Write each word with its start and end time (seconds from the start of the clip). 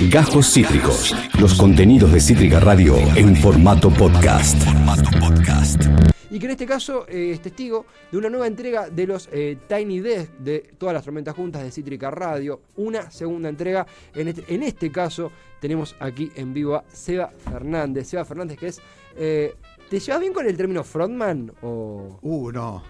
Gajos 0.00 0.52
Cítricos. 0.52 1.14
Los 1.40 1.54
contenidos 1.54 2.12
de 2.12 2.20
Cítrica 2.20 2.60
Radio 2.60 2.96
en 3.16 3.34
formato 3.36 3.90
podcast. 3.90 4.56
Y 6.30 6.38
que 6.38 6.44
en 6.46 6.50
este 6.52 6.66
caso 6.66 7.06
eh, 7.08 7.30
es 7.32 7.40
testigo 7.40 7.86
de 8.12 8.18
una 8.18 8.28
nueva 8.28 8.46
entrega 8.46 8.90
de 8.90 9.06
los 9.06 9.28
eh, 9.32 9.56
Tiny 9.68 10.00
Desk 10.00 10.32
de 10.38 10.74
todas 10.78 10.92
las 10.94 11.04
tormentas 11.04 11.34
juntas 11.34 11.62
de 11.62 11.70
Cítrica 11.70 12.10
Radio. 12.10 12.60
Una 12.76 13.10
segunda 13.10 13.48
entrega. 13.48 13.86
En 14.14 14.28
este, 14.28 14.44
en 14.54 14.62
este 14.62 14.92
caso 14.92 15.32
tenemos 15.60 15.96
aquí 15.98 16.30
en 16.34 16.52
vivo 16.52 16.74
a 16.76 16.84
Seba 16.92 17.30
Fernández. 17.50 18.08
Seba 18.08 18.24
Fernández 18.24 18.58
que 18.58 18.66
es... 18.68 18.80
eh, 19.16 19.54
¿Te 19.88 20.00
llevas 20.00 20.20
bien 20.20 20.32
con 20.32 20.46
el 20.46 20.56
término 20.56 20.82
frontman? 20.82 21.52
O... 21.62 22.18
Uh, 22.20 22.50
no. 22.50 22.82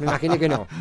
Me 0.00 0.06
imaginé 0.06 0.38
que 0.38 0.48
no. 0.48 0.66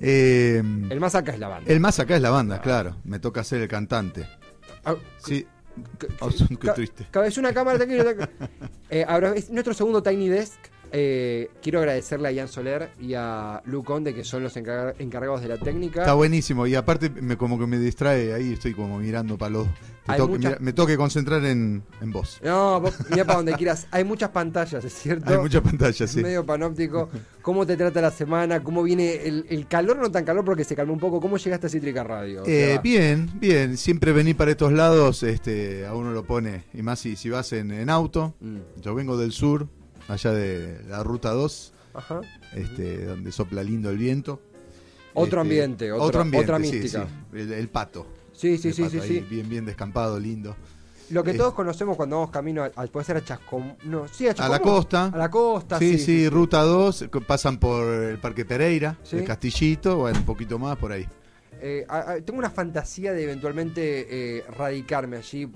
Eh, 0.00 0.62
El 0.90 1.00
más 1.00 1.16
acá 1.16 1.32
es 1.32 1.40
la 1.40 1.48
banda. 1.48 1.72
el 1.72 1.80
más 1.80 1.98
acá 1.98 2.14
es 2.14 2.22
la 2.22 2.30
banda, 2.30 2.60
claro. 2.60 2.94
Me 3.02 3.18
toca 3.18 3.42
ser 3.42 3.62
el 3.62 3.66
cantante. 3.66 4.28
Ah, 4.88 4.96
Sí. 5.18 5.46
Oh, 6.20 6.28
qué 6.60 6.70
triste. 6.72 7.06
Cabeza 7.10 7.40
una 7.40 7.52
cámara, 7.52 7.78
tranquilo. 7.78 8.04
Eh, 8.90 9.04
nuestro 9.50 9.74
segundo 9.74 10.02
Tiny 10.02 10.28
Desk. 10.30 10.58
Eh, 10.92 11.50
quiero 11.62 11.78
agradecerle 11.80 12.28
a 12.28 12.32
Ian 12.32 12.48
Soler 12.48 12.90
y 13.00 13.14
a 13.14 13.62
Lu 13.66 13.84
Conde, 13.84 14.14
que 14.14 14.24
son 14.24 14.42
los 14.42 14.56
encarga- 14.56 14.94
encargados 14.98 15.42
de 15.42 15.48
la 15.48 15.58
técnica. 15.58 16.00
Está 16.00 16.14
buenísimo. 16.14 16.66
Y 16.66 16.74
aparte, 16.74 17.10
me, 17.10 17.36
como 17.36 17.58
que 17.58 17.66
me 17.66 17.78
distrae 17.78 18.32
ahí. 18.32 18.52
Estoy 18.54 18.74
como 18.74 18.98
mirando 18.98 19.36
para 19.36 19.50
los. 19.50 19.68
tengo 20.06 20.38
me 20.60 20.72
tengo 20.72 20.86
que 20.86 20.96
concentrar 20.96 21.44
en, 21.44 21.82
en 22.00 22.10
vos. 22.12 22.40
No, 22.42 22.80
vos 22.80 22.94
mira 23.10 23.24
para 23.24 23.36
donde 23.38 23.52
quieras. 23.54 23.86
Hay 23.90 24.04
muchas 24.04 24.30
pantallas, 24.30 24.84
¿es 24.84 24.92
cierto? 24.94 25.30
Hay 25.32 25.38
mucha 25.38 25.62
pantalla, 25.62 26.04
Es 26.04 26.10
sí. 26.10 26.22
medio 26.22 26.44
panóptico. 26.46 27.08
¿Cómo 27.42 27.66
te 27.66 27.76
trata 27.76 28.00
la 28.00 28.10
semana? 28.10 28.62
¿Cómo 28.62 28.82
viene 28.82 29.26
el, 29.26 29.46
el 29.48 29.66
calor? 29.66 29.98
No 29.98 30.10
tan 30.10 30.24
calor 30.24 30.44
porque 30.44 30.64
se 30.64 30.74
calmó 30.74 30.92
un 30.94 30.98
poco. 31.00 31.20
¿Cómo 31.20 31.36
llegaste 31.36 31.66
a 31.66 31.70
Cítrica 31.70 32.04
Radio? 32.04 32.42
Eh, 32.46 32.78
bien, 32.82 33.30
bien. 33.40 33.76
Siempre 33.76 34.12
venir 34.12 34.36
para 34.36 34.50
estos 34.50 34.72
lados, 34.72 35.22
este, 35.22 35.86
a 35.86 35.94
uno 35.94 36.12
lo 36.12 36.24
pone. 36.24 36.64
Y 36.74 36.82
más 36.82 36.98
si, 37.00 37.16
si 37.16 37.28
vas 37.30 37.52
en, 37.52 37.70
en 37.70 37.88
auto. 37.90 38.34
Mm, 38.40 38.80
Yo 38.82 38.94
vengo 38.94 39.16
del 39.16 39.32
sur, 39.32 39.68
allá 40.08 40.32
de 40.32 40.80
la 40.88 41.02
ruta 41.02 41.30
2, 41.32 41.72
Ajá. 41.94 42.20
este, 42.54 43.04
donde 43.04 43.30
sopla 43.32 43.62
lindo 43.62 43.90
el 43.90 43.98
viento. 43.98 44.40
Otro 45.14 45.40
Este, 45.40 45.40
ambiente, 45.40 45.92
otro- 45.92 46.20
ambiente, 46.22 46.44
otra 46.46 46.58
mística. 46.58 47.06
sí. 47.32 47.38
El, 47.38 47.52
el 47.52 47.68
pato. 47.68 48.06
Sí, 48.32 48.56
sí, 48.58 48.68
El 48.68 48.74
sí, 48.74 48.82
pato 48.82 48.92
sí, 48.94 49.00
ahí, 49.00 49.08
sí. 49.08 49.26
Bien, 49.28 49.48
bien 49.48 49.64
descampado, 49.64 50.18
lindo. 50.20 50.54
Lo 51.10 51.24
que 51.24 51.30
Eh, 51.30 51.34
todos 51.34 51.54
conocemos 51.54 51.96
cuando 51.96 52.16
vamos 52.16 52.30
camino 52.30 52.62
a, 52.62 52.66
a- 52.76 52.86
puede 52.86 53.04
ser 53.06 53.16
a 53.16 53.24
Chascom, 53.24 53.74
no, 53.84 54.06
sí, 54.08 54.28
a, 54.28 54.32
A 54.32 54.48
la 54.48 54.60
costa. 54.60 55.06
A 55.06 55.16
la 55.16 55.30
costa, 55.30 55.78
Sí, 55.78 55.96
sí. 55.98 56.04
sí, 56.04 56.28
ruta 56.28 56.60
2, 56.62 57.06
co- 57.10 57.22
pasan 57.22 57.58
por 57.58 57.86
el 57.88 58.18
Parque 58.18 58.44
Pereira, 58.44 58.96
el 59.10 59.24
Castillito, 59.24 59.96
bueno, 59.96 60.18
un 60.18 60.24
poquito 60.26 60.58
más 60.58 60.76
por 60.76 60.92
ahí. 60.92 61.08
Eh, 61.60 61.84
a- 61.88 62.12
a- 62.12 62.20
tengo 62.20 62.38
una 62.38 62.50
fantasía 62.50 63.12
de 63.12 63.24
eventualmente 63.24 64.06
eh, 64.38 64.44
radicarme 64.56 65.16
allí 65.16 65.48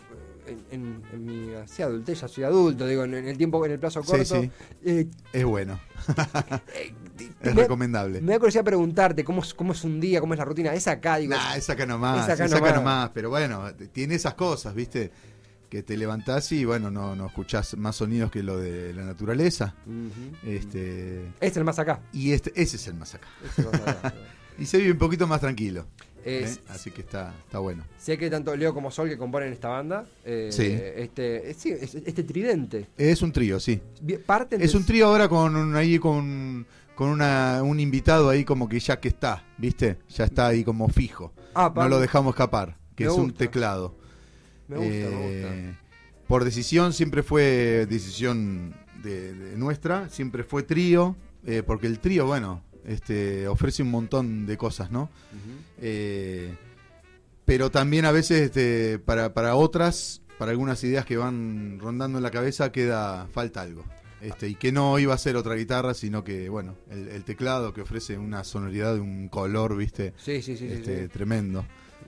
en, 0.46 0.58
en- 0.70 1.02
en 1.12 1.24
mi 1.24 1.54
adultez, 1.82 2.20
ya 2.20 2.28
soy 2.28 2.44
adulto, 2.44 2.86
digo, 2.86 3.04
en, 3.04 3.14
en 3.14 3.28
el 3.28 3.36
tiempo, 3.38 3.64
en 3.66 3.72
el 3.72 3.78
plazo 3.78 4.02
corto. 4.02 4.24
sí. 4.24 4.50
Eh, 4.84 5.06
Es 5.32 5.44
bueno, 5.44 5.80
eh, 6.74 6.92
es 7.40 7.54
me, 7.54 7.62
recomendable. 7.62 8.20
me 8.20 8.32
da 8.32 8.38
curiosidad 8.38 8.64
preguntarte 8.64 9.24
cómo 9.24 9.42
es, 9.42 9.54
cómo 9.54 9.72
es 9.72 9.84
un 9.84 10.00
día, 10.00 10.20
cómo 10.20 10.34
es 10.34 10.38
la 10.38 10.44
rutina. 10.44 10.74
Es 10.74 10.88
acá, 10.88 11.16
digo. 11.18 11.34
Nah, 11.34 11.54
es 11.56 11.68
acá 11.70 11.86
nomás, 11.86 12.26
es 12.26 12.34
acá 12.34 12.44
es 12.44 12.52
acá 12.52 12.60
nomás. 12.60 12.74
nomás, 12.76 13.10
pero 13.14 13.30
bueno, 13.30 13.64
tiene 13.92 14.14
esas 14.16 14.34
cosas, 14.34 14.74
¿viste? 14.74 15.10
Que 15.68 15.82
te 15.82 15.96
levantás 15.96 16.52
y 16.52 16.64
bueno, 16.66 16.90
no, 16.90 17.16
no 17.16 17.26
escuchás 17.26 17.76
más 17.78 17.96
sonidos 17.96 18.30
que 18.30 18.42
lo 18.42 18.58
de 18.58 18.92
la 18.92 19.04
naturaleza. 19.04 19.74
Ujú. 19.86 20.36
Este, 20.50 21.32
Es 21.40 21.56
el 21.56 21.64
más 21.64 21.78
acá. 21.78 22.00
y 22.12 22.32
este, 22.32 22.52
ese 22.60 22.76
es 22.76 22.86
el 22.88 22.94
más 22.94 23.14
acá. 23.14 23.26
Es 23.44 23.58
el 23.58 23.66
más 23.70 23.80
acá. 23.88 24.14
Y 24.58 24.66
se 24.66 24.76
vive 24.76 24.92
un 24.92 24.98
poquito 24.98 25.26
más 25.26 25.40
tranquilo. 25.40 25.86
Es- 26.24 26.56
¿eh? 26.56 26.60
Así 26.68 26.90
que 26.90 27.00
está, 27.02 27.34
está 27.44 27.58
bueno. 27.58 27.84
Sé 27.98 28.16
que 28.18 28.30
tanto 28.30 28.54
Leo 28.56 28.72
como 28.74 28.90
Sol 28.90 29.08
que 29.08 29.16
componen 29.18 29.52
esta 29.52 29.68
banda. 29.68 30.06
eh, 30.24 30.48
Sí. 30.52 30.66
Este, 30.66 31.50
eh, 31.50 31.54
sí, 31.54 31.70
es- 31.70 31.94
este 31.94 32.22
tridente. 32.22 32.88
Es 32.96 33.22
un 33.22 33.32
trío, 33.32 33.58
sí. 33.60 33.80
Parten 34.26 34.60
Es 34.62 34.72
de- 34.72 34.78
un 34.78 34.84
trío 34.84 35.06
ahora 35.06 35.28
con 35.28 35.54
un- 35.56 35.74
ahí 35.76 35.98
con, 35.98 36.66
con 36.94 37.08
una, 37.08 37.62
un 37.62 37.80
invitado 37.80 38.28
ahí 38.28 38.44
como 38.44 38.68
que 38.68 38.78
ya 38.80 39.00
que 39.00 39.08
está, 39.08 39.44
¿viste? 39.58 39.98
Ya 40.10 40.24
está 40.24 40.46
ahí 40.48 40.62
como 40.64 40.88
fijo. 40.88 41.32
Ah, 41.54 41.72
No 41.74 41.88
lo 41.88 42.00
dejamos 42.00 42.34
escapar, 42.34 42.76
que 42.94 43.04
Me 43.04 43.10
es 43.10 43.16
un 43.16 43.32
teclado. 43.32 43.94
Me 44.68 44.76
gusta, 44.76 44.92
me 45.16 45.32
gusta. 45.32 45.78
Por 46.28 46.44
decisión, 46.44 46.92
siempre 46.92 47.22
fue 47.22 47.86
decisión 47.90 48.74
de, 49.02 49.34
de 49.34 49.56
nuestra, 49.56 50.08
siempre 50.08 50.44
fue 50.44 50.62
trío, 50.62 51.16
porque 51.66 51.86
el 51.88 51.98
trío, 51.98 52.26
bueno, 52.26 52.62
este, 52.86 53.48
ofrece 53.48 53.82
un 53.82 53.90
montón 53.90 54.46
de 54.46 54.56
cosas, 54.56 54.90
¿no? 54.90 55.10
Eh, 55.80 56.54
pero 57.44 57.70
también 57.70 58.04
a 58.04 58.12
veces 58.12 58.42
este, 58.42 58.98
para, 58.98 59.34
para 59.34 59.56
otras, 59.56 60.22
para 60.38 60.52
algunas 60.52 60.82
ideas 60.84 61.04
que 61.04 61.16
van 61.16 61.78
rondando 61.80 62.18
en 62.18 62.22
la 62.22 62.30
cabeza, 62.30 62.72
queda 62.72 63.26
falta 63.32 63.62
algo. 63.62 63.84
Este, 64.20 64.48
y 64.48 64.54
que 64.54 64.70
no 64.70 64.98
iba 65.00 65.12
a 65.14 65.18
ser 65.18 65.34
otra 65.36 65.56
guitarra, 65.56 65.94
sino 65.94 66.22
que, 66.22 66.48
bueno, 66.48 66.76
el, 66.90 67.08
el 67.08 67.24
teclado 67.24 67.72
que 67.72 67.80
ofrece 67.80 68.16
una 68.16 68.44
sonoridad, 68.44 68.96
un 68.98 69.28
color, 69.28 69.76
¿viste? 69.76 70.14
Sí, 70.16 70.40
sí, 70.42 70.56
sí, 70.56 70.68
sí, 70.68 70.74
este, 70.74 71.02
sí. 71.02 71.08
Tremendo. 71.08 71.64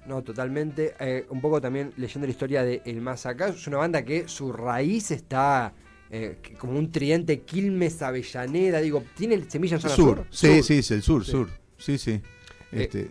No, 0.07 0.23
totalmente. 0.23 0.95
Eh, 1.01 1.27
un 1.31 1.41
poco 1.41 1.61
también 1.61 1.93
leyendo 1.97 2.27
la 2.27 2.31
historia 2.31 2.63
de 2.63 2.83
El 2.85 3.01
Más 3.01 3.27
Acá. 3.27 3.49
Es 3.49 3.67
una 3.67 3.79
banda 3.79 4.05
que 4.05 4.29
su 4.29 4.53
raíz 4.53 5.11
está 5.11 5.73
eh, 6.17 6.37
como 6.59 6.79
un 6.79 6.93
tridente 6.93 7.41
Quilmes, 7.41 8.01
Avellaneda. 8.03 8.81
Digo, 8.81 9.03
¿tiene 9.17 9.43
semilla 9.51 9.77
en 9.77 9.81
zona 9.83 9.95
sur? 9.97 10.17
Sur, 10.19 10.27
sí, 10.31 10.63
sí, 10.63 10.75
es 10.79 10.91
el 10.93 11.03
sur, 11.03 11.25
Sí. 11.25 11.31
sur. 11.33 11.49
Sí, 11.77 11.99
sí. 11.99 12.11
Eh, 12.13 12.23
Este, 12.85 13.11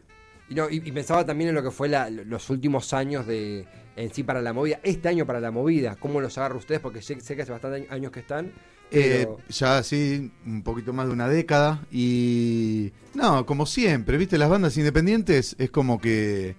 Y, 0.49 0.55
no, 0.55 0.69
y, 0.69 0.75
y 0.77 0.91
pensaba 0.91 1.25
también 1.25 1.49
en 1.49 1.55
lo 1.55 1.63
que 1.63 1.71
fue 1.71 1.89
la- 1.89 2.09
los 2.09 2.49
últimos 2.49 2.93
años 2.93 3.25
de 3.27 3.65
en 3.95 4.13
sí 4.13 4.23
para 4.23 4.41
la 4.41 4.53
movida. 4.53 4.79
Este 4.83 5.07
año 5.09 5.25
para 5.25 5.39
la 5.39 5.51
movida. 5.51 5.95
¿Cómo 5.99 6.19
los 6.21 6.37
agarra 6.37 6.55
ustedes? 6.55 6.79
Porque 6.81 7.01
sé, 7.01 7.19
sé 7.21 7.35
que 7.35 7.41
hace 7.43 7.51
bastantes 7.51 7.89
años 7.91 8.11
que 8.11 8.21
están. 8.21 8.51
Eh, 8.91 9.27
ya 9.49 9.81
sí, 9.83 10.31
un 10.45 10.61
poquito 10.63 10.93
más 10.93 11.07
de 11.07 11.13
una 11.13 11.27
década. 11.27 11.85
Y. 11.91 12.91
No, 13.15 13.45
como 13.45 13.65
siempre, 13.65 14.17
¿viste? 14.17 14.37
Las 14.37 14.49
bandas 14.49 14.77
independientes 14.77 15.55
es 15.59 15.69
como 15.71 15.99
que. 15.99 16.55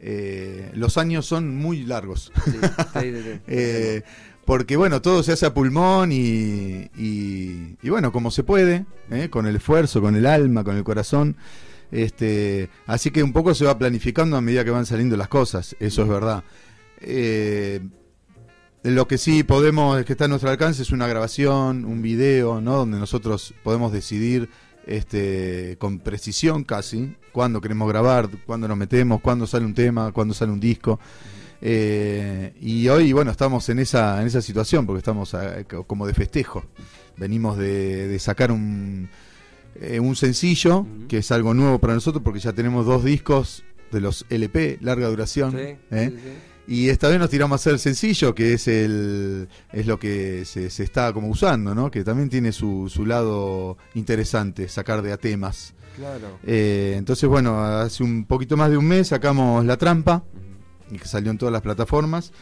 eh, 0.00 0.70
los 0.74 0.98
años 0.98 1.26
son 1.26 1.56
muy 1.56 1.82
largos. 1.84 2.32
sí, 2.44 2.50
sí, 2.52 2.58
sí, 3.00 3.22
sí. 3.22 3.40
Eh, 3.46 4.02
porque, 4.46 4.76
bueno, 4.76 5.02
todo 5.02 5.22
se 5.22 5.32
hace 5.32 5.44
a 5.44 5.52
pulmón 5.52 6.12
y. 6.12 6.88
Y, 6.96 7.76
y 7.82 7.90
bueno, 7.90 8.12
como 8.12 8.30
se 8.30 8.44
puede, 8.44 8.86
¿eh? 9.10 9.28
con 9.28 9.46
el 9.46 9.56
esfuerzo, 9.56 10.00
con 10.00 10.16
el 10.16 10.24
alma, 10.24 10.64
con 10.64 10.76
el 10.76 10.84
corazón. 10.84 11.36
Este, 11.90 12.68
así 12.86 13.10
que 13.10 13.22
un 13.22 13.32
poco 13.32 13.54
se 13.54 13.64
va 13.64 13.78
planificando 13.78 14.36
a 14.36 14.40
medida 14.40 14.64
que 14.64 14.70
van 14.70 14.86
saliendo 14.86 15.16
las 15.16 15.28
cosas, 15.28 15.76
eso 15.80 16.02
es 16.02 16.08
verdad. 16.08 16.44
Eh, 17.00 17.80
lo 18.82 19.08
que 19.08 19.18
sí 19.18 19.42
podemos, 19.42 20.04
que 20.04 20.12
está 20.12 20.26
a 20.26 20.28
nuestro 20.28 20.50
alcance, 20.50 20.82
es 20.82 20.90
una 20.90 21.06
grabación, 21.08 21.84
un 21.84 22.02
video, 22.02 22.60
¿no? 22.60 22.76
Donde 22.76 22.98
nosotros 22.98 23.52
podemos 23.64 23.92
decidir 23.92 24.48
este, 24.86 25.76
con 25.78 25.98
precisión 25.98 26.62
casi 26.62 27.16
cuándo 27.32 27.60
queremos 27.60 27.88
grabar, 27.88 28.28
cuándo 28.46 28.68
nos 28.68 28.76
metemos, 28.76 29.20
cuándo 29.20 29.46
sale 29.46 29.64
un 29.64 29.74
tema, 29.74 30.12
cuándo 30.12 30.34
sale 30.34 30.52
un 30.52 30.60
disco. 30.60 31.00
Eh, 31.60 32.52
y 32.60 32.88
hoy, 32.88 33.12
bueno, 33.12 33.30
estamos 33.30 33.68
en 33.68 33.78
esa, 33.78 34.20
en 34.20 34.26
esa 34.26 34.42
situación 34.42 34.86
porque 34.86 34.98
estamos 34.98 35.34
eh, 35.34 35.64
co- 35.68 35.84
como 35.84 36.06
de 36.06 36.14
festejo. 36.14 36.64
Venimos 37.16 37.56
de, 37.58 38.08
de 38.08 38.18
sacar 38.18 38.52
un, 38.52 39.08
eh, 39.80 40.00
un 40.00 40.16
sencillo, 40.16 40.86
que 41.08 41.18
es 41.18 41.32
algo 41.32 41.54
nuevo 41.54 41.78
para 41.78 41.94
nosotros 41.94 42.22
porque 42.22 42.40
ya 42.40 42.52
tenemos 42.52 42.84
dos 42.86 43.04
discos 43.04 43.64
de 43.90 44.00
los 44.00 44.26
LP, 44.28 44.78
larga 44.80 45.08
duración. 45.08 45.52
Sí, 45.52 45.58
¿eh? 45.90 46.10
sí, 46.10 46.16
sí. 46.22 46.32
Y 46.68 46.88
esta 46.88 47.08
vez 47.08 47.20
nos 47.20 47.30
tiramos 47.30 47.54
a 47.54 47.56
hacer 47.60 47.74
el 47.74 47.78
sencillo, 47.78 48.34
que 48.34 48.54
es 48.54 48.66
el 48.66 49.48
es 49.72 49.86
lo 49.86 50.00
que 50.00 50.44
se, 50.44 50.68
se 50.68 50.82
está 50.82 51.12
como 51.12 51.28
usando, 51.28 51.76
¿no? 51.76 51.92
Que 51.92 52.02
también 52.02 52.28
tiene 52.28 52.50
su, 52.50 52.90
su 52.92 53.06
lado 53.06 53.78
interesante, 53.94 54.68
sacar 54.68 55.00
de 55.00 55.12
a 55.12 55.16
temas. 55.16 55.74
Claro. 55.94 56.38
Eh, 56.44 56.96
entonces, 56.98 57.28
bueno, 57.28 57.64
hace 57.64 58.02
un 58.02 58.24
poquito 58.24 58.56
más 58.56 58.68
de 58.70 58.76
un 58.76 58.84
mes 58.84 59.06
sacamos 59.08 59.64
La 59.64 59.76
Trampa. 59.76 60.24
Y 60.90 60.98
que 60.98 61.06
salió 61.08 61.30
en 61.30 61.38
todas 61.38 61.52
las 61.52 61.62
plataformas, 61.62 62.32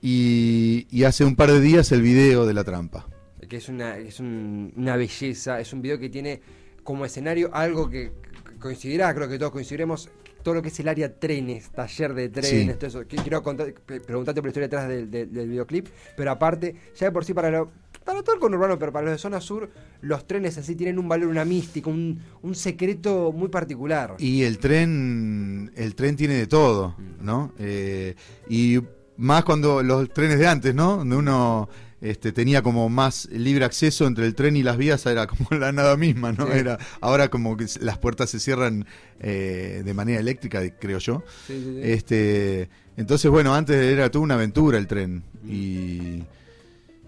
y, 0.00 0.86
y 0.90 1.04
hace 1.04 1.24
un 1.24 1.36
par 1.36 1.50
de 1.50 1.60
días 1.60 1.92
el 1.92 2.02
video 2.02 2.46
de 2.46 2.54
La 2.54 2.64
Trampa. 2.64 3.06
que 3.48 3.56
es 3.58 3.68
una, 3.68 3.98
es 3.98 4.18
un- 4.20 4.72
una 4.76 4.96
belleza, 4.96 5.60
es 5.60 5.72
un 5.74 5.82
video 5.82 5.98
que 5.98 6.08
tiene 6.08 6.40
como 6.84 7.04
escenario 7.04 7.50
algo 7.54 7.90
que 7.90 8.12
coincidirá, 8.58 9.14
creo 9.14 9.28
que 9.28 9.38
todos 9.38 9.52
coincidiremos, 9.52 10.08
todo 10.42 10.54
lo 10.54 10.62
que 10.62 10.68
es 10.68 10.80
el 10.80 10.88
área 10.88 11.14
trenes, 11.18 11.70
taller 11.70 12.14
de 12.14 12.28
trenes, 12.30 12.50
Sí. 12.72 12.78
todo 12.78 12.86
eso. 12.86 13.02
Qu- 13.02 13.20
Quiero 13.22 13.42
contar- 13.42 13.74
pre- 13.74 14.00
preguntarte 14.00 14.40
por 14.40 14.46
la 14.46 14.50
historia 14.50 14.66
detrás 14.68 14.88
del, 14.88 15.10
del- 15.10 15.32
del 15.32 15.48
videoclip, 15.48 15.88
pero 16.16 16.30
aparte, 16.30 16.74
ya 16.98 17.06
de 17.08 17.12
por 17.12 17.24
sí 17.24 17.34
para 17.34 17.50
lo, 17.50 17.70
para 18.02 18.22
todo 18.22 18.34
el 18.34 18.40
conurbano, 18.40 18.78
pero 18.78 18.92
para 18.92 19.06
los 19.06 19.12
de 19.12 19.18
zona 19.18 19.40
sur, 19.40 19.70
los 20.00 20.26
trenes 20.26 20.58
así 20.58 20.74
tienen 20.74 20.98
un 20.98 21.08
valor, 21.08 21.28
una 21.28 21.44
mística, 21.44 21.90
un, 21.90 22.20
un 22.42 22.54
secreto 22.54 23.32
muy 23.32 23.48
particular. 23.48 24.14
Y 24.18 24.42
el 24.42 24.58
tren, 24.58 25.72
el 25.74 25.94
tren 25.94 26.16
tiene 26.16 26.34
de 26.34 26.46
todo, 26.46 26.96
¿no? 27.20 27.52
Eh, 27.58 28.14
y 28.48 28.80
más 29.16 29.44
cuando 29.44 29.82
los 29.82 30.12
trenes 30.12 30.38
de 30.38 30.46
antes, 30.46 30.74
¿no? 30.74 30.98
Donde 30.98 31.16
uno 31.16 31.68
este, 32.00 32.32
tenía 32.32 32.62
como 32.62 32.88
más 32.88 33.28
libre 33.30 33.64
acceso 33.64 34.06
entre 34.06 34.26
el 34.26 34.34
tren 34.34 34.56
y 34.56 34.62
las 34.62 34.76
vías, 34.76 35.06
era 35.06 35.26
como 35.26 35.48
la 35.50 35.70
nada 35.72 35.96
misma, 35.96 36.32
¿no? 36.32 36.46
Sí. 36.46 36.58
Era, 36.58 36.78
ahora 37.00 37.28
como 37.28 37.56
que 37.56 37.66
las 37.80 37.98
puertas 37.98 38.30
se 38.30 38.40
cierran 38.40 38.86
eh, 39.20 39.82
de 39.84 39.94
manera 39.94 40.20
eléctrica, 40.20 40.60
creo 40.78 40.98
yo. 40.98 41.22
Sí, 41.46 41.54
sí, 41.54 41.74
sí. 41.74 41.80
Este, 41.82 42.68
entonces, 42.96 43.30
bueno, 43.30 43.54
antes 43.54 43.76
era 43.76 44.10
toda 44.10 44.24
una 44.24 44.34
aventura 44.34 44.78
el 44.78 44.86
tren. 44.86 45.22
Y, 45.46 46.24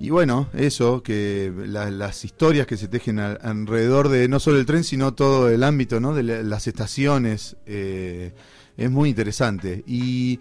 y 0.00 0.10
bueno, 0.10 0.48
eso, 0.54 1.02
que 1.02 1.52
la- 1.66 1.90
las 1.90 2.24
historias 2.24 2.66
que 2.66 2.76
se 2.76 2.88
tejen 2.88 3.18
al- 3.20 3.38
alrededor 3.42 4.08
de 4.08 4.28
no 4.28 4.40
solo 4.40 4.58
el 4.58 4.66
tren, 4.66 4.84
sino 4.84 5.14
todo 5.14 5.48
el 5.48 5.62
ámbito, 5.62 6.00
¿no? 6.00 6.14
De 6.14 6.22
la- 6.22 6.42
las 6.42 6.66
estaciones, 6.66 7.56
eh, 7.66 8.32
es 8.76 8.90
muy 8.90 9.08
interesante. 9.08 9.84
Y 9.86 10.40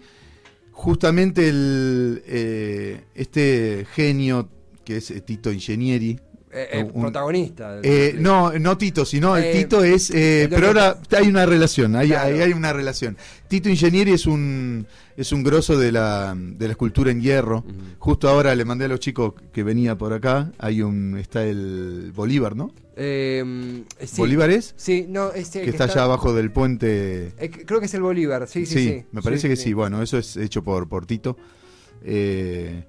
justamente 0.72 1.48
el, 1.48 2.22
eh, 2.26 3.04
este 3.14 3.86
genio 3.94 4.48
que 4.84 4.96
es 4.98 5.12
Tito 5.24 5.50
Ingenieri, 5.52 6.18
Eh, 6.56 6.68
eh, 6.80 6.84
un- 6.92 7.02
protagonista. 7.02 7.80
eh, 7.82 8.14
no, 8.18 8.52
no 8.58 8.78
Tito, 8.78 9.04
sino 9.04 9.36
el 9.36 9.42
Eh, 9.44 9.52
Tito 9.54 9.82
es. 9.82 10.10
eh, 10.10 10.44
el 10.44 10.48
pero 10.50 10.68
ahora 10.68 10.98
hay 11.18 11.26
una 11.26 11.44
relación, 11.46 11.96
hay, 11.96 12.08
Claro. 12.08 12.32
hay, 12.34 12.40
hay 12.42 12.52
una 12.52 12.72
relación. 12.72 13.16
Tito 13.48 13.68
Ingenieri 13.68 14.12
es 14.12 14.26
un 14.26 14.86
es 15.16 15.30
un 15.32 15.42
grosso 15.44 15.78
de 15.78 15.92
la, 15.92 16.34
de 16.36 16.66
la 16.66 16.72
escultura 16.72 17.10
en 17.10 17.20
hierro. 17.20 17.64
Justo 17.98 18.28
ahora 18.28 18.54
le 18.54 18.64
mandé 18.64 18.84
a 18.84 18.88
los 18.88 18.98
chicos 19.00 19.34
que 19.52 19.62
venía 19.62 19.96
por 19.96 20.12
acá. 20.12 20.52
Hay 20.58 20.82
un 20.82 21.16
está 21.18 21.44
el 21.44 22.12
Bolívar, 22.14 22.54
¿no? 22.56 22.72
Eh, 22.96 23.82
sí. 24.04 24.16
Bolívar 24.18 24.50
es 24.50 24.74
Sí, 24.76 25.06
no, 25.08 25.32
ese 25.32 25.62
que 25.62 25.70
está 25.70 25.84
allá 25.84 26.04
abajo 26.04 26.32
del 26.34 26.52
puente. 26.52 27.32
eh, 27.38 27.50
creo 27.50 27.80
que 27.80 27.86
es 27.86 27.94
el 27.94 28.02
Bolívar, 28.02 28.46
sí, 28.48 28.64
sí, 28.66 28.74
sí. 28.78 29.04
me 29.12 29.22
parece 29.22 29.48
que 29.48 29.56
sí. 29.56 29.72
Bueno, 29.72 30.00
eso 30.02 30.18
es 30.18 30.36
hecho 30.36 30.62
por, 30.62 30.88
por 30.88 31.04
Tito. 31.06 31.36
Eh, 32.04 32.84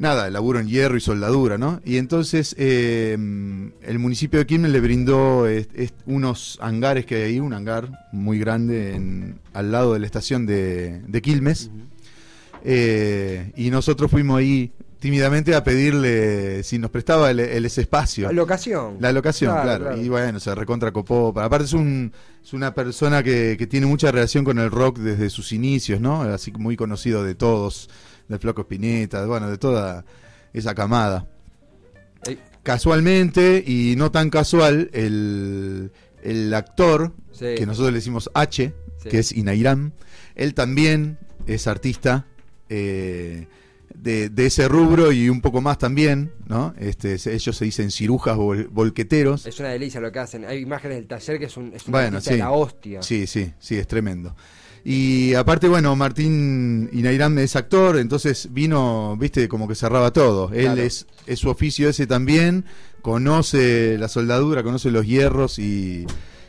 nada, 0.00 0.26
el 0.26 0.32
laburo 0.32 0.58
en 0.58 0.66
hierro 0.66 0.96
y 0.96 1.00
soldadura, 1.00 1.58
¿no? 1.58 1.80
Y 1.84 1.98
entonces 1.98 2.56
eh, 2.58 3.12
el 3.12 3.98
municipio 4.00 4.40
de 4.40 4.46
Quilmes 4.46 4.72
le 4.72 4.80
brindó 4.80 5.46
unos 6.06 6.58
hangares 6.60 7.06
que 7.06 7.14
hay 7.16 7.22
ahí, 7.22 7.40
un 7.40 7.52
hangar 7.52 8.08
muy 8.10 8.38
grande 8.40 8.96
en- 8.96 9.38
al 9.52 9.70
lado 9.70 9.92
de 9.92 10.00
la 10.00 10.06
estación 10.06 10.46
de, 10.46 11.00
de 11.06 11.22
Quilmes. 11.22 11.70
Eh, 12.64 13.52
y 13.56 13.70
nosotros 13.70 14.10
fuimos 14.10 14.38
ahí 14.38 14.70
tímidamente 14.98 15.54
a 15.54 15.64
pedirle 15.64 16.62
si 16.62 16.78
nos 16.78 16.90
prestaba 16.90 17.30
el, 17.30 17.40
el- 17.40 17.64
ese 17.64 17.80
espacio. 17.82 18.30
Locación. 18.32 18.96
La 19.00 19.12
locación, 19.12 19.50
Claro, 19.52 19.64
claro, 19.66 19.84
claro. 19.86 20.02
Y 20.02 20.08
bueno, 20.10 20.40
se 20.40 20.54
recontra 20.54 20.92
copó. 20.92 21.32
Aparte 21.40 21.64
es, 21.64 21.72
un, 21.72 22.12
es 22.44 22.52
una 22.52 22.74
persona 22.74 23.22
que, 23.22 23.56
que 23.58 23.66
tiene 23.66 23.86
mucha 23.86 24.12
relación 24.12 24.44
con 24.44 24.58
el 24.58 24.70
rock 24.70 24.98
desde 24.98 25.30
sus 25.30 25.52
inicios, 25.52 26.00
¿no? 26.02 26.20
Así 26.22 26.52
que 26.52 26.58
muy 26.58 26.76
conocido 26.76 27.24
de 27.24 27.34
todos, 27.34 27.88
del 28.30 28.38
Flaco 28.40 28.62
Spinetta, 28.62 29.26
bueno, 29.26 29.50
de 29.50 29.58
toda 29.58 30.04
esa 30.52 30.74
camada. 30.74 31.26
Casualmente, 32.62 33.62
y 33.66 33.94
no 33.96 34.10
tan 34.10 34.28
casual, 34.30 34.90
el, 34.92 35.92
el 36.22 36.52
actor, 36.54 37.12
sí. 37.32 37.54
que 37.56 37.64
nosotros 37.66 37.92
le 37.92 37.98
decimos 37.98 38.30
H, 38.34 38.72
Sí. 39.02 39.08
que 39.08 39.18
es 39.20 39.32
Inairam, 39.32 39.92
él 40.34 40.52
también 40.52 41.16
es 41.46 41.66
artista 41.66 42.26
eh, 42.68 43.46
de, 43.94 44.28
de 44.28 44.44
ese 44.46 44.68
rubro 44.68 45.10
y 45.10 45.30
un 45.30 45.40
poco 45.40 45.62
más 45.62 45.78
también, 45.78 46.32
¿no? 46.46 46.74
Este, 46.78 47.14
ellos 47.14 47.56
se 47.56 47.64
dicen 47.64 47.90
cirujas 47.90 48.36
vol- 48.36 48.68
volqueteros. 48.70 49.46
Es 49.46 49.58
una 49.58 49.70
delicia 49.70 50.02
lo 50.02 50.12
que 50.12 50.18
hacen. 50.18 50.44
Hay 50.44 50.58
imágenes 50.60 50.98
del 50.98 51.06
taller 51.06 51.38
que 51.38 51.46
es 51.46 51.56
un, 51.56 51.72
es 51.74 51.86
un 51.86 51.92
Bueno, 51.92 52.20
de 52.20 52.30
sí. 52.30 52.36
la 52.36 52.50
hostia. 52.50 53.02
Sí, 53.02 53.26
sí, 53.26 53.54
sí, 53.58 53.76
es 53.76 53.86
tremendo. 53.86 54.36
Y 54.84 55.34
aparte, 55.34 55.68
bueno, 55.68 55.94
Martín 55.94 56.88
Inairam 56.92 57.38
es 57.38 57.54
actor, 57.56 57.98
entonces 57.98 58.48
vino, 58.50 59.16
viste, 59.18 59.48
como 59.48 59.68
que 59.68 59.74
cerraba 59.74 60.12
todo. 60.12 60.50
Él 60.52 60.78
es, 60.78 61.06
es 61.26 61.38
su 61.38 61.50
oficio 61.50 61.88
ese 61.90 62.06
también, 62.06 62.64
conoce 63.02 63.98
la 63.98 64.08
soldadura, 64.08 64.62
conoce 64.62 64.90
los 64.90 65.06
hierros 65.06 65.58
y, 65.58 66.06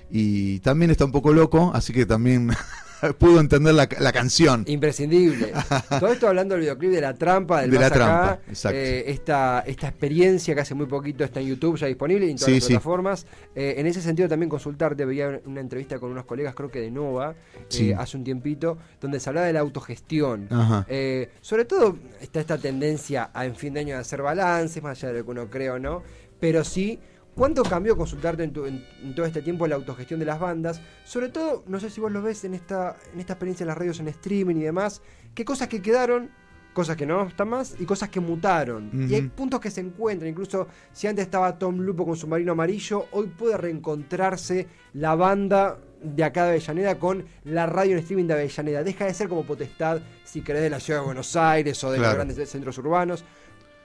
y 0.09 0.59
también 0.59 0.91
está 0.91 1.05
un 1.05 1.11
poco 1.11 1.33
loco, 1.33 1.71
así 1.73 1.91
que 1.91 2.05
también 2.05 2.51
pudo 3.17 3.39
entender 3.39 3.73
la, 3.73 3.87
la 3.99 4.11
canción. 4.11 4.63
Imprescindible. 4.67 5.53
Todo 5.99 6.11
esto 6.11 6.27
hablando 6.27 6.55
del 6.55 6.61
videoclip 6.61 6.91
de 6.91 7.01
La 7.01 7.13
Trampa, 7.13 7.61
del 7.61 7.71
De 7.71 7.79
La 7.79 7.87
Acá, 7.87 7.95
Trampa, 7.95 8.39
exacto. 8.47 8.77
eh, 8.77 9.03
esta, 9.11 9.63
esta 9.65 9.87
experiencia 9.87 10.53
que 10.55 10.61
hace 10.61 10.73
muy 10.75 10.85
poquito 10.85 11.23
está 11.23 11.39
en 11.39 11.47
YouTube 11.47 11.77
ya 11.77 11.87
disponible 11.87 12.25
y 12.27 12.31
en 12.31 12.37
todas 12.37 12.45
Sí, 12.47 12.53
las 12.55 12.63
sí. 12.63 12.69
plataformas. 12.73 13.25
Eh, 13.55 13.75
en 13.77 13.87
ese 13.87 14.01
sentido 14.01 14.27
también 14.29 14.49
consultarte, 14.49 15.05
veía 15.05 15.39
una 15.45 15.61
entrevista 15.61 15.99
con 15.99 16.11
unos 16.11 16.25
colegas, 16.25 16.53
creo 16.55 16.69
que 16.69 16.79
de 16.79 16.91
Nova, 16.91 17.35
eh, 17.79 17.95
hace 17.97 18.17
un 18.17 18.23
tiempito, 18.23 18.77
donde 18.99 19.19
se 19.19 19.29
hablaba 19.29 19.47
de 19.47 19.53
la 19.53 19.59
autogestión. 19.61 20.47
Eh, 20.87 21.29
sobre 21.41 21.65
todo 21.65 21.97
está 22.21 22.39
esta 22.39 22.57
tendencia 22.57 23.29
a 23.33 23.45
en 23.45 23.55
fin 23.55 23.73
de 23.73 23.81
año 23.81 23.95
de 23.95 24.01
hacer 24.01 24.21
balances, 24.21 24.81
más 24.83 24.97
allá 24.97 25.13
de 25.13 25.19
lo 25.19 25.25
que 25.25 25.31
uno 25.31 25.49
cree 25.49 25.69
o 25.69 25.79
no, 25.79 26.03
pero 26.39 26.63
sí, 26.63 26.99
¿cuánto 27.35 27.63
cambió 27.63 27.95
consultarte 27.97 28.43
en, 28.43 28.53
tu- 28.53 28.65
en- 28.65 28.85
en 29.03 29.15
todo 29.15 29.25
este 29.25 29.41
tiempo 29.41 29.67
la 29.67 29.75
autogestión 29.75 30.19
de 30.19 30.25
las 30.25 30.39
bandas? 30.39 30.81
Sobre 31.05 31.29
todo, 31.29 31.63
no 31.67 31.79
sé 31.79 31.89
si 31.89 31.99
vos 32.01 32.11
lo 32.11 32.21
ves 32.21 32.43
en 32.43 32.53
esta, 32.53 32.95
en 33.13 33.19
esta 33.19 33.33
experiencia 33.33 33.63
en 33.63 33.67
las 33.69 33.77
radios 33.77 33.99
en 33.99 34.07
streaming 34.09 34.55
y 34.57 34.63
demás, 34.63 35.01
qué 35.33 35.43
cosas 35.45 35.67
que 35.67 35.81
quedaron, 35.81 36.29
cosas 36.73 36.95
que 36.95 37.05
no 37.05 37.23
están 37.27 37.49
más 37.49 37.75
y 37.79 37.85
cosas 37.85 38.09
que 38.09 38.19
mutaron. 38.21 38.89
Y 39.11 39.15
hay 39.15 39.21
puntos 39.23 39.59
que 39.59 39.69
se 39.71 39.81
encuentran, 39.81 40.29
incluso 40.29 40.67
si 40.93 41.07
antes 41.07 41.25
estaba 41.25 41.57
Tom 41.59 41.77
Lupo 41.79 42.05
con 42.05 42.15
su 42.15 42.27
marino 42.27 42.53
amarillo, 42.53 43.07
hoy 43.11 43.27
puede 43.27 43.57
reencontrarse 43.57 44.67
la 44.93 45.15
banda 45.15 45.77
de 46.01 46.23
acá 46.23 46.45
de 46.45 46.51
Avellaneda 46.51 46.97
con 46.97 47.25
la 47.43 47.65
radio 47.67 47.93
en 47.93 47.99
streaming 47.99 48.25
de 48.25 48.33
Avellaneda. 48.33 48.83
Deja 48.83 49.05
de 49.05 49.13
ser 49.13 49.27
como 49.29 49.43
potestad, 49.43 50.01
si 50.23 50.41
querés, 50.41 50.63
de 50.63 50.69
la 50.69 50.79
ciudad 50.79 51.01
de 51.01 51.05
Buenos 51.05 51.35
Aires 51.35 51.83
o 51.83 51.91
de 51.91 51.97
los 51.99 52.07
grandes 52.15 52.49
centros 52.49 52.77
urbanos. 52.77 53.23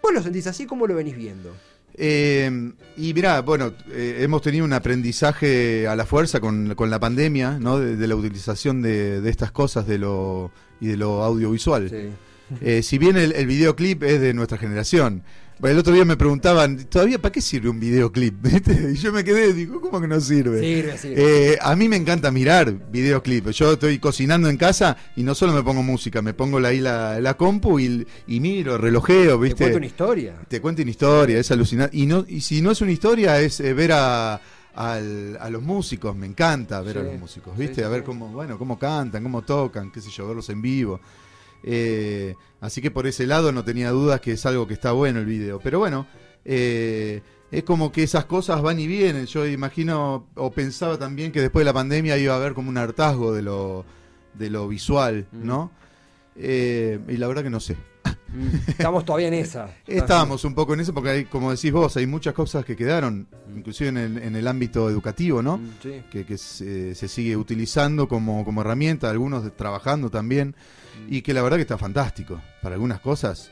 ¿Vos 0.02 0.14
lo 0.14 0.22
sentís 0.22 0.46
así? 0.46 0.64
¿Cómo 0.66 0.86
lo 0.86 0.94
venís 0.94 1.16
viendo? 1.16 1.54
Eh, 1.98 2.72
y 2.96 3.14
mirá, 3.14 3.42
bueno, 3.42 3.72
eh, 3.90 4.18
hemos 4.20 4.42
tenido 4.42 4.64
un 4.64 4.72
aprendizaje 4.72 5.86
a 5.88 5.96
la 5.96 6.04
fuerza 6.04 6.40
con, 6.40 6.74
con 6.74 6.90
la 6.90 6.98
pandemia, 7.00 7.58
¿no? 7.58 7.78
De, 7.78 7.96
de 7.96 8.06
la 8.06 8.16
utilización 8.16 8.82
de, 8.82 9.20
de 9.20 9.30
estas 9.30 9.50
cosas 9.50 9.86
de 9.86 9.98
lo, 9.98 10.50
y 10.80 10.88
de 10.88 10.96
lo 10.96 11.22
audiovisual. 11.22 11.88
Sí. 11.88 12.08
Eh, 12.60 12.82
si 12.82 12.98
bien 12.98 13.16
el, 13.16 13.32
el 13.32 13.46
videoclip 13.46 14.02
es 14.02 14.20
de 14.20 14.34
nuestra 14.34 14.58
generación. 14.58 15.22
El 15.62 15.78
otro 15.78 15.94
día 15.94 16.04
me 16.04 16.18
preguntaban, 16.18 16.84
¿todavía 16.84 17.18
para 17.20 17.32
qué 17.32 17.40
sirve 17.40 17.70
un 17.70 17.80
videoclip? 17.80 18.34
¿Viste? 18.42 18.90
Y 18.92 18.96
yo 18.96 19.10
me 19.10 19.24
quedé, 19.24 19.54
digo, 19.54 19.80
¿cómo 19.80 20.00
que 20.02 20.06
no 20.06 20.20
sirve? 20.20 20.60
Sirve, 20.60 20.98
sirve. 20.98 21.52
Eh, 21.52 21.58
a 21.62 21.74
mí 21.74 21.88
me 21.88 21.96
encanta 21.96 22.30
mirar 22.30 22.70
videoclips. 22.90 23.56
Yo 23.56 23.72
estoy 23.72 23.98
cocinando 23.98 24.50
en 24.50 24.58
casa 24.58 24.96
y 25.16 25.22
no 25.22 25.34
solo 25.34 25.54
me 25.54 25.62
pongo 25.62 25.82
música, 25.82 26.20
me 26.20 26.34
pongo 26.34 26.58
ahí 26.58 26.80
la, 26.80 27.18
la 27.20 27.34
compu 27.38 27.80
y, 27.80 28.06
y 28.26 28.40
miro, 28.40 28.76
relojeo, 28.76 29.36
Te 29.38 29.42
¿viste? 29.44 29.56
cuento 29.64 29.78
una 29.78 29.86
historia. 29.86 30.34
te 30.46 30.60
cuenta 30.60 30.82
una 30.82 30.90
historia, 30.90 31.38
es 31.38 31.50
alucinante. 31.50 31.96
Y, 31.96 32.04
no, 32.06 32.24
y 32.28 32.42
si 32.42 32.60
no 32.60 32.70
es 32.70 32.80
una 32.82 32.92
historia, 32.92 33.40
es 33.40 33.58
eh, 33.60 33.72
ver 33.72 33.92
a, 33.92 34.34
al- 34.74 35.38
a 35.40 35.48
los 35.48 35.62
músicos, 35.62 36.14
me 36.14 36.26
encanta 36.26 36.82
ver 36.82 36.98
a 36.98 37.02
los 37.02 37.18
músicos, 37.18 37.56
¿viste? 37.56 37.76
sí, 37.76 37.82
a 37.82 37.88
ver 37.88 38.04
cómo, 38.04 38.28
bueno, 38.28 38.58
cómo 38.58 38.78
cantan, 38.78 39.22
cómo 39.22 39.40
tocan, 39.40 39.90
qué 39.90 40.02
sé 40.02 40.10
yo, 40.10 40.26
verlos 40.28 40.50
en 40.50 40.60
vivo. 40.60 41.00
Eh, 41.68 42.34
así 42.60 42.80
que 42.80 42.90
por 42.92 43.06
ese 43.08 43.26
lado 43.26 43.50
no 43.52 43.64
tenía 43.64 43.90
dudas 43.90 44.20
que 44.20 44.32
es 44.32 44.46
algo 44.46 44.66
que 44.66 44.74
está 44.74 44.92
bueno 44.92 45.18
el 45.18 45.26
video. 45.26 45.58
Pero 45.60 45.78
bueno, 45.80 46.06
eh, 46.44 47.22
es 47.50 47.64
como 47.64 47.90
que 47.92 48.02
esas 48.04 48.24
cosas 48.24 48.62
van 48.62 48.78
y 48.78 48.86
vienen. 48.86 49.26
Yo 49.26 49.46
imagino, 49.46 50.26
o 50.36 50.50
pensaba 50.52 50.96
también 50.98 51.32
que 51.32 51.40
después 51.40 51.62
de 51.62 51.66
la 51.66 51.72
pandemia 51.74 52.16
iba 52.18 52.34
a 52.34 52.36
haber 52.36 52.54
como 52.54 52.70
un 52.70 52.78
hartazgo 52.78 53.32
de 53.34 53.42
lo, 53.42 53.84
de 54.34 54.48
lo 54.50 54.68
visual, 54.68 55.26
Mm. 55.32 55.46
¿no? 55.46 55.70
Eh, 56.36 56.98
y 57.08 57.16
la 57.16 57.26
verdad 57.28 57.42
que 57.42 57.50
no 57.50 57.60
sé. 57.60 57.76
Mm, 58.28 58.48
Estamos 58.68 59.04
todavía 59.04 59.28
en 59.28 59.34
esa. 59.34 59.70
Estábamos 59.86 60.44
un 60.44 60.54
poco 60.54 60.74
en 60.74 60.80
eso 60.80 60.92
porque 60.92 61.10
hay, 61.10 61.24
como 61.24 61.50
decís 61.50 61.72
vos, 61.72 61.96
hay 61.96 62.06
muchas 62.06 62.34
cosas 62.34 62.64
que 62.64 62.76
quedaron, 62.76 63.26
inclusive 63.56 63.88
en 63.88 63.96
el, 63.96 64.18
en 64.18 64.36
el 64.36 64.46
ámbito 64.46 64.90
educativo, 64.90 65.42
¿no? 65.42 65.56
Mm, 65.58 65.70
Sí. 65.82 66.02
Que, 66.10 66.24
que 66.26 66.36
se, 66.36 66.94
se 66.94 67.08
sigue 67.08 67.36
utilizando 67.36 68.06
como, 68.06 68.44
como 68.44 68.60
herramienta, 68.60 69.08
algunos 69.10 69.50
trabajando 69.56 70.10
también, 70.10 70.54
y 71.08 71.22
que 71.22 71.34
la 71.34 71.42
verdad 71.42 71.56
que 71.56 71.62
está 71.62 71.78
fantástico. 71.78 72.40
Para 72.62 72.74
algunas 72.74 73.00
cosas, 73.00 73.50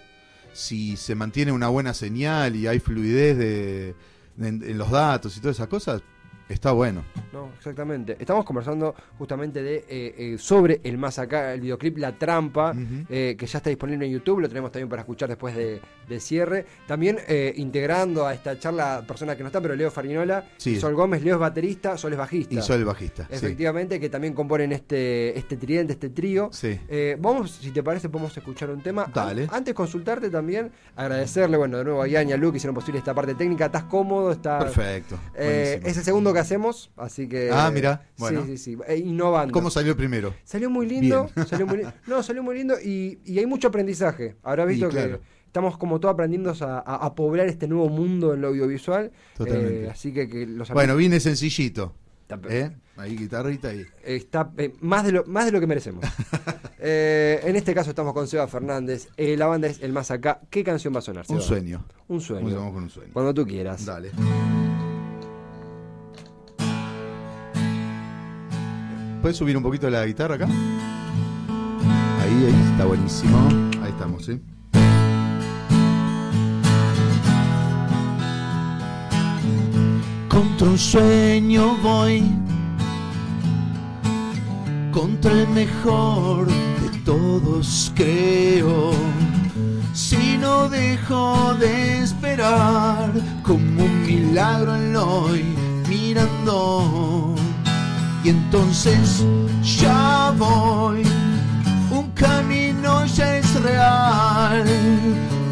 si 0.53 0.97
se 0.97 1.15
mantiene 1.15 1.53
una 1.53 1.69
buena 1.69 1.95
señal 1.95 2.57
y 2.57 2.67
hay 2.67 2.79
fluidez 2.79 3.37
de, 3.37 3.95
en, 4.39 4.63
en 4.63 4.79
los 4.79 4.91
datos 4.91 5.37
y 5.37 5.41
todas 5.41 5.57
esas 5.57 5.69
cosas, 5.69 6.03
está 6.49 6.73
bueno. 6.73 7.05
No, 7.33 7.49
exactamente. 7.57 8.17
Estamos 8.19 8.45
conversando 8.45 8.95
justamente 9.19 9.63
de 9.63 9.77
eh, 9.89 10.15
eh, 10.17 10.37
sobre 10.39 10.81
el 10.85 10.99
más 10.99 11.19
acá, 11.19 11.53
el 11.53 11.61
videoclip 11.61 11.99
La 11.99 12.13
Trampa, 12.13 12.75
eh, 13.09 13.35
que 13.39 13.47
ya 13.47 13.59
está 13.59 13.71
disponible 13.71 14.07
en 14.07 14.13
YouTube, 14.13 14.41
lo 14.41 14.49
tenemos 14.49 14.71
también 14.71 14.89
para 14.89 15.03
escuchar 15.03 15.29
después 15.29 15.55
de, 15.57 15.81
cierre. 16.21 16.65
También 16.87 17.19
integrando 17.57 18.27
a 18.27 18.35
esta 18.35 18.59
charla 18.59 19.03
personas 19.07 19.37
que 19.37 19.43
no 19.43 19.49
están, 19.49 19.63
pero 19.63 19.75
Leo 19.75 19.91
Farinola, 19.91 20.45
Sí. 20.57 20.79
Sol 20.79 20.95
Gómez, 20.95 21.23
Leo 21.23 21.35
es 21.35 21.41
baterista, 21.41 21.97
Sol 21.99 22.13
es 22.13 22.19
bajista. 22.19 22.55
Y 22.55 22.63
soy 22.63 22.77
el 22.79 22.85
bajista. 22.85 23.25
sí. 23.31 23.35
Efectivamente, 23.35 23.99
que 23.99 24.09
también 24.09 24.33
componen 24.35 24.73
este, 24.73 25.37
este 25.39 25.57
tridente, 25.57 25.93
este 25.95 26.11
trío. 26.11 26.51
Sí. 26.53 26.79
Vamos, 27.19 27.53
si 27.53 27.71
te 27.71 27.83
parece, 27.83 28.09
podemos 28.09 28.37
escuchar 28.37 28.71
un 28.71 28.81
tema. 28.83 29.11
Dale. 29.13 29.45
An- 29.45 29.65
Antes 29.65 29.75
consultarte 29.75 30.29
también, 30.31 30.71
agradecerle, 30.95 31.57
bueno, 31.57 31.79
de 31.79 31.85
nuevo 31.85 32.03
a 32.03 32.07
Ian 32.09 32.29
y 32.29 32.33
a 32.33 32.37
Lu 32.37 32.51
que 32.53 32.59
hicieron 32.59 32.75
posible 32.75 32.99
esta 32.99 33.15
parte 33.15 33.35
técnica. 33.35 33.67
¿Estás 33.67 33.85
cómodo? 33.85 34.31
¿Está, 34.33 34.59
Perfecto. 34.59 35.19
Es 35.35 35.97
el 35.97 36.05
segundo 36.05 36.34
que 36.35 36.41
hacemos, 36.41 36.91
así 36.97 37.29
que... 37.29 37.50
Ah, 37.53 37.71
mirá, 37.71 38.07
bueno. 38.19 38.45
Sí, 38.45 38.59
sí, 38.59 38.76
sí, 38.76 38.79
eh, 38.87 38.99
innovando. 38.99 39.53
¿Cómo 39.53 39.71
salió 39.71 39.97
primero? 39.97 40.35
Salió 40.45 40.69
muy 40.69 40.87
lindo, 40.87 41.31
salió 41.47 41.67
muy. 41.67 41.83
No, 42.07 42.23
salió 42.23 42.43
muy 42.43 42.57
lindo 42.57 42.75
y, 42.79 43.21
y 43.25 43.38
hay 43.38 43.47
mucho 43.47 43.69
aprendizaje. 43.69 44.37
Habrá 44.43 44.64
visto 44.67 44.88
que 44.91 45.19
estamos 45.47 45.79
como 45.79 46.00
todos 46.00 46.14
aprendiendo 46.14 46.53
a, 46.61 46.79
a, 46.79 47.14
poblar 47.14 47.47
este 47.47 47.69
nuevo 47.69 47.88
mundo 47.88 48.35
en 48.35 48.41
lo 48.41 48.49
audiovisual. 48.49 49.12
Totalmente. 49.37 49.85
Eh, 49.85 49.91
así 49.91 50.12
que, 50.12 50.29
que 50.29 50.47
los 50.47 50.69
Bueno, 50.71 50.97
viene 50.97 51.21
sencillito. 51.21 51.95
¿Eh? 52.49 52.71
Ahí 52.97 53.17
guitarrita 53.17 53.69
ahí. 53.69 53.87
Está 54.03 54.50
eh, 54.57 54.75
más, 54.81 55.05
de 55.05 55.12
lo, 55.12 55.25
más 55.26 55.47
de 55.47 55.53
lo 55.53 55.61
que 55.61 55.67
merecemos. 55.67 56.05
Eh, 56.87 57.41
en 57.45 57.57
este 57.57 57.73
caso 57.73 57.88
estamos 57.88 58.12
con 58.12 58.29
Seba 58.29 58.47
Fernández. 58.47 59.09
la 59.17 59.47
banda 59.47 59.69
es 59.69 59.81
El 59.81 59.95
Más 59.95 60.11
Acá. 60.11 60.43
¿Qué 60.50 60.62
canción 60.62 60.95
va 60.95 60.99
a 60.99 61.00
sonar? 61.00 61.25
Un 61.29 61.41
sueño. 61.41 61.83
Un 62.09 62.21
sueño. 62.21 62.55
Vamos 62.55 62.75
con 62.75 62.83
un 62.83 62.91
sueño. 62.91 63.11
Cuando 63.14 63.33
tú 63.33 63.47
quieras. 63.47 63.87
Dale. 63.87 64.11
¿Puedes 69.25 69.38
subir 69.38 69.57
un 69.57 69.62
poquito 69.62 69.88
la 69.88 70.04
guitarra 70.04 70.35
acá? 70.35 70.45
Ahí, 70.45 72.45
ahí, 72.45 72.54
está 72.73 72.85
buenísimo. 72.85 73.49
Ahí 73.83 73.88
estamos, 73.88 74.26
¿sí? 74.26 74.38
Contra 80.28 80.69
un 80.69 80.76
sueño 80.76 81.75
voy, 81.83 82.23
contra 84.93 85.33
el 85.33 85.49
mejor 85.49 86.47
de 86.47 86.99
todos 87.07 87.90
creo. 87.97 88.90
Si 89.95 90.37
no 90.37 90.69
dejo 90.69 91.54
de 91.54 92.02
esperar, 92.02 93.11
como 93.43 93.85
un 93.85 94.02
milagro 94.02 94.76
en 94.76 94.95
hoy 94.95 95.45
mirando, 95.88 97.35
y 98.25 98.31
entonces 98.31 99.23
ya 99.62 100.33
voy, 100.38 101.02
un 101.90 102.11
camino 102.14 103.04
ya 103.04 103.37
es 103.37 103.61
real, 103.61 104.64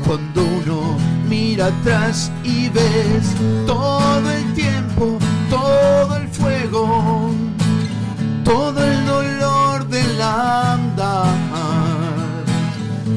cuando 0.07 0.43
uno 0.43 0.97
mira 1.29 1.67
atrás 1.67 2.33
y 2.43 2.71
ves 2.71 3.35
todo 3.67 4.31
el 4.31 4.55
tiempo, 4.55 5.19
todo 5.51 6.17
el 6.17 6.29
fuego, 6.29 7.31
todo 8.43 8.83
el 8.83 9.05
dolor 9.05 9.87
del 9.89 10.23
andar. 10.23 11.37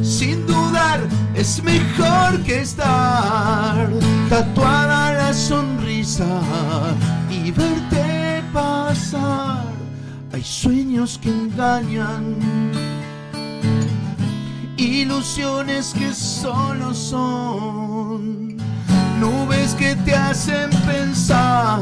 Sin 0.01 0.45
dudar 0.45 0.99
es 1.33 1.63
mejor 1.63 2.43
que 2.43 2.59
estar 2.59 3.89
tatuada 4.29 5.13
la 5.13 5.33
sonrisa 5.33 6.41
Hay 9.13 10.43
sueños 10.43 11.19
que 11.21 11.29
engañan 11.29 12.35
ilusiones 14.77 15.93
que 15.93 16.11
solo 16.13 16.93
son 16.93 18.57
nubes 19.19 19.75
que 19.75 19.95
te 19.97 20.13
hacen 20.13 20.69
pensar 20.85 21.81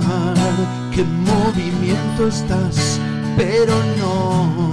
que 0.93 1.01
en 1.01 1.23
movimiento 1.23 2.27
estás, 2.27 2.99
pero 3.37 3.73
no. 3.99 4.63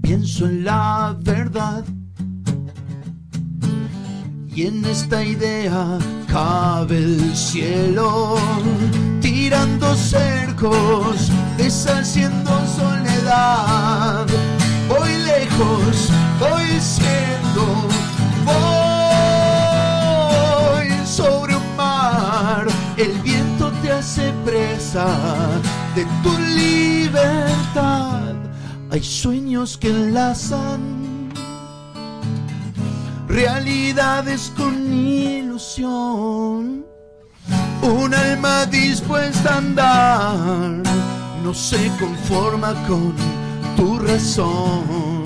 Pienso 0.00 0.46
en 0.46 0.64
la 0.64 1.16
verdad 1.20 1.84
y 4.54 4.66
en 4.66 4.84
esta 4.84 5.24
idea 5.24 5.98
cabe 6.26 6.98
el 6.98 7.34
cielo, 7.34 8.36
tirando 9.20 9.94
cercos, 9.94 11.30
deshaciendo 11.56 12.50
soledad. 12.76 14.26
Voy 14.88 15.10
lejos, 15.24 16.10
voy 16.38 16.80
siendo, 16.80 17.64
voy 18.44 18.56
sobre 21.06 21.56
un 21.56 21.76
mar. 21.76 22.66
El 22.98 23.12
viento 23.22 23.72
te 23.82 23.92
hace 23.92 24.32
presa 24.44 25.06
de 25.94 26.04
tu 26.22 26.38
libertad. 26.38 28.34
Hay 28.90 29.02
sueños 29.02 29.78
que 29.78 29.88
enlazan 29.88 31.11
realidades 33.32 34.52
con 34.56 34.92
ilusión. 34.92 36.84
Un 37.82 38.14
alma 38.14 38.66
dispuesta 38.66 39.54
a 39.54 39.58
andar 39.58 40.82
no 41.42 41.54
se 41.54 41.90
conforma 41.98 42.74
con 42.86 43.14
tu 43.76 43.98
razón. 43.98 45.24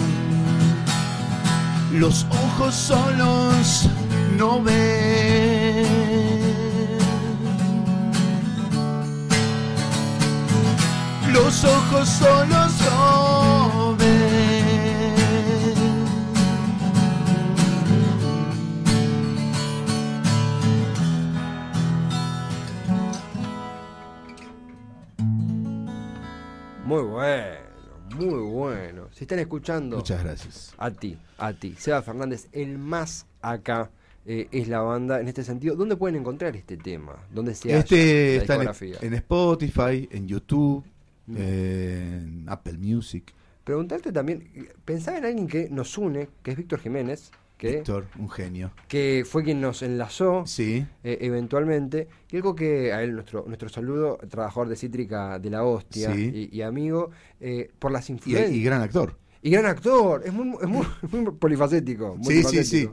Los 1.93 2.27
ojos 2.31 2.75
solos 2.75 3.89
no 4.39 4.63
ven. 4.63 5.87
Los 11.33 11.65
ojos 11.65 12.09
solos 12.09 12.73
no 12.87 13.97
ven. 13.99 14.26
Muy 26.87 27.03
bueno, 27.03 27.59
muy 28.15 28.49
bueno. 28.49 29.09
Si 29.11 29.25
están 29.25 29.41
escuchando. 29.41 29.97
Muchas 29.97 30.23
gracias. 30.23 30.73
A 30.79 30.93
ti, 30.93 31.19
a 31.37 31.53
ti. 31.53 31.75
Seba 31.77 32.01
Fernández, 32.01 32.47
el 32.53 32.79
más 32.79 33.27
acá. 33.43 33.91
Eh, 34.25 34.47
es 34.53 34.69
la 34.69 34.81
banda 34.81 35.21
en 35.21 35.27
este 35.27 35.43
sentido. 35.43 35.75
¿Dónde 35.75 35.97
pueden 35.97 36.15
encontrar 36.15 36.55
este 36.55 36.77
tema? 36.77 37.17
¿Dónde 37.33 37.57
se 37.57 37.77
Este 37.77 38.37
está 38.37 38.55
en, 38.55 39.15
Spotify, 39.15 40.09
en 40.13 40.29
YouTube, 40.29 40.85
mm. 41.27 41.37
en 41.37 42.45
Apple 42.47 42.79
Music. 42.79 43.35
Preguntarte 43.65 44.13
también, 44.13 44.49
pensaba 44.85 45.19
en 45.19 45.25
alguien 45.25 45.49
que 45.49 45.69
nos 45.69 45.99
une, 45.99 46.29
que 46.45 46.53
es 46.53 46.57
Víctor 46.57 46.79
Jiménez, 46.79 47.33
que, 47.57 47.77
Víctor, 47.77 48.07
un 48.19 48.29
genio. 48.29 48.73
Que 48.89 49.25
fue 49.29 49.43
quien 49.43 49.61
nos 49.61 49.83
enlazó 49.83 50.45
sí. 50.47 50.87
Eh, 51.03 51.19
eventualmente. 51.23 52.09
Y 52.31 52.37
algo 52.37 52.55
que 52.55 52.93
a 52.93 53.03
él, 53.03 53.15
nuestro, 53.15 53.45
nuestro 53.47 53.69
saludo, 53.69 54.19
trabajador 54.29 54.69
de 54.69 54.77
Cítrica 54.77 55.39
de 55.39 55.51
la 55.51 55.65
Hostia 55.65 56.15
y, 56.15 56.61
amigo, 56.63 57.11
eh, 57.41 57.71
por 57.79 57.93
las 57.93 58.11
influencias. 58.11 58.53
Y, 58.53 58.63
gran 58.63 58.83
actor. 58.83 59.17
Y 59.43 59.51
gran 59.51 59.67
actor, 59.67 60.23
es 60.25 60.33
muy, 60.33 60.57
es 60.61 60.69
muy, 60.69 61.31
polifacético. 61.39 62.19
sí, 62.23 62.43
sí, 62.43 62.65
sí. 62.65 62.91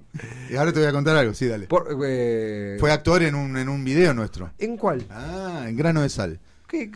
Y 0.50 0.55
ahora 0.55 0.72
te 0.72 0.79
voy 0.79 0.88
a 0.88 0.91
contar 0.91 1.15
algo, 1.17 1.34
sí, 1.34 1.48
dale. 1.48 1.67
Eh, 2.05 2.77
fue 2.79 2.91
actor 2.91 3.24
en 3.24 3.36
un, 3.36 3.58
en 3.58 3.67
un 3.67 3.84
video 3.84 4.13
nuestro. 4.13 4.51
¿En 4.60 4.77
cuál? 4.77 5.03
Ah, 5.10 5.65
en 5.67 5.75
Grano 5.75 6.01
de 6.01 6.10
Sal. 6.10 6.39
¿Qué? 6.67 6.91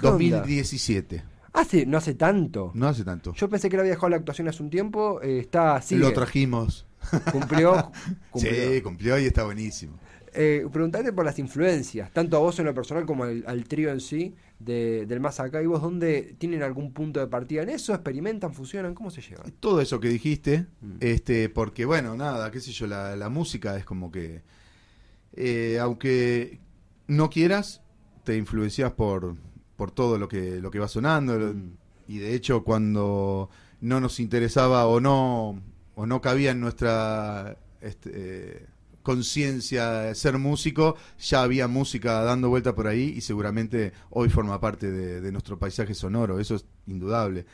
2017. 0.00 1.24
Hace, 1.52 1.84
no 1.84 1.98
hace 1.98 2.14
tanto. 2.14 2.70
No 2.74 2.86
hace 2.86 3.04
tanto. 3.04 3.34
Yo 3.34 3.48
pensé 3.48 3.68
que 3.68 3.76
él 3.76 3.80
había 3.80 3.92
dejado 3.92 4.10
la 4.10 4.16
actuación 4.16 4.48
hace 4.48 4.62
un 4.62 4.70
tiempo. 4.70 5.20
está 5.20 5.74
así. 5.74 5.96
Lo 5.96 6.12
trajimos. 6.12 6.86
Cumplió, 7.32 7.92
Sí, 8.34 8.80
cumplió 8.82 9.18
y 9.18 9.26
está 9.26 9.44
buenísimo. 9.44 9.98
Eh, 10.32 10.64
preguntarte 10.72 11.12
por 11.12 11.24
las 11.24 11.38
influencias, 11.40 12.12
tanto 12.12 12.36
a 12.36 12.40
vos 12.40 12.56
en 12.60 12.66
lo 12.66 12.74
personal 12.74 13.04
como 13.04 13.24
al, 13.24 13.64
trío 13.64 13.90
en 13.90 14.00
sí, 14.00 14.34
del 14.60 15.18
más 15.20 15.40
acá. 15.40 15.60
¿Y 15.60 15.66
vos 15.66 15.82
dónde 15.82 16.36
tienen 16.38 16.62
algún 16.62 16.92
punto 16.92 17.18
de 17.18 17.26
partida 17.26 17.62
en 17.62 17.70
eso? 17.70 17.92
¿Experimentan, 17.92 18.54
fusionan? 18.54 18.94
¿Cómo 18.94 19.10
se 19.10 19.22
llevan? 19.22 19.50
Todo 19.58 19.80
eso 19.80 19.98
que 19.98 20.08
dijiste, 20.08 20.66
mm. 20.80 20.96
este 21.00 21.48
porque 21.48 21.84
bueno, 21.84 22.16
nada, 22.16 22.50
qué 22.50 22.60
sé 22.60 22.70
yo, 22.70 22.86
la, 22.86 23.28
música 23.28 23.76
es 23.76 23.84
como 23.84 24.12
que, 24.12 24.42
eh, 25.34 25.78
aunque 25.80 26.60
no 27.08 27.28
quieras, 27.28 27.82
te 28.22 28.36
influencias 28.36 28.92
por, 28.92 29.36
por 29.74 29.90
todo 29.90 30.16
lo 30.16 30.28
que, 30.28 30.60
lo 30.60 30.70
que 30.70 30.78
va 30.78 30.86
sonando. 30.86 31.38
Mm. 31.38 31.72
Y 32.06 32.18
de 32.18 32.34
hecho, 32.34 32.62
cuando 32.62 33.50
no 33.80 34.00
nos 34.00 34.20
interesaba 34.20 34.86
o 34.86 35.00
no 35.00 35.60
o 36.00 36.06
no 36.06 36.22
cabía 36.22 36.52
en 36.52 36.60
nuestra 36.60 37.58
este, 37.82 38.10
eh, 38.14 38.66
conciencia 39.02 40.14
ser 40.14 40.38
músico, 40.38 40.96
ya 41.18 41.42
había 41.42 41.68
música 41.68 42.22
dando 42.22 42.48
vuelta 42.48 42.74
por 42.74 42.86
ahí 42.86 43.12
y 43.14 43.20
seguramente 43.20 43.92
hoy 44.08 44.30
forma 44.30 44.58
parte 44.58 44.90
de, 44.90 45.30
nuestro 45.30 45.58
paisaje 45.58 45.92
sonoro, 45.92 46.40
eso 46.40 46.54
es 46.54 46.64
indudable. 46.86 47.44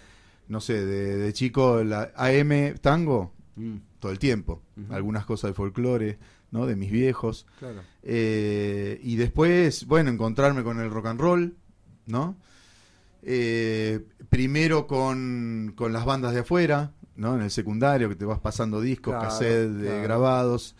No 0.46 0.60
sé, 0.60 0.86
de, 0.86 1.32
chico 1.32 1.82
la 1.82 2.12
AM 2.14 2.76
tango 2.80 3.32
mm. 3.56 3.76
todo 3.98 4.12
el 4.12 4.20
tiempo, 4.20 4.62
algunas 4.90 5.26
cosas 5.26 5.50
de 5.50 5.54
folclore, 5.54 6.16
¿no? 6.52 6.66
De 6.66 6.76
mis 6.76 6.92
viejos. 6.92 7.48
Eh, 8.04 9.00
y 9.02 9.16
después, 9.16 9.86
bueno, 9.86 10.10
encontrarme 10.10 10.62
con 10.62 10.78
el 10.78 10.88
rock 10.88 11.06
and 11.06 11.20
roll, 11.20 11.56
¿no? 12.06 12.36
Eh, 13.22 14.06
primero 14.28 14.86
con, 14.86 15.72
con 15.74 15.92
las 15.92 16.04
bandas 16.04 16.32
de 16.32 16.40
afuera, 16.40 16.92
¿no? 17.16 17.34
En 17.36 17.42
el 17.42 17.50
secundario, 17.50 18.08
que 18.08 18.16
te 18.16 18.24
vas 18.24 18.40
pasando 18.40 18.80
discos, 18.80 19.14
cassettes, 19.20 20.02
grabados. 20.02 20.74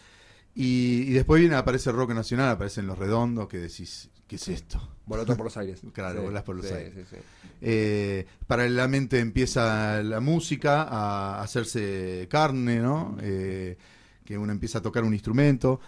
Y, 0.55 1.03
y 1.09 1.13
después 1.13 1.41
viene, 1.41 1.57
aparece 1.57 1.91
el 1.91 1.97
rock 1.97 2.13
nacional, 2.13 2.51
aparecen 2.51 2.87
los 2.87 2.99
redondos, 2.99 3.49
que 3.49 3.59
decís, 3.59 4.11
¿qué 4.27 4.37
es 4.37 4.49
esto? 4.49 4.97
Voló 5.07 5.25
todo 5.25 5.37
por 5.37 5.47
los 5.47 5.57
aires. 5.57 5.81
Claro, 5.93 6.23
volás 6.23 6.43
por 6.43 6.57
los 6.57 6.67
sí, 6.67 6.75
aires. 6.75 6.95
sí, 6.95 7.17
sí. 7.17 7.17
Eh, 7.61 8.27
paralelamente 8.47 9.21
empieza 9.21 10.03
la 10.03 10.21
música 10.21 10.83
a 10.83 11.43
hacerse 11.43 12.27
carne, 12.31 12.81
¿no? 12.81 13.17
Eh, 13.21 13.77
que 14.25 14.37
uno 14.37 14.53
empieza 14.53 14.79
a 14.79 14.83
tocar 14.83 15.05
un 15.05 15.15
instrumento. 15.15 15.81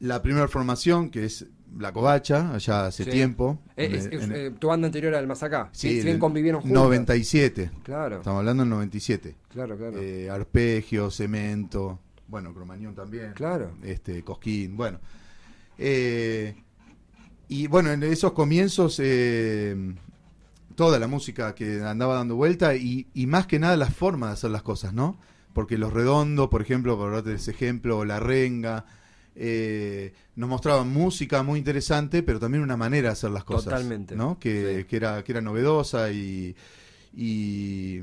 La 0.00 0.22
primera 0.22 0.48
formación, 0.48 1.10
que 1.10 1.24
es 1.24 1.46
La 1.78 1.92
Covacha, 1.92 2.52
allá 2.52 2.86
hace 2.86 3.04
Sí. 3.04 3.10
tiempo. 3.10 3.58
Eh, 3.76 3.90
es- 3.92 4.06
es, 4.06 4.28
eh, 4.30 4.52
tu 4.58 4.68
banda 4.68 4.86
anterior 4.86 5.14
al 5.14 5.26
Masacá. 5.26 5.68
sí, 5.72 5.88
si 5.88 5.98
en 5.98 6.04
bien 6.04 6.14
el 6.16 6.20
convivieron 6.20 6.60
juntos. 6.62 6.82
97. 6.82 7.70
Claro, 7.82 8.16
Estamos 8.18 8.40
hablando 8.40 8.62
del 8.64 8.70
97. 8.70 9.36
claro, 9.48 9.76
claro. 9.78 9.98
Eh, 9.98 10.28
arpegio, 10.28 11.10
cemento, 11.10 11.98
bueno, 12.28 12.52
cromañón 12.52 12.94
también. 12.94 13.32
Claro. 13.34 13.72
Este, 13.82 14.22
cosquín, 14.24 14.76
bueno. 14.76 14.98
Y 17.48 17.66
bueno, 17.66 17.90
en 17.90 18.02
esos 18.04 18.32
comienzos, 18.32 19.00
eh, 19.02 19.94
toda 20.76 20.98
la 21.00 21.08
música 21.08 21.54
que 21.54 21.82
andaba 21.82 22.14
dando 22.14 22.36
vuelta 22.36 22.76
y, 22.76 23.08
y 23.12 23.26
más 23.26 23.46
que 23.46 23.58
nada 23.58 23.76
la 23.76 23.90
forma 23.90 24.28
de 24.28 24.32
hacer 24.34 24.50
las 24.50 24.62
cosas, 24.62 24.92
¿no? 24.94 25.18
Porque 25.52 25.76
los 25.76 25.92
redondos, 25.92 26.48
por 26.48 26.62
ejemplo, 26.62 26.96
por 26.96 27.12
darte 27.12 27.34
ese 27.34 27.50
ejemplo, 27.50 27.98
o 27.98 28.04
la 28.04 28.20
renga, 28.20 28.84
eh, 29.36 30.12
nos 30.36 30.48
mostraban 30.48 30.88
música 30.92 31.42
muy 31.42 31.58
interesante, 31.58 32.22
pero 32.22 32.38
también 32.40 32.62
una 32.62 32.76
manera 32.76 33.08
de 33.08 33.12
hacer 33.12 33.30
las 33.30 33.44
cosas. 33.44 33.64
Totalmente. 33.64 34.16
¿no? 34.16 34.38
Que, 34.38 34.78
Sí. 34.80 34.84
que 34.84 34.96
era, 34.96 35.22
que 35.24 35.32
era 35.32 35.40
novedosa 35.40 36.10
y, 36.10 36.54
y, 37.14 38.00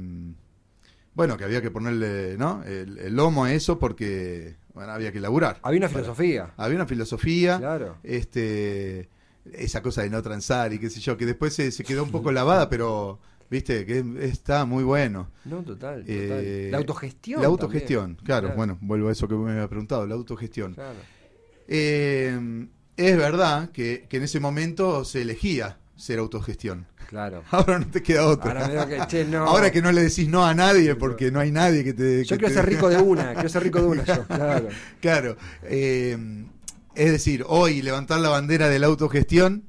bueno, 1.13 1.38
que 1.38 1.43
había 1.43 1.62
que 1.62 1.72
ponerle 1.72 2.38
¿no? 2.38 2.63
el, 2.63 2.98
el 3.00 3.15
lomo 3.15 3.46
a 3.46 3.53
eso 3.53 3.79
porque 3.79 4.55
bueno, 4.74 4.91
había 4.91 5.12
que 5.12 5.19
laburar. 5.19 5.60
Había 5.63 5.79
una 5.79 5.89
filosofía. 5.89 6.53
había 6.57 6.75
una 6.75 6.86
filosofía, 6.86 7.57
Claro. 7.57 7.98
este, 8.03 9.10
esa 9.51 9.81
cosa 9.81 10.03
de 10.03 10.10
no 10.12 10.22
transar 10.22 10.74
y 10.74 10.79
qué 10.79 10.89
sé 10.89 11.00
yo, 11.00 11.17
que 11.17 11.25
después 11.25 11.53
se, 11.53 11.72
se 11.72 11.84
quedó 11.84 12.03
un 12.03 12.12
poco 12.12 12.31
lavada, 12.31 12.69
pero 12.69 13.19
viste 13.50 13.86
que 13.86 14.03
está 14.22 14.65
muy 14.65 14.84
bueno. 14.84 15.29
No, 15.46 15.63
total. 15.63 16.01
total. 16.01 16.05
Eh, 16.07 16.67
la 16.72 16.77
autogestión. 16.77 17.41
La 17.41 17.48
autogestión, 17.48 18.17
también. 18.17 18.25
claro, 18.25 18.53
bueno, 18.55 18.77
vuelvo 18.81 19.10
a 19.10 19.13
eso 19.13 19.27
que 19.27 19.34
me 19.36 19.51
había 19.53 19.67
preguntado, 19.67 20.05
la 20.05 20.13
autogestión. 20.15 20.74
Claro. 20.75 21.00
Eh, 21.67 22.67
es 22.95 23.17
verdad 23.17 23.69
que, 23.71 24.05
que 24.09 24.17
en 24.17 24.24
ese 24.24 24.39
momento 24.39 25.05
se 25.05 25.21
elegía 25.21 25.77
ser 25.95 26.19
autogestión. 26.19 26.88
Claro. 27.07 27.43
Ahora 27.51 27.79
no 27.79 27.88
te 27.88 28.03
queda 28.03 28.25
otra. 28.27 28.65
Ahora 28.65 28.88
que, 28.88 29.07
che, 29.07 29.25
no. 29.25 29.45
Ahora 29.45 29.71
que 29.71 29.81
no 29.81 29.91
le 29.91 30.01
decís 30.03 30.27
no 30.27 30.45
a 30.45 30.53
nadie 30.53 30.95
porque 30.95 31.31
no 31.31 31.39
hay 31.39 31.51
nadie 31.51 31.83
que 31.83 31.93
te... 31.93 32.24
Yo 32.25 32.36
que 32.38 32.45
quiero 32.45 32.47
te- 32.47 32.53
ser 32.62 32.65
rico 32.69 32.89
de 32.89 32.97
una, 32.97 33.33
quiero 33.33 33.50
ser 33.50 33.63
rico 33.63 33.81
de 33.81 33.88
una 33.88 34.03
yo. 34.03 34.25
Claro. 34.25 34.67
Claro. 35.01 35.38
eh, 35.63 36.45
es 36.95 37.12
decir, 37.12 37.45
hoy 37.47 37.81
levantar 37.83 38.19
la 38.19 38.29
bandera 38.29 38.69
de 38.69 38.79
la 38.79 38.88
autogestión 38.88 39.65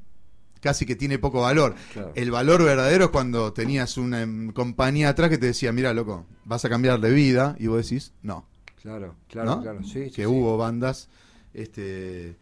casi 0.61 0.87
que 0.87 0.97
tiene 0.97 1.19
poco 1.19 1.43
valor. 1.43 1.75
Claro. 1.93 2.12
El 2.14 2.31
valor 2.31 2.64
verdadero 2.64 3.05
es 3.07 3.11
cuando 3.11 3.52
tenías 3.52 3.97
una 3.99 4.23
em, 4.23 4.50
compañía 4.52 5.11
atrás 5.11 5.28
que 5.31 5.38
te 5.38 5.47
decía, 5.47 5.71
mira, 5.73 5.93
loco, 5.93 6.26
vas 6.45 6.64
a 6.64 6.69
cambiar 6.69 7.00
de 7.00 7.11
vida, 7.11 7.55
y 7.59 7.67
vos 7.67 7.83
decís, 7.83 8.12
no. 8.23 8.47
Claro, 8.83 9.14
claro, 9.28 9.57
¿no? 9.57 9.62
claro. 9.62 9.85
Sí, 9.85 10.11
que 10.11 10.23
sí. 10.23 10.26
hubo 10.26 10.57
bandas 10.57 11.09
este, 11.55 12.37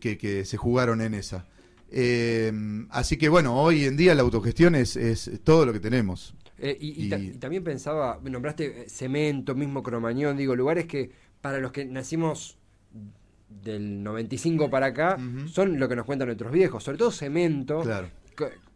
que, 0.00 0.16
que 0.18 0.44
se 0.44 0.56
jugaron 0.56 1.00
en 1.00 1.14
esa. 1.14 1.46
Eh, 1.90 2.52
así 2.90 3.16
que 3.16 3.28
bueno, 3.28 3.60
hoy 3.60 3.84
en 3.84 3.96
día 3.96 4.14
la 4.14 4.22
autogestión 4.22 4.74
es, 4.74 4.96
es 4.96 5.30
todo 5.44 5.64
lo 5.66 5.72
que 5.72 5.80
tenemos. 5.80 6.34
Eh, 6.58 6.76
y, 6.80 7.06
y 7.06 7.08
ta- 7.08 7.18
Y- 7.18 7.28
y 7.28 7.30
también 7.38 7.64
pensaba, 7.64 8.20
nombraste 8.22 8.82
eh, 8.82 8.88
cemento, 8.88 9.54
mismo 9.54 9.82
cromañón, 9.82 10.36
digo, 10.36 10.54
lugares 10.56 10.86
que 10.86 11.10
para 11.40 11.58
los 11.58 11.70
que 11.72 11.84
nacimos 11.84 12.58
del 13.48 14.02
95 14.02 14.68
para 14.68 14.86
acá 14.86 15.18
son 15.46 15.78
lo 15.78 15.88
que 15.88 15.96
nos 15.96 16.04
cuentan 16.04 16.28
nuestros 16.28 16.52
viejos, 16.52 16.82
sobre 16.84 16.98
todo 16.98 17.10
cemento, 17.10 17.80
Claro. 17.80 18.08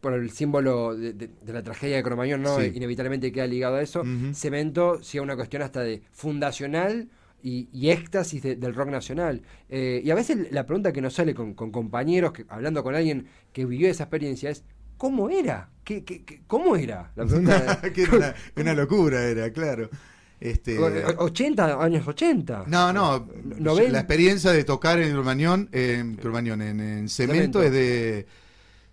por 0.01 0.15
el 0.15 0.31
símbolo 0.31 0.97
de, 0.97 1.13
de- 1.13 1.29
de 1.45 1.53
la 1.53 1.63
tragedia 1.63 1.97
de 1.97 2.03
Cromañón, 2.03 2.43
¿no? 2.43 2.59
Sí. 2.59 2.73
inevitablemente 2.75 3.31
queda 3.31 3.47
ligado 3.47 3.77
a 3.77 3.83
eso. 3.83 4.03
Cemento 4.33 5.03
sí 5.03 5.19
a 5.19 5.23
una 5.23 5.37
cuestión 5.37 5.63
hasta 5.63 5.81
de 5.81 6.03
fundacional 6.13 7.09
y, 7.43 7.69
y 7.73 7.91
éxtasis 7.91 8.43
de- 8.43 8.57
del 8.57 8.75
rock 8.75 8.89
nacional. 8.91 9.43
Eh, 9.69 10.01
y 10.05 10.11
a 10.11 10.15
veces 10.15 10.51
la 10.53 10.65
pregunta 10.67 10.93
que 10.93 11.01
nos 11.01 11.15
sale 11.15 11.35
con, 11.35 11.55
con 11.55 11.71
compañeros, 11.71 12.33
que, 12.33 12.45
hablando 12.49 12.83
con 12.83 12.95
alguien 12.95 13.27
que 13.53 13.65
vivió 13.67 13.89
esa 13.91 14.05
experiencia, 14.05 14.51
es 14.51 14.65
¿cómo 14.97 15.29
era? 15.29 15.69
¿Qué, 15.85 16.05
qué- 16.05 16.25
qué- 16.25 16.43
cómo 16.47 16.77
era? 16.77 17.11
La 17.17 17.25
pregunta 17.27 17.81
que 17.93 18.03
era 18.03 18.17
una, 18.17 18.35
una 18.57 18.75
locura 18.75 19.25
era, 19.25 19.51
claro. 19.53 19.91
Este, 20.41 20.77
O- 20.79 21.25
80, 21.25 21.81
años 21.83 22.07
80. 22.07 22.65
no, 22.67 22.93
no, 22.93 23.29
la 23.93 23.99
experiencia 24.01 24.51
de 24.51 24.65
tocar 24.65 24.99
en 25.01 25.13
Cromañón, 25.13 25.69
en, 25.71 26.19
en, 26.63 26.81
en 26.81 27.09
cemento, 27.09 27.61
Cemento. 27.61 27.63
es 27.63 27.71
de, 27.73 28.27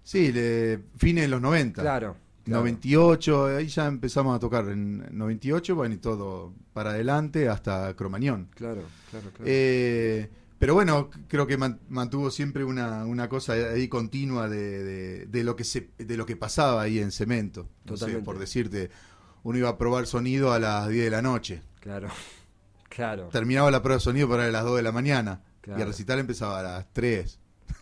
sí, 0.04 0.32
de 0.32 0.80
fines 0.98 1.24
de 1.24 1.28
los 1.28 1.42
90. 1.42 1.82
Claro. 1.82 2.16
Claro. 2.44 2.62
98, 2.62 3.46
ahí 3.58 3.68
ya 3.68 3.88
empezamos 3.88 4.36
a 4.36 4.40
tocar 4.40 4.68
en 4.70 5.06
98, 5.18 5.76
bueno, 5.76 5.96
y 5.96 5.98
todo 5.98 6.54
para 6.74 6.92
adelante 6.92 7.48
hasta 7.50 7.94
Cromañón. 7.96 8.50
Claro, 8.56 8.84
claro, 9.12 9.30
claro. 9.32 9.44
Eh, 9.46 10.30
pero 10.58 10.74
bueno, 10.74 11.10
creo 11.28 11.48
que 11.48 11.58
man- 11.58 11.80
mantuvo 11.90 12.30
siempre 12.32 12.64
una, 12.66 13.06
una 13.06 13.30
cosa 13.30 13.54
ahí 13.54 13.88
continua 13.88 14.50
de, 14.50 14.84
de- 14.84 15.26
de 15.26 15.44
lo 15.44 15.56
que 15.56 15.64
se, 15.64 15.90
de 15.98 16.18
lo 16.18 16.26
que 16.26 16.36
pasaba 16.36 16.82
ahí 16.82 17.00
en 17.00 17.12
cemento. 17.12 17.70
Sé, 17.96 18.18
por 18.20 18.38
decirte, 18.40 18.90
uno 19.44 19.58
iba 19.58 19.70
a 19.70 19.78
probar 19.78 20.06
sonido 20.06 20.52
a 20.52 20.60
las 20.60 20.90
10 20.90 21.06
de 21.06 21.12
la 21.12 21.22
noche. 21.22 21.62
claro. 21.80 22.10
Claro. 22.90 23.30
Terminaba 23.30 23.70
la 23.72 23.82
prueba 23.84 23.98
de 23.98 24.04
sonido 24.04 24.28
para 24.28 24.50
las 24.50 24.64
2 24.66 24.76
de 24.78 24.82
la 24.82 24.92
mañana. 24.92 25.44
Y 25.66 25.70
el 25.80 25.88
recital 25.88 26.20
empezaba 26.20 26.60
a 26.60 26.64
las 26.64 26.92
3. 26.92 27.40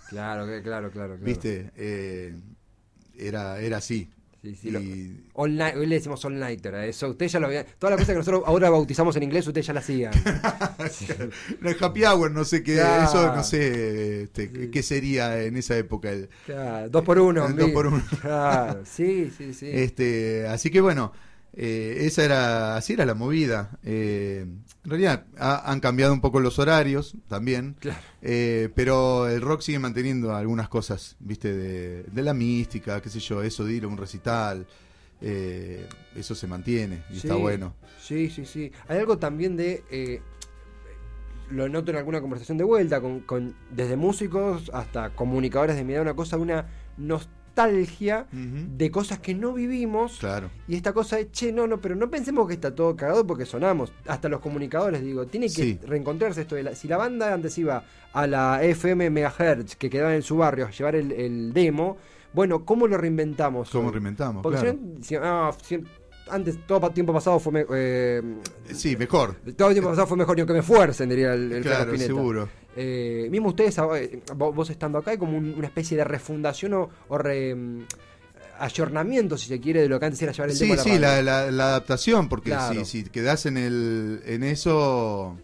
Claro, 0.09 0.45
claro, 0.45 0.61
claro, 0.63 0.91
claro. 0.91 1.17
¿Viste? 1.21 1.71
Eh, 1.75 2.35
era, 3.17 3.59
era 3.61 3.77
así. 3.77 4.11
Sí, 4.41 4.55
sí, 4.55 4.67
Y- 4.69 4.71
lo- 4.71 4.79
all 5.33 5.55
night- 5.57 5.75
hoy 5.75 5.87
le 5.87 5.95
decimos 5.95 6.23
all 6.23 6.37
nighter 6.39 6.75
a 6.75 6.85
eso. 6.85 7.09
Usted 7.09 7.27
ya 7.27 7.39
lo 7.39 7.47
había. 7.47 7.65
Todas 7.65 7.91
las 7.91 7.99
cosas 8.01 8.13
que 8.13 8.17
nosotros 8.19 8.43
ahora 8.45 8.69
bautizamos 8.69 9.15
en 9.15 9.23
inglés, 9.23 9.47
usted 9.47 9.61
ya 9.61 9.73
la 9.73 9.79
hacían. 9.79 10.11
El 11.63 11.75
happy 11.79 12.03
hour, 12.05 12.31
no 12.31 12.45
sé 12.45 12.63
qué, 12.63 12.75
Claro. 12.75 13.03
eso 13.09 13.35
no 13.35 13.43
sé 13.43 14.21
este, 14.23 14.47
Sí. 14.49 14.69
qué 14.71 14.83
sería 14.83 15.41
en 15.43 15.57
esa 15.57 15.77
época. 15.77 16.11
El, 16.11 16.29
Claro, 16.45 16.89
dos 16.89 17.03
por 17.03 17.19
uno. 17.19 17.47
El 17.47 17.55
dos 17.57 17.71
por 17.71 17.87
uno. 17.87 18.03
Claro, 18.21 18.83
sí, 18.85 19.31
sí, 19.37 19.53
sí. 19.53 19.69
Este, 19.71 20.47
así 20.47 20.69
que 20.69 20.81
bueno, 20.81 21.11
eh, 21.59 22.05
esa 22.05 22.23
era, 22.23 22.75
así 22.77 22.93
era 22.93 23.03
la 23.05 23.15
movida. 23.15 23.79
Eh, 23.83 24.45
en 24.83 24.89
realidad 24.89 25.25
ha- 25.39 25.71
han 25.71 25.79
cambiado 25.79 26.13
un 26.13 26.21
poco 26.21 26.39
los 26.39 26.59
horarios 26.59 27.15
también, 27.27 27.75
Claro. 27.79 27.99
eh, 28.21 28.69
pero 28.75 29.27
el 29.27 29.41
rock 29.41 29.61
sigue 29.61 29.79
manteniendo 29.79 30.35
algunas 30.35 30.69
cosas, 30.69 31.15
viste, 31.19 31.51
de, 31.53 32.03
de 32.03 32.21
la 32.21 32.33
mística, 32.35 33.01
qué 33.01 33.09
sé 33.09 33.19
yo, 33.19 33.41
eso 33.41 33.65
de 33.65 33.73
ir 33.73 33.83
a 33.85 33.87
un 33.87 33.97
recital, 33.97 34.67
eh, 35.19 35.87
eso 36.15 36.35
se 36.35 36.45
mantiene 36.45 37.01
y 37.11 37.17
está 37.17 37.33
bueno. 37.35 37.73
Sí, 37.99 38.29
sí, 38.29 38.45
sí. 38.45 38.71
Hay 38.87 38.99
algo 38.99 39.17
también 39.17 39.57
de. 39.57 39.83
eh, 39.89 40.21
lo 41.49 41.69
noto 41.69 41.91
en 41.91 41.97
alguna 41.97 42.19
conversación 42.21 42.57
de 42.57 42.65
vuelta, 42.65 42.99
con, 43.01 43.21
con- 43.21 43.55
desde 43.71 43.95
músicos 43.95 44.69
hasta 44.73 45.11
comunicadores 45.11 45.75
de 45.77 45.83
mi 45.85 45.93
edad, 45.93 46.01
una 46.01 46.13
cosa 46.13 46.37
una 46.37 46.67
nostalgia 46.97 47.36
Ujú. 47.65 48.67
de 48.77 48.91
cosas 48.91 49.19
que 49.19 49.33
no 49.33 49.53
vivimos. 49.53 50.17
Claro. 50.19 50.49
Y 50.67 50.75
esta 50.75 50.93
cosa 50.93 51.15
de, 51.17 51.31
che, 51.31 51.51
no, 51.51 51.65
no, 51.67 51.79
pero 51.81 51.95
no 51.95 52.09
pensemos 52.09 52.47
que 52.47 52.53
está 52.53 52.73
todo 52.75 52.95
cagado 52.95 53.25
porque 53.25 53.45
sonamos. 53.45 53.91
Hasta 54.07 54.29
los 54.29 54.39
comunicadores, 54.41 55.01
digo, 55.01 55.25
tiene 55.25 55.47
que 55.47 55.53
Sí. 55.63 55.79
reencontrarse 55.85 56.41
esto. 56.41 56.55
De 56.55 56.63
la- 56.63 56.75
si 56.75 56.87
la 56.87 56.97
banda 56.97 57.33
antes 57.33 57.57
iba 57.57 57.83
a 58.13 58.27
la 58.27 58.63
FM 58.63 59.09
Megahertz, 59.09 59.75
que 59.75 59.89
quedaba 59.89 60.15
en 60.15 60.21
su 60.21 60.37
barrio, 60.37 60.67
a 60.67 60.71
llevar 60.71 60.95
el, 60.95 61.11
el 61.11 61.53
demo, 61.53 61.97
bueno, 62.33 62.65
¿cómo 62.65 62.87
lo 62.87 62.97
reinventamos? 62.97 63.69
¿Cómo 63.69 63.87
hoy? 63.87 63.93
reinventamos? 63.93 64.43
Porque 64.43 64.59
Claro. 64.59 64.77
si 65.01 65.15
ah, 65.15 65.51
si- 65.63 65.83
antes, 66.29 66.59
todo 66.67 66.89
tiempo 66.91 67.13
pasado 67.13 67.39
fue... 67.39 67.51
me- 67.53 67.65
eh, 67.73 68.21
Sí, 68.73 68.97
mejor. 68.97 69.35
todo 69.55 69.71
tiempo 69.71 69.89
pasado 69.91 70.07
fue 70.07 70.17
mejor, 70.17 70.37
ni 70.37 70.45
que 70.45 70.53
me 70.53 70.61
fuercen, 70.61 71.07
diría 71.09 71.33
el, 71.33 71.51
el 71.53 71.63
Claro, 71.63 71.97
seguro. 71.97 72.49
Eh, 72.79 73.27
mismo 73.31 73.49
ustedes, 73.49 73.77
ahora, 73.79 73.99
eh, 73.99 74.21
vo- 74.35 74.53
vos 74.53 74.69
estando 74.69 74.99
acá, 74.99 75.11
hay 75.11 75.17
como 75.17 75.35
un- 75.37 75.55
una 75.57 75.65
especie 75.67 75.97
de 75.97 76.03
refundación 76.03 76.73
o, 76.75 76.89
o 77.09 77.17
re, 77.17 77.55
mm, 77.55 77.81
ayornamiento, 78.59 79.37
si 79.37 79.47
se 79.47 79.59
quiere, 79.59 79.81
de 79.81 79.89
lo 79.89 79.99
que 79.99 80.05
antes 80.05 80.21
era 80.21 80.31
llevar 80.31 80.49
el 80.49 80.55
Sí, 80.55 80.61
tema 80.61 80.73
a 80.73 80.77
la 80.77 80.83
sí, 80.83 80.99
la, 80.99 81.21
la- 81.21 81.51
la 81.51 81.63
adaptación, 81.69 82.29
porque 82.29 82.49
Claro. 82.51 82.85
si, 82.85 83.03
si 83.03 83.09
quedás 83.09 83.45
en, 83.45 83.57
el, 83.57 84.21
en 84.25 84.43
eso, 84.43 85.37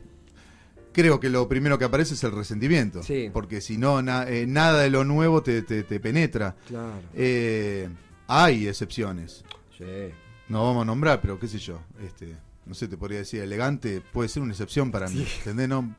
creo 0.92 1.20
que 1.20 1.30
lo 1.30 1.48
primero 1.48 1.78
que 1.78 1.86
aparece 1.86 2.14
es 2.16 2.24
el 2.24 2.32
resentimiento. 2.32 3.04
Sí. 3.04 3.30
Porque 3.32 3.62
si 3.62 3.78
no, 3.78 4.02
na- 4.02 4.28
eh, 4.30 4.46
nada 4.48 4.82
de 4.82 4.90
lo 4.90 5.04
nuevo 5.04 5.42
te, 5.44 5.62
te- 5.62 5.84
te 5.84 6.00
penetra. 6.00 6.56
Claro. 6.68 7.02
Eh, 7.16 7.88
hay 8.28 8.68
excepciones, 8.68 9.44
Sí. 9.78 9.86
no 10.50 10.64
vamos 10.66 10.84
a 10.84 10.86
nombrar, 10.86 11.22
pero 11.22 11.40
qué 11.40 11.48
sé 11.48 11.60
yo, 11.60 11.80
este, 12.04 12.36
no 12.66 12.74
sé, 12.74 12.88
te 12.88 12.98
podría 12.98 13.20
decir 13.20 13.42
elegante, 13.42 14.02
puede 14.02 14.30
ser 14.30 14.42
una 14.42 14.54
excepción 14.54 14.92
para 14.92 15.08
mí, 15.10 15.26
¿entendés? 15.40 15.68
No, 15.70 15.96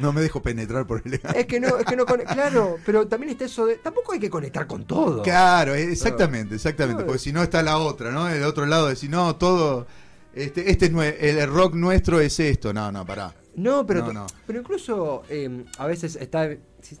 no 0.00 0.12
me 0.12 0.20
dejo 0.20 0.42
penetrar 0.42 0.86
por 0.86 1.02
elegante. 1.04 1.38
Es 1.40 1.46
que 1.46 1.60
no, 1.60 1.76
es 1.78 1.84
que 1.84 1.96
no, 1.96 2.04
claro, 2.04 2.76
pero 2.84 3.06
también 3.06 3.30
está 3.32 3.44
eso 3.44 3.66
de, 3.66 3.76
tampoco 3.76 4.12
hay 4.12 4.20
que 4.20 4.30
conectar 4.30 4.66
con 4.66 4.84
todo. 4.84 5.22
Claro, 5.22 5.74
eh, 5.74 5.84
exactamente, 5.92 6.54
exactamente, 6.56 6.96
Claro. 6.98 7.06
porque 7.06 7.18
si 7.20 7.32
no 7.32 7.42
está 7.42 7.62
la 7.62 7.78
otra, 7.78 8.10
¿no? 8.10 8.28
El 8.28 8.42
otro 8.44 8.66
lado 8.66 8.88
de 8.88 8.96
si 8.96 9.08
no, 9.08 9.36
todo, 9.36 9.86
este, 10.34 10.70
este 10.70 10.86
es 10.86 11.36
el 11.36 11.48
rock 11.50 11.74
nuestro 11.74 12.20
es 12.20 12.38
esto, 12.40 12.72
no, 12.72 12.90
no, 12.90 13.06
pará. 13.06 13.34
No, 13.56 13.86
pero, 13.86 14.04
No, 14.06 14.12
no. 14.12 14.26
pero 14.46 14.58
incluso 14.58 15.22
eh, 15.28 15.64
a 15.78 15.86
veces 15.86 16.16
está, 16.16 16.48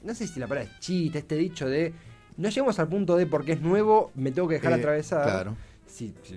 no 0.04 0.14
sé 0.14 0.28
si 0.28 0.38
la 0.38 0.46
palabra 0.46 0.70
es 0.70 0.78
chiste, 0.80 1.18
este 1.18 1.34
dicho 1.34 1.68
de, 1.68 1.92
no 2.36 2.48
llegamos 2.48 2.78
al 2.78 2.88
punto 2.88 3.16
de 3.16 3.26
porque 3.26 3.52
es 3.52 3.60
nuevo, 3.60 4.12
me 4.14 4.30
tengo 4.30 4.46
que 4.46 4.54
dejar 4.54 4.72
Eh, 4.72 4.76
atravesar. 4.76 5.24
Claro. 5.24 5.56
Sí, 5.94 6.12
sí, 6.24 6.36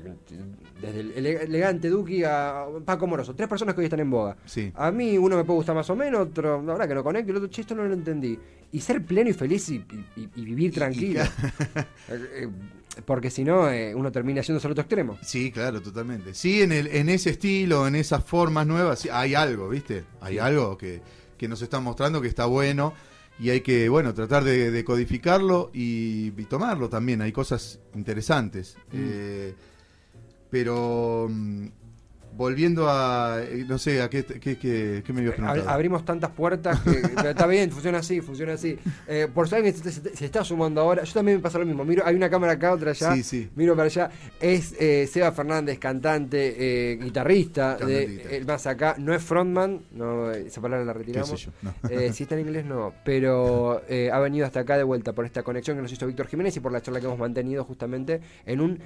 desde 0.79 0.99
el 0.99 1.11
ele- 1.13 1.41
elegante 1.45 1.89
Duki 1.89 2.23
a 2.23 2.65
Paco 2.85 3.07
Moroso, 3.07 3.33
tres 3.33 3.49
personas 3.49 3.73
que 3.73 3.79
hoy 3.81 3.85
están 3.85 3.99
en 4.01 4.11
boga. 4.11 4.37
Sí. 4.45 4.71
A 4.75 4.91
mí 4.91 5.17
uno 5.17 5.35
me 5.35 5.43
puede 5.45 5.57
gustar 5.57 5.73
más 5.73 5.89
o 5.89 5.95
menos, 5.95 6.27
otro, 6.27 6.61
la 6.61 6.73
verdad 6.73 6.87
que 6.87 6.93
no 6.93 7.03
conecto, 7.03 7.29
y 7.29 7.31
el 7.31 7.37
otro 7.37 7.49
chiste 7.49 7.73
no 7.73 7.83
lo 7.83 7.91
entendí. 7.91 8.37
Y 8.71 8.79
ser 8.81 9.03
pleno 9.03 9.31
y 9.31 9.33
feliz 9.33 9.67
y, 9.69 9.77
y- 10.15 10.29
y- 10.35 10.45
vivir 10.45 10.71
tranquilo. 10.73 11.21
Eh, 12.09 12.43
eh, 12.43 12.47
porque 13.03 13.31
si 13.31 13.43
no, 13.43 13.67
eh, 13.71 13.95
uno 13.95 14.11
termina 14.11 14.41
yendo 14.41 14.61
al 14.63 14.71
otro 14.71 14.81
extremo. 14.83 15.17
Sí, 15.23 15.51
claro, 15.51 15.81
totalmente. 15.81 16.35
Sí, 16.35 16.61
en, 16.61 16.71
el, 16.71 16.85
en 16.87 17.09
ese 17.09 17.31
estilo, 17.31 17.87
en 17.87 17.95
esas 17.95 18.23
formas 18.23 18.67
nuevas, 18.67 18.99
sí, 18.99 19.09
hay 19.11 19.33
algo, 19.33 19.69
¿viste? 19.69 20.03
Hay 20.21 20.37
algo 20.37 20.77
que, 20.77 21.01
que 21.37 21.47
nos 21.47 21.61
están 21.63 21.83
mostrando 21.83 22.21
que 22.21 22.27
está 22.27 22.45
bueno 22.45 22.93
y 23.39 23.49
hay 23.51 23.61
que, 23.61 23.87
bueno, 23.89 24.13
tratar 24.13 24.43
de, 24.43 24.71
de 24.71 24.83
codificarlo 24.83 25.69
y, 25.73 26.33
y 26.37 26.45
tomarlo 26.45 26.89
también. 26.89 27.21
Hay 27.21 27.31
cosas 27.31 27.79
interesantes. 27.93 28.77
Eh, 28.91 29.53
pero 30.49 31.27
mm, 31.29 31.67
volviendo 32.37 32.87
a, 32.89 33.39
eh, 33.41 33.65
no 33.67 33.77
sé, 33.77 34.01
¿a 34.01 34.09
qué, 34.09 34.23
qué, 34.23 34.57
qué- 34.57 35.03
qué 35.05 35.13
me 35.13 35.23
ibas 35.23 35.35
preguntar? 35.35 35.63
abrimos 35.67 36.05
tantas 36.05 36.29
puertas 36.31 36.79
que 36.81 36.91
pero 37.15 37.29
está 37.31 37.47
bien, 37.47 37.71
funciona 37.71 37.97
así, 37.97 38.21
funciona 38.21 38.53
así. 38.53 38.77
Eh, 39.07 39.27
por 39.33 39.49
si 39.49 39.55
alguien 39.55 39.75
se, 39.75 39.91
se- 39.91 40.15
se 40.15 40.25
está 40.25 40.43
sumando 40.43 40.79
ahora, 40.81 41.03
yo 41.03 41.13
también 41.13 41.37
me 41.37 41.41
pasa 41.43 41.57
lo 41.59 41.65
mismo. 41.65 41.83
Miro, 41.83 42.03
hay 42.05 42.15
una 42.15 42.29
cámara 42.29 42.53
acá, 42.53 42.71
otra 42.73 42.91
allá. 42.91 43.13
Sí, 43.15 43.23
sí. 43.23 43.49
Miro 43.55 43.75
para 43.75 43.87
allá. 43.87 44.09
Es 44.39 44.75
eh, 44.79 45.07
Seba 45.11 45.31
Fernández, 45.31 45.79
cantante, 45.79 46.91
eh, 46.93 46.95
guitarrista 46.97 47.77
Cantante 47.77 47.93
de. 48.07 48.37
El 48.37 48.45
Más 48.45 48.67
Acá. 48.67 48.95
No 48.99 49.13
es 49.13 49.23
frontman, 49.23 49.81
no, 49.91 50.31
esa 50.31 50.61
palabra 50.61 50.85
la 50.85 50.93
¿Qué 50.93 50.99
retiramos. 50.99 51.29
sé 51.29 51.37
yo? 51.37 51.51
No. 51.63 51.73
Eh, 51.89 52.13
si 52.13 52.23
está 52.23 52.35
en 52.35 52.41
inglés, 52.41 52.65
no. 52.65 52.93
Pero 53.03 53.81
eh, 53.89 54.09
ha 54.11 54.19
venido 54.19 54.45
hasta 54.45 54.59
acá 54.59 54.77
de 54.77 54.83
vuelta 54.83 55.13
por 55.13 55.25
esta 55.25 55.43
conexión 55.43 55.75
que 55.77 55.81
nos 55.83 55.91
hizo 55.91 56.05
Víctor 56.05 56.27
Jiménez 56.27 56.55
y 56.55 56.59
por 56.59 56.71
la 56.71 56.81
charla 56.81 56.99
que 56.99 57.05
hemos 57.07 57.19
mantenido 57.19 57.63
justamente 57.63 58.21
en 58.45 58.61
un. 58.61 58.79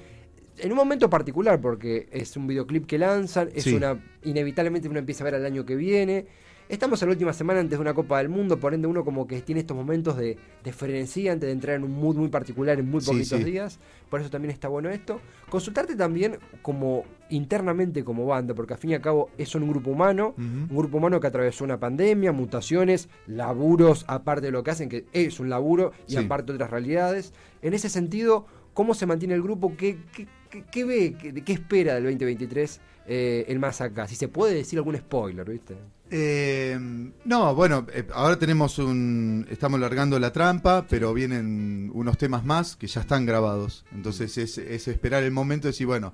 En 0.58 0.70
un 0.70 0.76
momento 0.76 1.08
particular, 1.08 1.60
porque 1.60 2.08
es 2.12 2.36
un 2.36 2.46
videoclip 2.46 2.86
que 2.86 2.98
lanzan, 2.98 3.48
es 3.54 3.64
Sí. 3.64 3.74
una. 3.74 3.98
inevitablemente 4.24 4.88
uno 4.88 4.98
empieza 4.98 5.24
a 5.24 5.26
ver 5.26 5.34
al 5.34 5.46
año 5.46 5.64
que 5.64 5.74
viene. 5.76 6.26
Estamos 6.68 7.02
en 7.02 7.08
la 7.08 7.12
última 7.12 7.32
semana 7.34 7.60
antes 7.60 7.76
de 7.76 7.80
una 7.82 7.92
Copa 7.92 8.18
del 8.18 8.28
Mundo, 8.30 8.58
por 8.58 8.72
ende 8.72 8.86
uno 8.86 9.04
como 9.04 9.26
que 9.26 9.42
tiene 9.42 9.60
estos 9.60 9.76
momentos 9.76 10.16
de, 10.16 10.38
de 10.62 10.72
frenesí 10.72 11.28
antes 11.28 11.48
de 11.48 11.52
entrar 11.52 11.76
en 11.76 11.84
un 11.84 11.90
mood 11.90 12.16
muy 12.16 12.28
particular 12.28 12.78
en 12.78 12.88
muy 12.88 13.02
poquitos 13.02 13.38
sí. 13.40 13.44
días. 13.44 13.78
Por 14.08 14.20
eso 14.20 14.30
también 14.30 14.52
está 14.52 14.68
bueno 14.68 14.88
esto. 14.88 15.20
Consultarte 15.50 15.96
también 15.96 16.38
como 16.62 17.04
internamente 17.28 18.04
como 18.04 18.24
banda, 18.26 18.54
porque 18.54 18.74
al 18.74 18.78
fin 18.78 18.90
y 18.90 18.94
al 18.94 19.02
cabo 19.02 19.28
es 19.36 19.54
un 19.54 19.68
grupo 19.68 19.90
humano, 19.90 20.34
un 20.38 20.68
grupo 20.68 20.96
humano 20.98 21.18
que 21.20 21.26
atravesó 21.26 21.64
una 21.64 21.78
pandemia, 21.80 22.32
mutaciones, 22.32 23.08
laburos, 23.26 24.04
aparte 24.08 24.46
de 24.46 24.52
lo 24.52 24.62
que 24.62 24.70
hacen, 24.70 24.88
que 24.88 25.04
es 25.12 25.40
un 25.40 25.50
laburo, 25.50 25.92
y 26.08 26.16
aparte 26.16 26.52
otras 26.52 26.70
realidades. 26.70 27.34
En 27.60 27.74
ese 27.74 27.88
sentido, 27.90 28.46
¿cómo 28.72 28.94
se 28.94 29.04
mantiene 29.06 29.34
el 29.34 29.42
grupo? 29.42 29.74
¿Qué, 29.76 29.98
qué, 30.14 30.26
qué- 30.52 30.64
qué 30.70 30.84
ve? 30.84 31.16
¿Qué, 31.20 31.32
qué 31.42 31.52
espera 31.54 31.94
del 31.94 32.04
2023 32.04 32.80
eh, 33.08 33.44
el 33.48 33.58
más 33.58 33.80
acá? 33.80 34.06
Si 34.06 34.14
se 34.14 34.28
puede 34.28 34.54
decir 34.54 34.78
algún 34.78 34.96
spoiler, 34.96 35.48
¿viste? 35.50 35.74
Eh, 36.14 36.78
no, 37.24 37.54
bueno, 37.54 37.86
eh, 37.92 38.06
ahora 38.12 38.38
tenemos 38.38 38.78
un. 38.78 39.46
Estamos 39.50 39.80
largando 39.80 40.18
la 40.18 40.30
trampa, 40.32 40.86
pero 40.88 41.14
vienen 41.14 41.90
unos 41.94 42.18
temas 42.18 42.44
más 42.44 42.76
que 42.76 42.86
ya 42.86 43.00
están 43.00 43.24
grabados. 43.24 43.84
Entonces 43.94 44.36
es, 44.38 44.58
es 44.58 44.88
esperar 44.88 45.22
el 45.22 45.30
momento 45.32 45.68
de 45.68 45.72
decir, 45.72 45.86
bueno, 45.86 46.12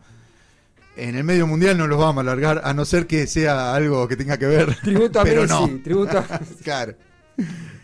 en 0.96 1.16
el 1.16 1.24
medio 1.24 1.46
mundial 1.48 1.76
no 1.76 1.86
los 1.88 1.98
vamos 1.98 2.20
a 2.22 2.24
largar, 2.24 2.60
a 2.64 2.72
no 2.74 2.84
ser 2.84 3.06
que 3.08 3.26
sea 3.26 3.74
algo 3.74 4.06
que 4.06 4.16
tenga 4.16 4.38
que 4.38 4.46
ver. 4.46 4.76
Tributo 4.82 5.20
a 5.20 5.24
pero 5.24 5.42
Messi, 5.42 5.52
no. 5.72 5.82
tributo 5.82 6.18
a... 6.18 6.40
Claro. 6.62 6.94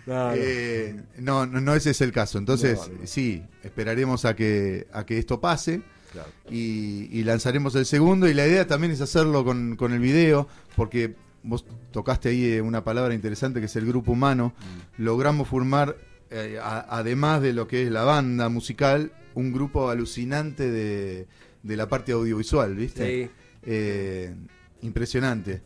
No, 0.06 0.28
no. 0.28 0.32
Eh, 0.36 0.96
no, 1.18 1.46
no, 1.46 1.60
no 1.60 1.74
ese 1.74 1.90
es 1.90 2.00
el 2.00 2.12
caso. 2.12 2.38
Entonces, 2.38 2.78
sí, 3.04 3.42
esperaremos 3.62 4.24
a 4.24 4.36
que, 4.36 4.86
a 4.92 5.04
que 5.06 5.18
esto 5.18 5.40
pase 5.40 5.82
Claro. 6.14 6.28
y, 6.50 7.08
y 7.12 7.22
lanzaremos 7.24 7.74
el 7.74 7.84
segundo. 7.84 8.26
Y 8.28 8.32
la 8.34 8.46
idea 8.46 8.66
también 8.66 8.92
es 8.92 9.00
hacerlo 9.02 9.44
con, 9.44 9.76
con 9.76 9.92
el 9.92 9.98
video, 9.98 10.48
porque 10.76 11.14
vos 11.42 11.66
tocaste 11.92 12.30
ahí 12.30 12.44
eh, 12.46 12.62
una 12.62 12.82
palabra 12.84 13.12
interesante 13.14 13.60
que 13.60 13.66
es 13.66 13.76
el 13.76 13.84
grupo 13.84 14.12
humano. 14.12 14.54
Logramos 14.96 15.46
formar, 15.48 15.96
eh, 16.30 16.58
a- 16.62 16.86
además 16.88 17.42
de 17.42 17.52
lo 17.52 17.68
que 17.68 17.82
es 17.82 17.90
la 17.90 18.04
banda 18.04 18.48
musical, 18.48 19.12
un 19.34 19.52
grupo 19.52 19.90
alucinante 19.90 20.70
de, 20.70 21.26
de 21.62 21.76
la 21.76 21.88
parte 21.88 22.12
audiovisual, 22.12 22.74
¿viste? 22.76 23.24
Sí. 23.26 23.30
Eh, 23.66 24.34
impresionante. 24.82 25.62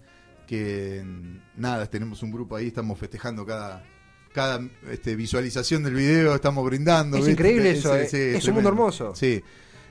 Que 0.46 1.02
mm, 1.04 1.60
nada, 1.60 1.86
tenemos 1.86 2.22
un 2.22 2.30
grupo 2.32 2.56
ahí, 2.56 2.68
estamos 2.68 2.98
festejando 2.98 3.44
cada 3.44 3.84
cada 4.32 4.60
este, 4.90 5.16
visualización 5.16 5.82
del 5.82 5.94
video, 5.94 6.34
estamos 6.34 6.64
brindando. 6.64 7.16
Es 7.16 7.26
¿viste? 7.26 7.32
increíble 7.42 7.70
eso, 7.72 7.94
eh. 7.96 8.06
sí, 8.06 8.16
Es 8.36 8.46
un 8.46 8.54
mundo 8.54 8.68
hermoso. 8.68 9.14
Sí. 9.16 9.42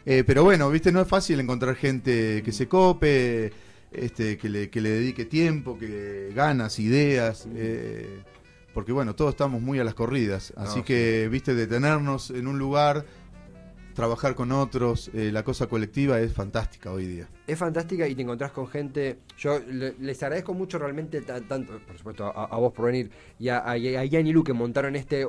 Eh, 0.09 0.23
pero 0.25 0.45
bueno, 0.45 0.69
viste, 0.69 0.89
no 0.93 1.01
es 1.01 1.07
fácil 1.09 1.37
encontrar 1.41 1.75
gente 1.75 2.41
que 2.41 2.51
se 2.53 2.69
cope, 2.69 3.51
este, 3.91 4.37
que 4.37 4.47
le, 4.47 4.69
que 4.69 4.79
le 4.79 4.89
dedique 4.91 5.25
tiempo, 5.25 5.77
que 5.77 6.31
ganas, 6.33 6.79
ideas. 6.79 7.45
eh, 7.53 8.23
porque 8.73 8.93
bueno, 8.93 9.15
todos 9.15 9.31
estamos 9.31 9.61
muy 9.61 9.79
a 9.79 9.83
las 9.83 9.95
corridas. 9.95 10.53
Así 10.55 10.79
No, 10.79 10.85
que, 10.85 11.27
viste, 11.29 11.53
detenernos 11.55 12.29
en 12.29 12.47
un 12.47 12.57
lugar, 12.57 13.05
trabajar 13.95 14.33
con 14.35 14.51
otros, 14.51 15.09
eh, 15.13 15.31
la 15.33 15.43
cosa 15.43 15.67
colectiva 15.67 16.21
es 16.21 16.31
fantástica 16.31 16.91
hoy 16.93 17.05
día. 17.07 17.27
Es 17.47 17.57
fantástica 17.57 18.07
y 18.07 18.13
te 18.15 18.21
encontrás 18.21 18.51
con 18.51 18.67
gente. 18.67 19.17
Yo 19.37 19.59
le- 19.59 19.95
les 19.99 20.21
agradezco 20.23 20.53
mucho 20.53 20.77
realmente, 20.77 21.19
ta- 21.21 21.41
tanto, 21.41 21.79
por 21.85 21.97
supuesto, 21.97 22.25
a, 22.27 22.45
a 22.45 22.57
vos 22.57 22.71
por 22.71 22.85
venir 22.85 23.09
y 23.39 23.49
a, 23.49 23.57
a, 23.57 23.71
a 23.71 24.21
Lu 24.21 24.43
que 24.43 24.53
montaron 24.53 24.95
este, 24.95 25.27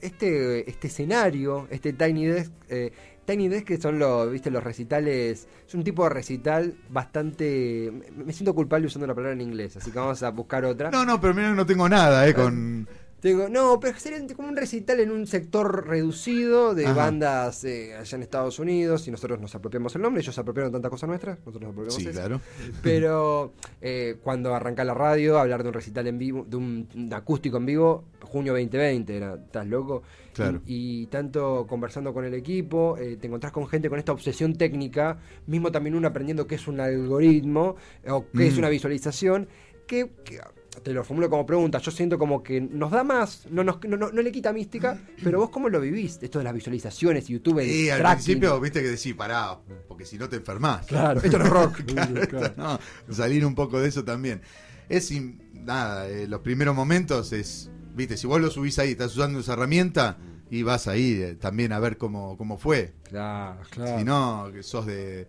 este, 0.00 0.68
este 0.68 0.86
escenario, 0.88 1.68
este 1.70 1.92
Tiny 1.92 2.26
Desk. 2.26 2.50
eh, 2.70 2.90
Tiny 3.26 3.48
Desk 3.48 3.66
que 3.66 3.76
son 3.78 3.98
los, 3.98 4.30
viste, 4.30 4.50
los 4.50 4.62
recitales. 4.62 5.46
Es 5.66 5.74
un 5.74 5.84
tipo 5.84 6.04
de 6.04 6.10
recital 6.10 6.74
bastante. 6.88 7.92
Me, 7.92 8.24
me 8.24 8.32
siento 8.32 8.54
culpable 8.54 8.86
usando 8.86 9.06
la 9.06 9.14
palabra 9.14 9.34
en 9.34 9.42
inglés, 9.42 9.76
así 9.76 9.90
que 9.90 9.98
vamos 9.98 10.22
a 10.22 10.30
buscar 10.30 10.64
otra. 10.64 10.90
No, 10.90 11.04
no, 11.04 11.20
pero 11.20 11.34
mira, 11.34 11.54
no 11.54 11.66
tengo 11.66 11.88
nada, 11.88 12.26
eh, 12.26 12.32
con... 12.32 12.88
Digo, 13.26 13.48
no, 13.48 13.80
pero 13.80 13.98
sería 13.98 14.24
como 14.36 14.48
un 14.48 14.56
recital 14.56 15.00
en 15.00 15.10
un 15.10 15.26
sector 15.26 15.86
reducido 15.86 16.74
de 16.74 16.86
Ajá. 16.86 16.94
bandas 16.94 17.64
eh, 17.64 17.94
allá 17.96 18.16
en 18.16 18.22
Estados 18.22 18.58
Unidos 18.58 19.08
y 19.08 19.10
nosotros 19.10 19.40
nos 19.40 19.54
apropiamos 19.54 19.94
el 19.96 20.02
nombre, 20.02 20.22
ellos 20.22 20.34
se 20.34 20.40
apropiaron 20.40 20.70
tantas 20.70 20.90
cosas 20.90 21.08
nuestras, 21.08 21.38
nosotros 21.40 21.62
nos 21.62 21.70
apropiamos 21.72 21.94
Sí, 21.94 22.02
eso. 22.08 22.12
claro. 22.12 22.40
Pero 22.82 23.52
eh, 23.80 24.16
cuando 24.22 24.54
arranca 24.54 24.84
la 24.84 24.94
radio, 24.94 25.38
hablar 25.38 25.62
de 25.62 25.68
un 25.70 25.74
recital 25.74 26.06
en 26.06 26.18
vivo, 26.18 26.46
de 26.48 26.56
un, 26.56 26.88
un 26.94 27.12
acústico 27.12 27.56
en 27.56 27.66
vivo, 27.66 28.04
junio 28.22 28.52
2020, 28.52 29.16
era, 29.16 29.34
¿estás 29.34 29.66
loco? 29.66 30.02
Claro. 30.32 30.60
Y, 30.66 31.02
y 31.02 31.06
tanto 31.06 31.66
conversando 31.68 32.12
con 32.14 32.24
el 32.24 32.34
equipo, 32.34 32.96
eh, 32.98 33.16
te 33.16 33.26
encontrás 33.26 33.52
con 33.52 33.66
gente 33.66 33.88
con 33.88 33.98
esta 33.98 34.12
obsesión 34.12 34.54
técnica, 34.54 35.18
mismo 35.46 35.72
también 35.72 35.94
uno 35.96 36.06
aprendiendo 36.08 36.46
qué 36.46 36.54
es 36.56 36.68
un 36.68 36.78
algoritmo 36.80 37.76
o 38.08 38.26
qué 38.36 38.46
es 38.46 38.54
Mm. 38.54 38.58
una 38.58 38.68
visualización, 38.68 39.48
que, 39.86 40.10
que- 40.24 40.40
te 40.82 40.92
lo 40.92 41.02
formulo 41.04 41.28
como 41.30 41.44
pregunta, 41.46 41.78
yo 41.78 41.90
siento 41.90 42.18
como 42.18 42.42
que 42.42 42.60
nos 42.60 42.90
da 42.90 43.02
más, 43.04 43.46
no, 43.50 43.64
nos, 43.64 43.82
no, 43.84 43.96
no- 43.96 44.10
no 44.12 44.22
le 44.22 44.30
quita 44.32 44.52
mística, 44.52 44.98
pero 45.24 45.38
vos 45.38 45.50
cómo 45.50 45.68
lo 45.68 45.80
vivís, 45.80 46.18
esto 46.22 46.38
de 46.38 46.44
las 46.44 46.54
visualizaciones, 46.54 47.26
YouTube, 47.28 47.58
el 47.60 47.68
Y 47.70 47.90
al 47.90 47.98
tracking? 48.00 48.24
principio, 48.24 48.60
viste 48.60 48.82
que 48.82 48.88
decís, 48.88 49.14
pará, 49.14 49.58
porque 49.88 50.04
si 50.04 50.18
no 50.18 50.28
te 50.28 50.36
enfermás. 50.36 50.86
Claro, 50.86 51.20
esto 51.22 51.38
no 51.38 51.44
es 51.44 51.50
rock. 51.50 51.80
Claro, 51.86 52.26
Claro. 52.28 52.54
no, 53.08 53.14
salir 53.14 53.44
un 53.46 53.54
poco 53.54 53.80
de 53.80 53.88
eso 53.88 54.04
también. 54.04 54.42
Es 54.88 55.10
nada, 55.52 56.08
eh, 56.08 56.26
los 56.28 56.40
primeros 56.40 56.74
momentos 56.76 57.32
es, 57.32 57.70
viste, 57.94 58.16
si 58.16 58.26
vos 58.26 58.40
lo 58.40 58.50
subís 58.50 58.78
ahí, 58.78 58.92
estás 58.92 59.16
usando 59.16 59.40
esa 59.40 59.54
herramienta 59.54 60.16
y 60.50 60.62
vas 60.62 60.86
ahí 60.86 61.20
eh, 61.22 61.34
también 61.34 61.72
a 61.72 61.80
ver 61.80 61.96
cómo, 61.98 62.36
cómo 62.36 62.56
fue. 62.58 62.92
Claro, 63.08 63.60
claro. 63.70 63.98
Si 63.98 64.04
no, 64.04 64.48
que 64.52 64.62
sos 64.62 64.86
de 64.86 65.26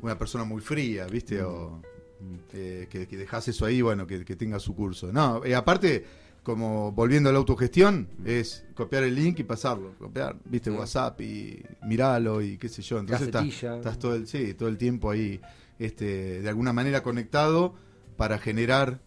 una 0.00 0.16
persona 0.16 0.44
muy 0.44 0.60
fría, 0.62 1.06
viste, 1.06 1.42
Mm. 1.42 1.46
o 1.46 1.82
eh, 2.52 2.86
que, 2.90 3.06
que 3.06 3.16
dejás 3.16 3.48
eso 3.48 3.64
ahí, 3.66 3.80
bueno, 3.82 4.06
que, 4.06 4.24
que 4.24 4.36
tenga 4.36 4.58
su 4.58 4.74
curso. 4.74 5.12
No, 5.12 5.42
y 5.46 5.52
aparte, 5.52 6.04
como 6.42 6.92
volviendo 6.92 7.28
a 7.28 7.32
la 7.32 7.38
autogestión, 7.38 8.08
es 8.24 8.64
copiar 8.74 9.04
el 9.04 9.14
link 9.14 9.38
y 9.40 9.44
pasarlo, 9.44 9.94
copiar, 9.98 10.36
viste, 10.44 10.70
Mm. 10.70 10.76
WhatsApp 10.78 11.20
y 11.20 11.62
miralo 11.86 12.40
y 12.42 12.56
qué 12.58 12.68
sé 12.68 12.82
yo. 12.82 12.98
Entonces 12.98 13.28
estás, 13.28 13.98
todo 13.98 14.14
el, 14.14 14.26
sí, 14.26 14.54
todo 14.54 14.68
el 14.68 14.78
tiempo 14.78 15.10
ahí, 15.10 15.40
este, 15.78 16.40
de 16.42 16.48
alguna 16.48 16.72
manera 16.72 17.02
conectado 17.02 17.74
para 18.16 18.38
generar 18.38 19.00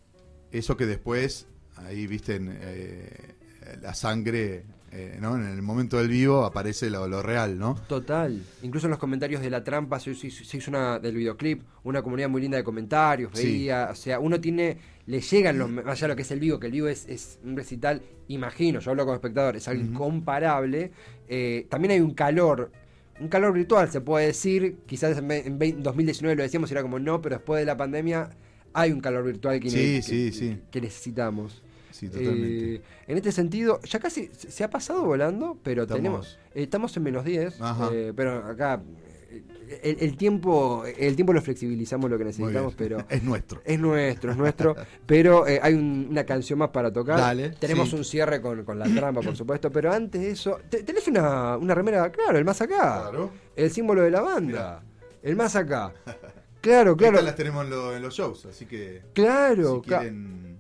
eso 0.51 0.77
que 0.77 0.85
después, 0.85 1.47
ahí 1.77 2.07
viste, 2.07 2.35
en, 2.35 2.57
eh, 2.61 3.35
la 3.81 3.93
sangre, 3.93 4.63
eh, 4.91 5.17
¿no? 5.21 5.35
En 5.35 5.45
el 5.45 5.61
momento 5.61 5.97
del 5.97 6.09
vivo 6.09 6.43
aparece 6.45 6.89
lo, 6.89 7.07
lo 7.07 7.21
real, 7.21 7.57
¿no? 7.57 7.75
Total. 7.87 8.41
Incluso 8.61 8.87
en 8.87 8.91
los 8.91 8.99
comentarios 8.99 9.41
de 9.41 9.49
la 9.49 9.63
trampa 9.63 9.99
se, 9.99 10.13
se- 10.15 10.29
se 10.29 10.57
hizo 10.57 10.69
una 10.71 10.99
del 10.99 11.15
videoclip, 11.15 11.61
una 11.83 12.01
comunidad 12.01 12.27
muy 12.29 12.41
linda 12.41 12.57
de 12.57 12.63
comentarios, 12.63 13.31
Sí. 13.33 13.45
veía, 13.45 13.89
o 13.91 13.95
sea, 13.95 14.19
uno 14.19 14.39
tiene, 14.41 14.77
le 15.05 15.21
llegan 15.21 15.57
los, 15.57 15.69
más 15.69 15.85
allá 15.85 16.07
de 16.07 16.07
lo 16.09 16.15
que 16.15 16.21
es 16.23 16.31
el 16.31 16.39
vivo, 16.39 16.59
que 16.59 16.67
el 16.67 16.73
vivo 16.73 16.87
es, 16.87 17.07
es 17.07 17.39
un 17.43 17.55
recital, 17.55 18.01
imagino, 18.27 18.79
yo 18.81 18.91
hablo 18.91 19.03
como 19.05 19.15
espectador, 19.15 19.55
es 19.55 19.67
algo 19.67 19.81
incomparable. 19.83 20.91
Eh, 21.27 21.67
también 21.69 21.91
hay 21.91 21.99
un 22.01 22.13
calor, 22.13 22.71
un 23.19 23.27
calor 23.27 23.53
virtual, 23.53 23.89
se 23.91 24.01
puede 24.01 24.27
decir, 24.27 24.77
quizás 24.85 25.17
en, 25.17 25.27
ve- 25.27 25.43
en 25.45 25.57
ve- 25.59 25.75
2019 25.77 26.35
lo 26.35 26.43
decíamos 26.43 26.69
y 26.69 26.73
era 26.73 26.81
como 26.81 26.99
no, 26.99 27.21
pero 27.21 27.35
después 27.37 27.59
de 27.59 27.65
la 27.65 27.77
pandemia 27.77 28.29
hay 28.73 28.91
un 28.91 28.99
calor 29.01 29.23
virtual 29.25 29.59
que, 29.59 29.69
Sí, 29.69 30.01
sí, 30.01 30.25
que- 30.27 30.31
sí. 30.31 30.57
que 30.71 30.81
necesitamos. 30.81 31.61
Sí, 31.91 32.07
totalmente. 32.09 32.75
Eh, 32.75 32.81
en 33.07 33.17
este 33.17 33.31
sentido, 33.31 33.79
ya 33.81 33.99
casi 33.99 34.29
se 34.33 34.63
ha 34.63 34.69
pasado 34.69 35.03
volando, 35.03 35.57
pero 35.63 35.83
Estamos- 35.83 35.97
tenemos 36.01 36.39
eh, 36.55 36.63
estamos 36.63 36.95
en 36.97 37.03
menos 37.03 37.23
10, 37.25 37.59
Ajá. 37.61 37.89
eh, 37.93 38.13
pero 38.15 38.37
acá 38.45 38.81
eh, 39.29 39.79
el, 39.83 39.97
el 40.01 40.17
tiempo 40.17 40.83
el 40.85 41.15
tiempo 41.15 41.31
lo 41.33 41.41
flexibilizamos 41.41 42.09
lo 42.09 42.17
que 42.17 42.25
necesitamos, 42.25 42.73
pero 42.75 42.97
es 43.09 43.23
nuestro. 43.23 43.61
es 43.63 43.79
nuestro, 43.79 44.31
es 44.31 44.37
nuestro, 44.37 44.75
pero 45.05 45.45
hay 45.45 45.73
un- 45.73 46.07
una 46.09 46.25
canción 46.25 46.59
más 46.59 46.69
para 46.69 46.91
tocar. 46.91 47.17
Dale, 47.19 47.51
Tenemos 47.51 47.89
sí. 47.89 47.95
un 47.95 48.03
cierre 48.03 48.41
con, 48.41 48.63
con 48.65 48.77
la 48.79 48.85
trampa, 48.85 49.21
por 49.21 49.35
supuesto, 49.35 49.71
pero 49.71 49.91
antes 49.93 50.19
de 50.21 50.31
eso, 50.31 50.59
te- 50.69 50.83
tenés 50.83 51.07
una, 51.07 51.55
una 51.57 51.73
remera, 51.75 52.11
claro, 52.11 52.37
el 52.37 52.45
más 52.45 52.61
acá, 52.61 53.09
Claro. 53.09 53.31
el 53.55 53.71
símbolo 53.71 54.01
de 54.01 54.11
la 54.11 54.21
banda, 54.21 54.83
el 55.23 55.35
más 55.35 55.55
acá. 55.55 55.93
Claro, 56.61 56.95
claro, 56.95 57.13
Estas 57.13 57.25
las 57.25 57.35
tenemos 57.35 57.63
en, 57.65 57.71
lo- 57.71 57.95
en 57.95 58.03
los 58.03 58.13
shows, 58.13 58.45
así 58.45 58.67
que 58.67 59.01
claro, 59.13 59.81
si 59.83 59.89
quieren, 59.89 60.50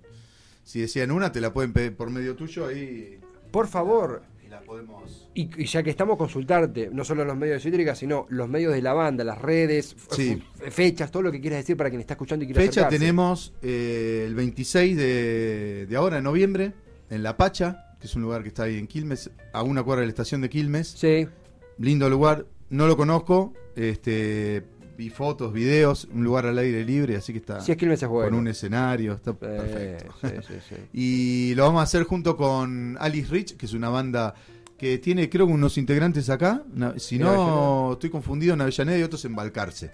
si 0.63 0.81
decían 0.81 1.11
una, 1.11 1.31
te 1.31 1.41
la 1.41 1.53
pueden 1.53 1.73
pedir 1.73 1.95
por 1.95 2.09
medio 2.09 2.35
tuyo 2.35 2.67
ahí 2.67 3.19
por 3.51 3.67
favor. 3.67 4.23
y 4.45 4.49
la 4.49 4.61
podemos. 4.61 5.29
Y, 5.33 5.49
y 5.61 5.65
ya 5.65 5.83
que 5.83 5.89
estamos, 5.89 6.17
consultarte, 6.17 6.89
no 6.91 7.03
solo 7.03 7.25
los 7.25 7.35
medios 7.37 7.61
de 7.63 7.69
Cítrica, 7.69 7.95
sino 7.95 8.25
los 8.29 8.47
medios 8.49 8.73
de 8.73 8.81
la 8.81 8.93
banda, 8.93 9.23
las 9.23 9.41
redes, 9.41 9.95
Sí. 10.11 10.41
fechas, 10.69 11.11
todo 11.11 11.23
lo 11.23 11.31
que 11.31 11.39
quieras 11.41 11.59
decir 11.59 11.75
para 11.77 11.89
quien 11.89 11.99
está 12.01 12.13
escuchando 12.13 12.43
y 12.43 12.47
quiera 12.47 12.61
Fecha 12.61 12.81
acercarse. 12.81 12.97
tenemos 12.99 13.53
eh, 13.61 14.23
el 14.27 14.35
26 14.35 14.97
de, 14.97 15.85
de 15.89 15.95
ahora, 15.95 16.17
en 16.19 16.23
noviembre, 16.23 16.73
en 17.09 17.23
La 17.23 17.35
Pacha, 17.37 17.95
que 17.99 18.07
es 18.07 18.15
un 18.15 18.21
lugar 18.23 18.41
que 18.41 18.47
está 18.49 18.63
ahí 18.63 18.77
en 18.77 18.87
Quilmes, 18.87 19.29
a 19.53 19.63
una 19.63 19.83
cuadra 19.83 20.01
de 20.01 20.07
la 20.07 20.11
estación 20.11 20.41
de 20.41 20.49
Quilmes. 20.49 20.87
Sí, 20.87 21.27
Lindo 21.77 22.09
lugar, 22.09 22.45
no 22.69 22.87
lo 22.87 22.95
conozco, 22.97 23.53
este 23.75 24.63
vi 25.01 25.09
fotos, 25.09 25.51
videos, 25.51 26.07
un 26.13 26.23
lugar 26.23 26.45
al 26.45 26.57
aire 26.59 26.85
libre, 26.85 27.15
así 27.15 27.33
que 27.33 27.39
está 27.39 27.59
si 27.59 27.71
es 27.71 27.77
que 27.77 27.91
es 27.91 28.07
bueno. 28.07 28.29
con 28.29 28.37
un 28.39 28.47
escenario, 28.47 29.13
está 29.13 29.31
Eh, 29.31 29.33
perfecto. 29.33 30.13
sí, 30.21 30.27
sí, 30.47 30.53
sí. 30.69 30.75
Y 30.93 31.55
lo 31.55 31.63
vamos 31.63 31.79
a 31.79 31.83
hacer 31.83 32.03
junto 32.03 32.37
con 32.37 32.97
Alice 32.99 33.31
Rich, 33.31 33.57
que 33.57 33.65
es 33.65 33.73
una 33.73 33.89
banda 33.89 34.35
que 34.77 34.99
tiene 34.99 35.27
creo 35.27 35.47
que 35.47 35.53
unos 35.53 35.75
integrantes 35.79 36.29
acá. 36.29 36.61
Si 36.97 37.15
¿En 37.15 37.21
no, 37.23 37.93
estoy 37.93 38.11
confundido 38.11 38.53
en 38.53 38.61
Avellaneda 38.61 38.97
y 38.99 39.03
otros 39.03 39.25
en 39.25 39.35
Balcarce. 39.35 39.89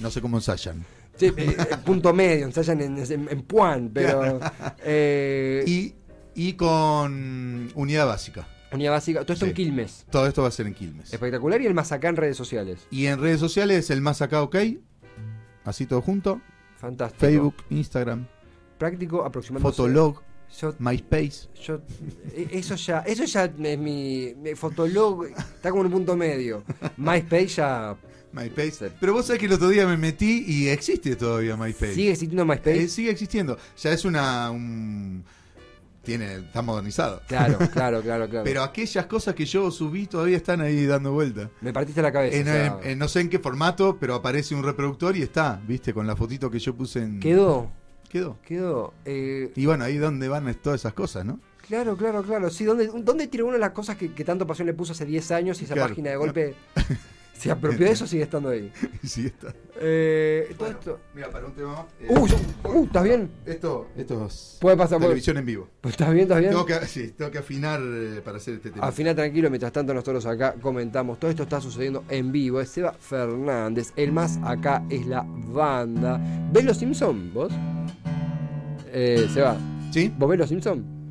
No 0.00 0.10
sé 0.10 0.20
cómo 0.20 0.36
ensayan. 0.36 0.84
Sí, 1.16 1.26
eh, 1.26 1.56
eh, 1.58 1.76
punto 1.84 2.12
medio, 2.12 2.44
ensayan 2.46 2.80
en, 2.82 2.98
en, 2.98 3.28
en 3.30 3.42
Puan, 3.42 3.90
pero. 3.94 4.40
eh, 4.84 5.64
Y, 5.66 5.94
y 6.34 6.52
con 6.54 7.70
Unidad 7.74 8.06
Básica. 8.06 8.46
Unidad 8.72 8.92
básica, 8.92 9.20
todo 9.22 9.32
esto 9.34 9.46
Sí. 9.46 9.50
en 9.50 9.54
Quilmes. 9.56 10.06
Todo 10.10 10.26
esto 10.26 10.42
va 10.42 10.48
a 10.48 10.50
ser 10.52 10.66
en 10.66 10.74
Quilmes. 10.74 11.12
Espectacular 11.12 11.60
y 11.60 11.66
el 11.66 11.74
más 11.74 11.92
acá 11.92 12.08
en 12.08 12.16
redes 12.16 12.36
sociales. 12.36 12.86
Y 12.90 13.06
en 13.06 13.20
redes 13.20 13.40
sociales, 13.40 13.90
el 13.90 14.00
más 14.00 14.22
acá, 14.22 14.42
ok. 14.42 14.56
Así 15.64 15.86
todo 15.86 16.00
junto. 16.02 16.40
Fantástico. 16.78 17.20
Facebook, 17.20 17.54
Instagram, 17.70 18.26
Práctico, 18.78 19.24
aproximadamente. 19.24 19.76
Fotolog, 19.76 20.20
Yo, 20.60 20.74
MySpace. 20.80 21.48
yo, 21.64 21.80
eh, 22.34 22.48
eso 22.50 22.74
ya, 22.74 22.98
eso 23.00 23.24
ya 23.24 23.44
es 23.44 23.78
mi, 23.78 24.34
mi 24.36 24.54
Fotolog, 24.56 25.26
está 25.26 25.70
como 25.70 25.82
en 25.82 25.86
un 25.86 25.92
punto 25.92 26.16
medio. 26.16 26.64
MySpace 26.96 27.46
ya 27.46 27.96
MySpace. 28.32 28.90
Pero 28.98 29.12
vos 29.12 29.26
sabés 29.26 29.38
que 29.38 29.46
el 29.46 29.52
otro 29.52 29.68
día 29.68 29.86
me 29.86 29.96
metí 29.96 30.44
y 30.48 30.68
existe 30.68 31.14
todavía 31.14 31.56
MySpace. 31.56 31.94
sigue 31.94 32.10
existiendo 32.10 32.44
MySpace. 32.44 32.82
Eh, 32.82 32.88
sigue 32.88 33.10
existiendo. 33.10 33.56
Ya 33.80 33.92
es 33.92 34.04
una. 34.04 34.50
un- 34.50 35.24
tiene, 36.02 36.34
está 36.36 36.62
modernizado. 36.62 37.22
Claro, 37.28 37.58
claro, 37.72 38.02
claro, 38.02 38.28
claro. 38.28 38.44
Pero 38.44 38.62
aquellas 38.62 39.06
cosas 39.06 39.34
que 39.34 39.44
yo 39.44 39.70
subí 39.70 40.06
todavía 40.06 40.36
están 40.36 40.60
ahí 40.60 40.84
dando 40.86 41.12
vuelta. 41.12 41.50
Me 41.60 41.72
partiste 41.72 42.02
la 42.02 42.12
cabeza. 42.12 42.36
En- 42.36 42.42
o 42.42 42.50
sea, 42.52 42.66
en- 42.82 42.90
en 42.90 42.98
no 42.98 43.08
sé 43.08 43.20
en 43.20 43.28
qué 43.28 43.38
formato, 43.38 43.96
pero 44.00 44.14
aparece 44.14 44.54
un 44.54 44.62
reproductor 44.62 45.16
y 45.16 45.22
está, 45.22 45.60
viste, 45.66 45.94
con 45.94 46.06
la 46.06 46.16
fotito 46.16 46.50
que 46.50 46.58
yo 46.58 46.74
puse 46.74 47.00
en. 47.00 47.20
quedó, 47.20 47.70
Quedó. 48.08 48.36
quedó. 48.44 48.92
eh, 49.04 49.52
Y 49.56 49.64
bueno, 49.66 49.84
ahí 49.84 49.96
donde 49.96 50.28
van 50.28 50.52
todas 50.56 50.80
esas 50.80 50.92
cosas, 50.92 51.24
¿no? 51.24 51.40
claro, 51.66 51.96
claro, 51.96 52.22
claro. 52.22 52.50
Sí, 52.50 52.64
¿dónde, 52.64 52.90
dónde 53.02 53.28
tiró 53.28 53.44
uno 53.46 53.54
de 53.54 53.60
las 53.60 53.70
cosas 53.70 53.96
que, 53.96 54.12
que 54.12 54.24
tanto 54.24 54.46
pasión 54.46 54.66
le 54.66 54.74
puso 54.74 54.92
hace 54.92 55.06
10 55.06 55.30
años 55.30 55.60
y 55.62 55.64
esa 55.64 55.72
Claro. 55.74 55.88
página 55.90 56.10
de 56.10 56.16
golpe 56.16 56.54
se 57.32 57.50
apropió 57.50 57.86
de 57.86 57.92
eso 57.92 58.06
sigue 58.06 58.22
estando 58.22 58.50
ahí? 58.50 58.70
sí, 59.02 59.26
está. 59.26 59.54
Eh, 59.80 60.54
todo 60.56 60.68
esto. 60.68 61.00
Mira, 61.14 61.28
para 61.30 61.46
un 61.46 61.54
tema 61.54 61.72
más. 61.72 61.86
eh, 62.00 62.06
Uh, 62.08 62.68
uh, 62.68 62.84
¿estás 62.84 63.02
bien? 63.02 63.30
esto, 63.46 63.88
esto 63.96 64.26
es 64.26 64.58
Puede 64.60 64.76
pasar, 64.76 65.00
televisión 65.00 65.38
en 65.38 65.46
vivo. 65.46 65.68
Pues, 65.80 65.94
¿Estás 65.94 66.10
bien? 66.10 66.22
¿Estás 66.24 66.38
bien? 66.38 66.50
Tengo 66.50 66.64
que, 66.66 66.74
sí, 66.86 67.08
tengo 67.16 67.30
que 67.30 67.38
afinar 67.38 67.80
eh, 67.82 68.20
para 68.24 68.36
hacer 68.36 68.54
este 68.54 68.70
tema. 68.70 68.86
Afina 68.86 69.14
tranquilo, 69.14 69.50
mientras 69.50 69.72
tanto 69.72 69.92
nosotros 69.92 70.24
acá 70.26 70.54
comentamos. 70.60 71.18
Todo 71.18 71.30
esto 71.30 71.42
está 71.42 71.60
sucediendo 71.60 72.04
en 72.08 72.30
vivo. 72.30 72.60
Es 72.60 72.68
Seba 72.68 72.92
Fernández. 72.92 73.92
El 73.96 74.12
más 74.12 74.38
acá 74.44 74.84
es 74.88 75.06
la 75.06 75.24
banda. 75.26 76.20
¿Ves 76.52 76.64
los 76.64 76.76
Simpson 76.76 77.32
vos? 77.34 77.52
Eh, 78.92 79.26
Seba, 79.32 79.56
¿Sí? 79.90 80.12
¿vos 80.16 80.28
ves 80.28 80.38
los 80.38 80.48
Simpson? 80.48 81.01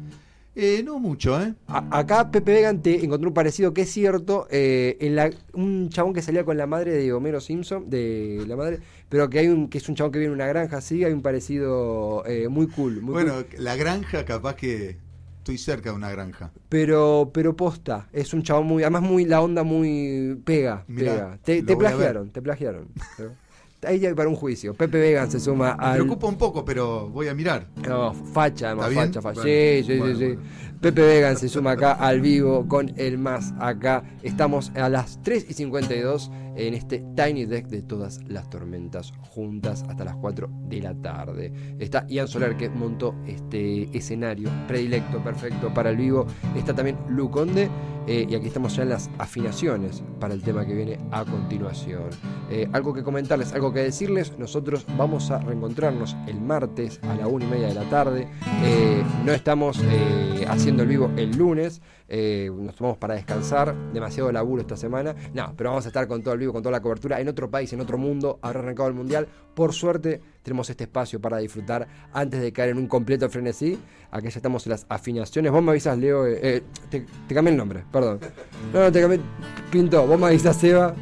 Eh, 0.55 0.81
no 0.83 0.99
mucho, 0.99 1.39
¿eh? 1.41 1.53
A- 1.67 1.87
acá 1.99 2.31
Pepe 2.31 2.51
Vegan 2.53 2.81
te 2.81 3.03
encontró 3.05 3.29
un 3.29 3.33
parecido 3.33 3.73
que 3.73 3.83
es 3.83 3.91
cierto. 3.91 4.47
eh, 4.51 4.97
en 4.99 5.15
la, 5.15 5.31
un 5.53 5.89
chabón 5.89 6.13
que 6.13 6.21
salía 6.21 6.43
con 6.43 6.57
la 6.57 6.67
madre 6.67 6.91
de 6.91 7.13
Homero 7.13 7.39
Simpson, 7.39 7.89
de 7.89 8.43
la 8.47 8.55
madre, 8.57 8.81
pero 9.09 9.29
que 9.29 9.39
hay 9.39 9.47
un 9.47 9.69
que 9.69 9.77
es 9.77 9.87
un 9.87 9.95
chabón 9.95 10.11
que 10.11 10.19
vive 10.19 10.27
en 10.29 10.33
una 10.35 10.47
granja 10.47 10.77
así, 10.77 11.03
hay 11.05 11.13
un 11.13 11.21
parecido 11.21 12.25
eh, 12.25 12.49
muy 12.49 12.69
cool. 12.69 13.01
muy 13.01 13.15
Bueno, 13.15 13.33
cool. 13.33 13.45
la 13.57 13.75
granja, 13.75 14.25
capaz 14.25 14.55
que 14.55 14.97
estoy 15.37 15.57
cerca 15.57 15.91
de 15.91 15.95
una 15.95 16.09
granja. 16.11 16.51
Pero, 16.69 17.31
pero 17.33 17.55
posta, 17.55 18.07
es 18.13 18.33
un 18.33 18.43
chabón 18.43 18.65
muy, 18.67 18.83
además 18.83 19.01
muy, 19.03 19.25
la 19.25 19.41
onda 19.41 19.63
muy 19.63 20.41
pega, 20.45 20.85
Mirá, 20.87 21.13
pega. 21.17 21.37
Te, 21.43 21.63
te 21.63 21.75
plagiaron, 21.75 22.31
te 22.31 22.41
plagiaron. 22.41 22.87
Ahí 23.85 23.99
ya 23.99 24.09
hay 24.09 24.13
para 24.15 24.29
un 24.29 24.35
juicio. 24.35 24.73
Pepe 24.73 24.99
Vegan 24.99 25.31
se 25.31 25.39
suma 25.39 25.75
Me 25.75 25.85
al. 25.85 25.93
preocupa 25.99 26.27
un 26.27 26.37
poco, 26.37 26.63
pero 26.63 27.09
voy 27.09 27.27
a 27.27 27.33
mirar. 27.33 27.67
No, 27.87 28.13
facha, 28.13 28.67
además, 28.67 28.93
facha, 28.93 29.21
facha. 29.21 29.41
Bueno, 29.41 29.43
sí, 29.43 29.83
sí, 29.85 29.97
bueno, 29.97 30.15
sí, 30.15 30.19
sí. 30.19 30.25
bueno. 30.35 30.70
Pepe 30.81 31.03
Vegan 31.03 31.37
se 31.37 31.47
suma 31.47 31.73
acá 31.73 31.91
al 31.91 32.21
vivo 32.21 32.67
con 32.67 32.91
el 32.97 33.19
más 33.19 33.53
acá. 33.59 34.03
Estamos 34.23 34.71
a 34.75 34.89
las 34.89 35.21
3 35.21 35.45
y 35.47 35.53
52 35.53 36.31
en 36.55 36.73
este 36.73 37.05
Tiny 37.15 37.45
Deck 37.45 37.67
de 37.67 37.83
todas 37.83 38.19
las 38.27 38.49
tormentas 38.49 39.13
juntas 39.29 39.85
hasta 39.87 40.03
las 40.03 40.15
4 40.15 40.49
de 40.63 40.81
la 40.81 40.95
tarde. 40.95 41.53
Está 41.77 42.07
Ian 42.07 42.27
Soler 42.27 42.57
que 42.57 42.67
montó 42.69 43.13
este 43.27 43.95
escenario 43.95 44.49
predilecto, 44.67 45.23
perfecto 45.23 45.71
para 45.71 45.91
el 45.91 45.97
vivo. 45.97 46.25
Está 46.55 46.73
también 46.73 46.97
Lu 47.09 47.29
Conde 47.29 47.69
eh, 48.07 48.25
y 48.27 48.33
aquí 48.33 48.47
estamos 48.47 48.75
ya 48.75 48.81
en 48.81 48.89
las 48.89 49.11
afinaciones 49.19 50.03
para 50.19 50.33
el 50.33 50.41
tema 50.41 50.65
que 50.65 50.73
viene 50.73 50.99
a 51.11 51.23
continuación. 51.25 52.09
Eh, 52.49 52.67
algo 52.73 52.93
que 52.93 53.03
comentarles, 53.03 53.53
algo 53.53 53.71
que 53.71 53.79
decirles, 53.81 54.37
nosotros 54.37 54.85
vamos 54.97 55.31
a 55.31 55.37
reencontrarnos 55.39 56.17
el 56.27 56.41
martes 56.41 56.99
a 57.03 57.15
la 57.15 57.27
una 57.27 57.45
y 57.45 57.47
media 57.47 57.67
de 57.67 57.75
la 57.75 57.89
tarde. 57.89 58.27
Eh, 58.63 59.03
no 59.23 59.31
estamos 59.31 59.79
eh, 59.83 60.45
haciendo 60.71 60.83
el 60.83 60.89
vivo 60.89 61.11
el 61.17 61.37
lunes, 61.37 61.81
eh, 62.07 62.49
nos 62.53 62.75
tomamos 62.75 62.97
para 62.97 63.15
descansar, 63.15 63.75
demasiado 63.91 64.31
laburo 64.31 64.61
esta 64.61 64.77
semana. 64.77 65.13
No, 65.33 65.53
pero 65.57 65.71
vamos 65.71 65.83
a 65.85 65.89
estar 65.89 66.07
con 66.07 66.23
todo 66.23 66.33
el 66.33 66.39
vivo, 66.39 66.53
con 66.53 66.63
toda 66.63 66.71
la 66.71 66.81
cobertura 66.81 67.19
en 67.19 67.27
otro 67.27 67.49
país, 67.49 67.73
en 67.73 67.81
otro 67.81 67.97
mundo. 67.97 68.39
Habrá 68.41 68.61
arrancado 68.61 68.87
el 68.87 68.95
mundial. 68.95 69.27
Por 69.53 69.73
suerte, 69.73 70.21
tenemos 70.43 70.69
este 70.69 70.85
espacio 70.85 71.19
para 71.19 71.39
disfrutar 71.39 71.87
antes 72.13 72.41
de 72.41 72.53
caer 72.53 72.69
en 72.69 72.77
un 72.77 72.87
completo 72.87 73.29
frenesí. 73.29 73.77
Aquí 74.11 74.29
ya 74.29 74.37
estamos 74.37 74.65
en 74.65 74.71
las 74.71 74.85
afinaciones. 74.87 75.51
Vos 75.51 75.61
me 75.61 75.71
avisas, 75.71 75.97
Leo. 75.97 76.25
eh, 76.25 76.39
eh, 76.41 76.63
te, 76.89 77.05
te 77.27 77.35
cambié 77.35 77.51
el 77.51 77.57
nombre, 77.57 77.83
perdón. 77.91 78.19
No, 78.73 78.79
no, 78.79 78.91
te 78.91 79.01
cambié. 79.01 79.19
Pinto, 79.69 80.07
vos 80.07 80.17
me 80.17 80.27
avisas, 80.27 80.55
Seba. 80.55 80.95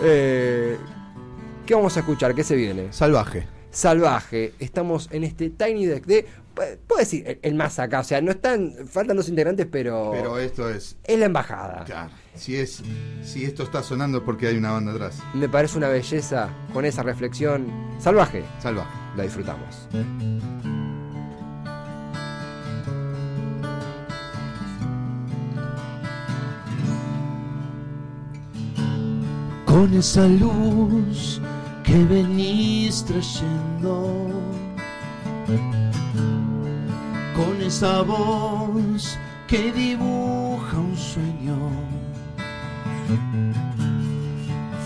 ¿Qué 0.00 1.74
vamos 1.74 1.96
a 1.96 2.00
escuchar? 2.00 2.36
¿Qué 2.36 2.44
se 2.44 2.54
viene? 2.54 2.92
Salvaje. 2.92 3.57
Salvaje. 3.70 4.54
Estamos 4.58 5.08
en 5.12 5.24
este 5.24 5.50
Tiny 5.50 5.86
Deck 5.86 6.04
de. 6.06 6.26
pu- 6.54 6.78
Puedo 6.86 7.00
decir, 7.00 7.24
el, 7.26 7.38
el 7.42 7.54
más 7.54 7.78
acá. 7.78 8.00
O 8.00 8.04
sea, 8.04 8.20
no 8.20 8.30
están. 8.30 8.72
Faltan 8.88 9.16
dos 9.16 9.28
integrantes, 9.28 9.66
pero. 9.70 10.10
Pero 10.12 10.38
esto 10.38 10.68
es. 10.70 10.96
es 11.04 11.18
la 11.18 11.26
embajada. 11.26 11.84
Claro. 11.84 12.10
Si, 12.34 12.56
es, 12.56 12.82
si 13.22 13.44
esto 13.44 13.62
está 13.64 13.82
sonando 13.82 14.18
es 14.18 14.24
porque 14.24 14.46
hay 14.48 14.56
una 14.56 14.72
banda 14.72 14.92
atrás. 14.92 15.18
Me 15.34 15.48
parece 15.48 15.76
una 15.78 15.88
belleza 15.88 16.48
con 16.72 16.84
esa 16.84 17.02
reflexión. 17.02 17.66
Salvaje. 17.98 18.44
Salvaje. 18.60 18.90
La 19.16 19.24
disfrutamos. 19.24 19.88
con 29.64 29.92
esa 29.94 30.26
luz 30.26 31.40
que 31.88 32.04
venís 32.04 33.02
trayendo, 33.02 34.30
con 37.34 37.62
esa 37.62 38.02
voz 38.02 39.18
que 39.46 39.72
dibuja 39.72 40.76
un 40.76 40.94
sueño, 40.94 41.56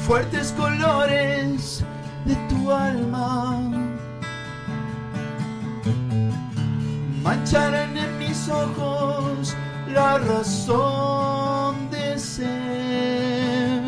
fuertes 0.07 0.53
colores 0.53 1.85
de 2.25 2.37
tu 2.49 2.71
alma. 2.71 3.69
Mancharán 7.25 7.97
en 7.97 8.19
mis 8.19 8.49
ojos 8.49 9.57
la 9.93 10.19
razón 10.19 11.91
de 11.91 12.17
ser 12.17 13.82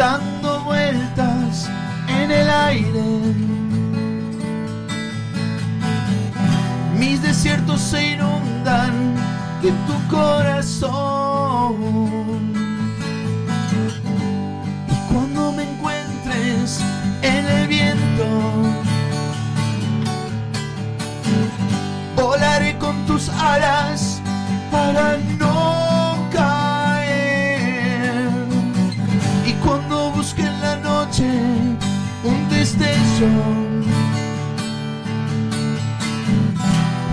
dando 0.00 0.60
vueltas 0.64 1.68
en 2.08 2.30
el 2.30 2.48
aire. 2.48 3.04
Mis 6.98 7.20
desiertos 7.20 7.82
se 7.82 8.12
inundan 8.12 9.14
de 9.60 9.70
tu 9.86 9.96
corazón. 10.08 11.76
Y 14.88 15.12
cuando 15.12 15.52
me 15.52 15.64
encuentres 15.70 16.80
en 17.20 17.44
el 17.56 17.68
viento, 17.68 18.26
volaré 22.16 22.78
con 22.78 22.96
tus 23.04 23.28
alas 23.28 24.22
para 24.72 25.18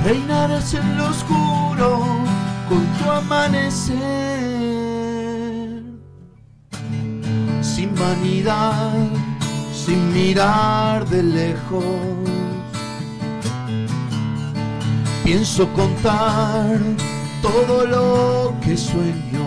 reinarás 0.03 0.73
en 0.73 0.97
lo 0.97 1.09
oscuro 1.09 2.23
con 2.69 2.85
tu 2.97 3.11
amanecer. 3.11 3.97
Sin 7.61 7.93
vanidad, 7.95 8.93
sin 9.73 10.13
mirar 10.13 11.05
de 11.07 11.23
lejos, 11.23 11.83
pienso 15.23 15.67
contar 15.73 16.79
todo 17.41 17.85
lo 17.85 18.55
que 18.61 18.77
sueño. 18.77 19.45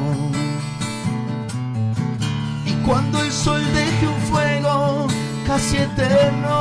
Y 2.67 2.73
cuando 2.87 3.23
el 3.23 3.33
sol 3.33 3.63
deje 3.75 4.09
un 4.09 4.21
fuego 4.31 5.07
casi 5.51 5.79
eterno, 5.79 6.59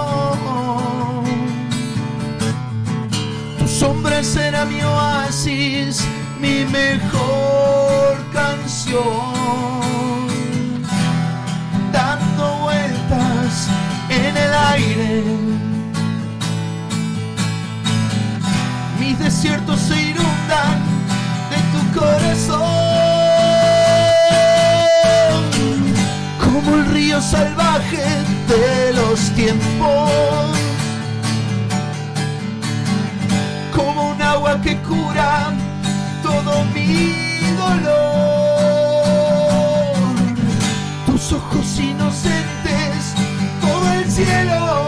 tu 3.60 3.67
sombra 3.67 4.23
será 4.23 4.65
mi 4.65 4.82
oasis, 4.82 6.04
mi 6.39 6.65
mejor 6.65 8.17
canción. 8.34 9.06
Dando 11.91 12.45
vueltas 12.63 13.67
en 14.10 14.36
el 14.45 14.54
aire. 14.73 15.23
Mis 18.99 19.19
desiertos 19.19 19.80
se 19.82 20.02
inundan 20.02 20.78
de 21.52 21.60
tu 21.73 21.82
corazón. 21.99 22.69
Como 26.43 26.75
el 26.78 26.86
río 26.88 27.21
salvaje 27.21 28.04
de 28.49 28.79
los 29.10 29.32
tiempos. 29.32 30.12
Como 33.76 34.12
un 34.12 34.22
agua 34.22 34.62
que 34.62 34.78
cura 34.82 35.52
todo 36.22 36.63
mi 36.76 37.13
dolor. 37.58 37.95
Tus 41.08 41.34
ojos 41.34 41.80
inocentes, 41.80 43.15
todo 43.62 43.93
el 43.93 44.12
cielo. 44.12 44.79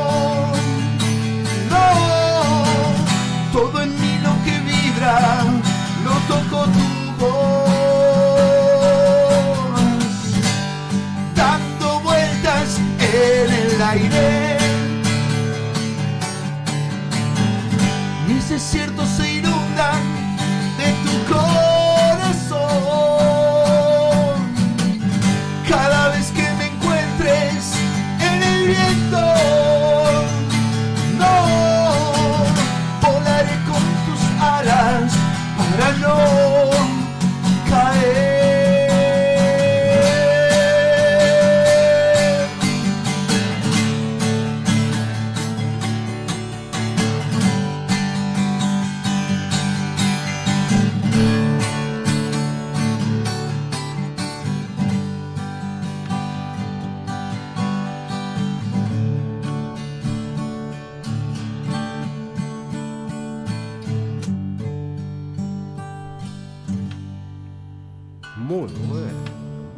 Muy 68.51 68.67
bueno, 68.89 69.13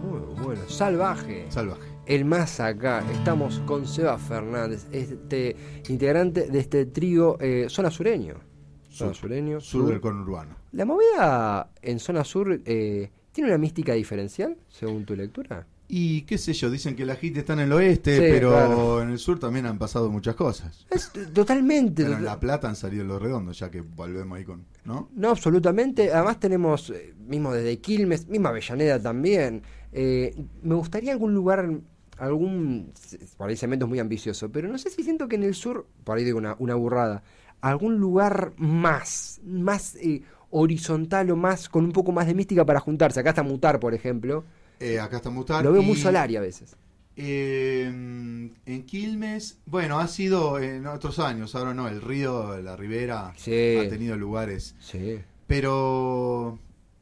muy 0.02 0.44
bueno. 0.44 0.62
Salvaje. 0.68 1.46
Salvaje. 1.50 1.84
El 2.08 2.26
más 2.26 2.60
acá. 2.60 3.04
Estamos 3.12 3.60
con 3.68 3.86
Seba 3.86 4.18
Fernández, 4.18 4.88
este 4.92 5.56
integrante 5.90 6.48
de 6.48 6.60
este 6.60 6.88
trío 6.88 7.38
eh, 7.40 7.68
Zona 7.70 7.92
Sureño. 7.92 8.40
Zona 8.90 9.14
Sureño. 9.14 9.62
Sur 9.62 9.86
del 9.90 10.02
conurbano. 10.02 10.56
La 10.72 10.86
movida 10.86 11.70
en 11.84 12.00
Zona 12.00 12.24
Sur 12.24 12.62
eh, 12.66 13.12
tiene 13.32 13.52
una 13.52 13.60
mística 13.60 13.94
diferencial, 13.94 14.58
según 14.70 15.06
tu 15.06 15.16
lectura. 15.16 15.68
Y 15.96 16.24
qué 16.24 16.40
sé 16.40 16.54
yo, 16.54 16.72
dicen 16.72 16.96
que 16.96 17.06
la 17.06 17.16
gente 17.16 17.42
está 17.42 17.54
en 17.54 17.60
el 17.60 17.72
oeste, 17.72 18.16
Sí, 18.16 18.24
pero 18.28 18.50
claro. 18.50 19.02
en 19.04 19.12
el 19.12 19.20
sur 19.20 19.38
también 19.38 19.68
han 19.68 19.78
pasado 19.78 20.10
muchas 20.10 20.34
cosas. 20.34 20.88
Es 20.90 21.12
totalmente. 21.32 22.04
Pero 22.04 22.18
en 22.18 22.26
La 22.26 22.40
Plata 22.40 22.68
han 22.68 22.76
salido 22.76 23.04
los 23.04 23.22
redondos, 23.22 23.60
ya 23.60 23.70
que 23.70 23.82
volvemos 23.82 24.36
ahí 24.36 24.44
con. 24.44 24.66
¿No? 24.86 25.12
No, 25.14 25.30
absolutamente. 25.30 26.12
Además 26.12 26.40
tenemos, 26.40 26.90
eh, 26.90 27.14
mismo 27.28 27.54
desde 27.54 27.78
Quilmes, 27.78 28.28
misma 28.28 28.50
Avellaneda 28.50 29.00
también. 29.00 29.62
Eh, 29.92 30.36
me 30.64 30.74
gustaría 30.74 31.12
algún 31.12 31.36
lugar, 31.36 31.70
algún, 32.18 32.92
por 33.38 33.50
ahí 33.52 33.56
Cemento 33.56 33.86
es 33.86 33.90
muy 33.90 34.00
ambicioso, 34.00 34.52
pero 34.52 34.70
no 34.70 34.80
sé 34.80 34.90
si 34.90 35.04
siento 35.04 35.28
que 35.28 35.36
en 35.36 35.44
el 35.44 35.54
sur, 35.54 35.86
por 36.04 36.18
ahí 36.18 36.24
digo 36.24 36.40
una, 36.40 36.56
una 36.58 36.74
burrada, 36.74 37.22
algún 37.62 38.00
lugar 38.00 38.54
más, 38.58 39.42
más 39.46 39.96
eh, 39.98 40.24
horizontal 40.50 41.30
o 41.30 41.36
más, 41.36 41.70
con 41.70 41.86
un 41.86 41.92
poco 41.92 42.12
más 42.12 42.26
de 42.26 42.34
mística 42.34 42.66
para 42.66 42.80
juntarse. 42.80 43.20
Acá 43.20 43.30
está 43.30 43.44
Mutar, 43.44 43.80
por 43.80 43.94
ejemplo. 43.94 44.44
Eh, 44.84 45.00
acá 45.00 45.18
está 45.18 45.30
Mutar. 45.30 45.64
Lo 45.64 45.72
veo 45.72 45.82
muy 45.82 45.98
y, 45.98 46.02
solaria 46.02 46.40
a 46.40 46.42
veces. 46.42 46.76
eh, 47.16 47.86
en 48.66 48.84
Quilmes, 48.86 49.60
bueno, 49.66 50.00
ha 50.00 50.08
sido 50.08 50.60
en 50.60 50.86
otros 50.88 51.20
años, 51.20 51.56
ahora 51.56 51.74
no, 51.74 51.88
el 51.88 52.02
río, 52.02 52.60
la 52.62 52.76
ribera 52.76 53.34
Sí. 53.38 53.78
ha 53.78 53.88
tenido 53.90 54.16
lugares. 54.18 54.76
Sí. 54.80 55.20
Pero 55.48 56.60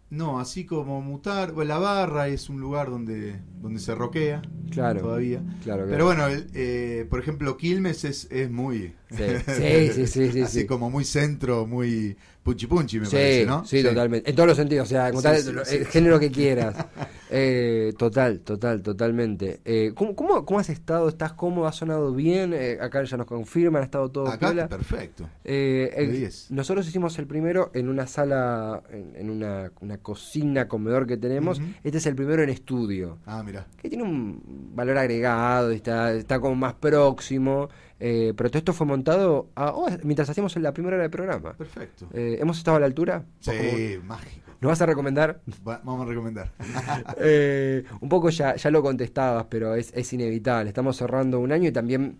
no, 0.09 0.39
así 0.39 0.65
como 0.65 1.01
Mutar, 1.01 1.53
bueno, 1.53 1.69
la 1.69 1.77
barra 1.79 2.27
es 2.27 2.49
un 2.49 2.59
lugar 2.59 2.89
donde, 2.89 3.39
donde 3.61 3.79
se 3.79 3.95
roquea 3.95 4.41
Claro. 4.69 5.01
todavía. 5.01 5.39
Claro, 5.63 5.85
claro. 5.85 5.87
Pero 5.89 6.05
bueno, 6.05 6.23
eh, 6.53 7.05
por 7.09 7.19
ejemplo, 7.19 7.55
Quilmes 7.57 8.03
es, 8.03 8.27
es 8.31 8.51
muy. 8.51 8.93
Sí, 9.09 9.23
sí, 9.45 9.89
sí, 9.93 10.07
sí, 10.07 10.31
sí, 10.31 10.41
así 10.43 10.59
sí. 10.61 10.65
como 10.67 10.89
muy 10.89 11.05
centro, 11.05 11.65
muy 11.65 12.17
punchi 12.43 12.67
punchi, 12.67 12.99
me 12.99 13.05
sí, 13.05 13.11
parece, 13.15 13.45
¿no? 13.45 13.65
sí, 13.65 13.83
totalmente. 13.83 14.29
En 14.29 14.35
todos 14.35 14.47
los 14.47 14.57
sentidos, 14.57 14.87
o 14.87 14.89
sea, 14.89 15.09
encontrar 15.09 15.37
Sí, 15.37 15.75
el, 15.77 15.85
género 15.87 16.19
que 16.19 16.31
quieras. 16.31 16.75
Eh, 17.33 17.93
total, 17.97 18.41
total, 18.41 18.81
totalmente. 18.81 19.61
Eh, 19.63 19.93
¿cómo, 19.95 20.17
cómo, 20.17 20.45
cómo 20.45 20.59
has 20.59 20.69
estado? 20.69 21.07
¿Estás 21.07 21.31
cómodo? 21.31 21.65
¿Ha 21.65 21.71
sonado 21.71 22.13
bien? 22.13 22.51
Eh, 22.53 22.77
acá 22.81 23.01
ya 23.05 23.15
nos 23.15 23.25
confirman, 23.25 23.81
ha 23.83 23.85
estado 23.85 24.09
todo 24.09 24.27
Acá 24.27 24.47
piola. 24.47 24.67
perfecto. 24.67 25.29
Eh, 25.45 25.93
el- 25.95 26.11
10. 26.11 26.51
nosotros 26.51 26.85
hicimos 26.89 27.17
el 27.19 27.27
primero 27.27 27.71
en 27.73 27.87
una 27.87 28.05
sala, 28.05 28.83
en, 28.91 29.13
en 29.15 29.29
una, 29.29 29.71
una 29.79 29.97
cocina, 29.99 30.67
comedor 30.67 31.07
que 31.07 31.15
tenemos. 31.15 31.61
Este 31.85 31.99
es 31.99 32.05
el 32.05 32.15
primero 32.15 32.43
en 32.43 32.49
estudio 32.49 33.19
Ah, 33.25 33.41
mira. 33.45 33.65
que 33.81 33.87
tiene 33.87 34.03
un 34.03 34.71
valor 34.75 34.97
agregado, 34.97 35.71
está, 35.71 36.11
está 36.13 36.37
como 36.41 36.55
más 36.55 36.73
próximo, 36.73 37.69
eh, 38.01 38.33
pero 38.35 38.49
todo 38.49 38.57
esto 38.57 38.73
fue 38.73 38.85
montado 38.87 39.47
a- 39.55 39.71
oh, 39.71 39.87
mientras 40.03 40.29
hacíamos 40.29 40.55
la 40.57 40.73
primera 40.73 40.95
hora 40.95 41.03
del 41.03 41.11
programa. 41.11 41.53
Perfecto. 41.53 42.07
Eh, 42.13 42.37
¿Hemos 42.41 42.57
estado 42.57 42.77
a 42.77 42.79
la 42.81 42.87
altura? 42.87 43.23
Sí, 43.39 43.51
¿Vos 43.51 43.57
cómo- 43.59 44.03
mágico. 44.07 44.51
¿Nos 44.59 44.69
vas 44.69 44.81
a 44.81 44.85
recomendar? 44.85 45.39
Va- 45.67 45.81
vamos 45.83 46.05
a 46.05 46.09
recomendar. 46.09 46.51
Eh, 47.19 47.83
un 48.01 48.09
poco 48.09 48.29
ya, 48.29 48.55
ya 48.55 48.69
lo 48.71 48.81
contestabas, 48.81 49.45
pero 49.49 49.75
es, 49.75 49.91
es 49.95 50.11
inevitable. 50.13 50.69
Estamos 50.69 50.97
cerrando 50.97 51.39
un 51.39 51.51
año 51.51 51.69
y 51.69 51.71
también, 51.71 52.17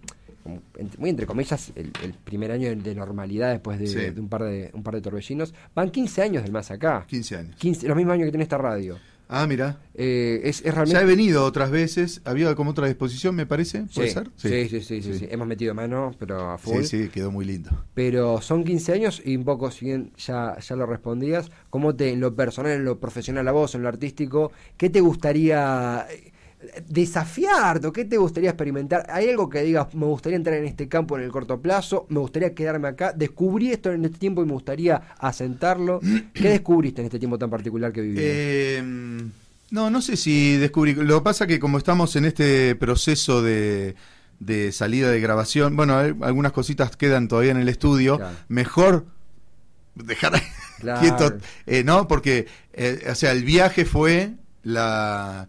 muy 0.98 1.10
entre 1.12 1.26
comillas, 1.28 1.72
el, 1.76 1.92
el 2.04 2.14
primer 2.14 2.52
año 2.52 2.76
de 2.76 2.96
normalidad 2.96 3.52
después 3.52 3.78
de, 3.80 3.88
Sí. 3.88 3.96
de 4.12 4.20
un, 4.20 4.28
par 4.28 4.44
de 4.44 4.72
un 4.74 4.82
par 4.84 4.96
de 4.96 5.02
torbellinos. 5.02 5.54
Van 5.76 5.90
15 5.92 6.22
años 6.24 6.44
del 6.44 6.52
más 6.52 6.72
acá. 6.72 7.06
15 7.08 7.36
años. 7.38 7.56
15, 7.58 7.88
los 7.88 7.96
mismos 7.98 8.14
años 8.14 8.26
que 8.26 8.32
tiene 8.32 8.44
esta 8.44 8.58
radio. 8.58 8.98
Ah, 9.34 9.48
mira. 9.48 9.80
Eh, 9.94 10.42
es, 10.44 10.60
es 10.60 10.66
Ya 10.66 10.72
realmente... 10.72 11.02
he 11.02 11.06
venido 11.06 11.46
otras 11.46 11.72
veces. 11.72 12.22
Había 12.26 12.54
como 12.54 12.72
otra 12.72 12.90
exposición, 12.90 13.34
me 13.34 13.46
parece. 13.46 13.84
¿Puede 13.96 14.10
Sí, 14.10 14.14
ser? 14.14 14.30
sí, 14.36 14.68
sí, 14.68 14.82
sí, 14.82 15.02
sí, 15.02 15.20
sí. 15.20 15.28
Hemos 15.32 15.48
metido 15.48 15.74
mano, 15.74 16.12
pero 16.20 16.52
a 16.52 16.58
full. 16.58 16.84
Sí, 16.84 17.04
sí, 17.04 17.10
quedó 17.10 17.32
muy 17.32 17.46
lindo. 17.46 17.70
Pero 17.94 18.42
son 18.42 18.66
15 18.66 18.92
años 18.92 19.22
y 19.24 19.38
un 19.38 19.46
poco, 19.46 19.72
si 19.72 19.86
bien 19.86 20.12
ya, 20.18 20.58
ya 20.60 20.76
lo 20.76 20.86
respondías, 20.86 21.50
¿cómo 21.70 21.96
te, 21.96 22.10
en 22.12 22.20
lo 22.20 22.36
personal, 22.36 22.74
en 22.74 22.84
lo 22.84 23.00
profesional 23.00 23.48
a 23.48 23.54
vos, 23.54 23.74
en 23.74 23.84
lo 23.84 23.88
artístico, 23.88 24.52
qué 24.76 24.90
te 24.90 25.00
gustaría 25.00 26.06
desafiar 26.88 27.86
o 27.86 27.92
qué 27.92 28.06
te 28.06 28.18
gustaría 28.18 28.50
experimentar? 28.52 29.06
¿Hay 29.10 29.30
algo 29.30 29.50
que 29.50 29.62
digas, 29.64 29.94
me 29.96 30.06
gustaría 30.06 30.36
entrar 30.38 30.56
en 30.58 30.66
este 30.66 30.88
campo 30.88 31.18
en 31.18 31.24
el 31.24 31.32
corto 31.32 31.60
plazo, 31.62 32.06
me 32.10 32.20
gustaría 32.20 32.54
quedarme 32.54 32.88
acá, 32.90 33.14
descubrí 33.14 33.72
esto 33.72 33.92
en 33.92 34.06
este 34.06 34.18
tiempo 34.20 34.44
y 34.44 34.46
me 34.46 34.54
gustaría 34.54 34.96
asentarlo? 35.20 36.00
¿Qué 36.34 36.50
descubriste 36.50 37.02
en 37.02 37.06
este 37.06 37.20
tiempo 37.20 37.38
tan 37.38 37.50
particular 37.50 37.92
que 37.92 38.02
vivimos? 38.02 38.24
Eh, 38.26 38.84
no, 39.72 39.90
no 39.90 40.02
sé 40.02 40.18
si 40.18 40.58
descubrí. 40.58 40.94
Lo 40.94 41.20
que 41.20 41.24
pasa 41.24 41.48
que 41.48 41.60
como 41.60 41.78
estamos 41.78 42.16
en 42.16 42.26
este 42.26 42.76
proceso 42.76 43.42
de, 43.42 43.96
de 44.40 44.72
salida 44.72 45.10
de 45.10 45.20
grabación, 45.22 45.76
bueno, 45.78 45.98
hay- 45.98 46.14
algunas 46.22 46.52
cositas 46.52 46.96
quedan 46.98 47.28
todavía 47.28 47.52
en 47.52 47.58
el 47.58 47.70
estudio. 47.70 48.18
Claro. 48.18 48.36
Mejor 48.50 49.06
dejar 49.96 50.34
Claro. 50.82 51.00
quieto, 51.00 51.38
eh, 51.68 51.84
¿no? 51.84 52.08
Porque, 52.08 52.48
eh, 52.74 53.08
o 53.12 53.16
sea, 53.16 53.32
el 53.34 53.44
viaje 53.46 53.86
fue 53.86 54.32
la, 54.64 55.48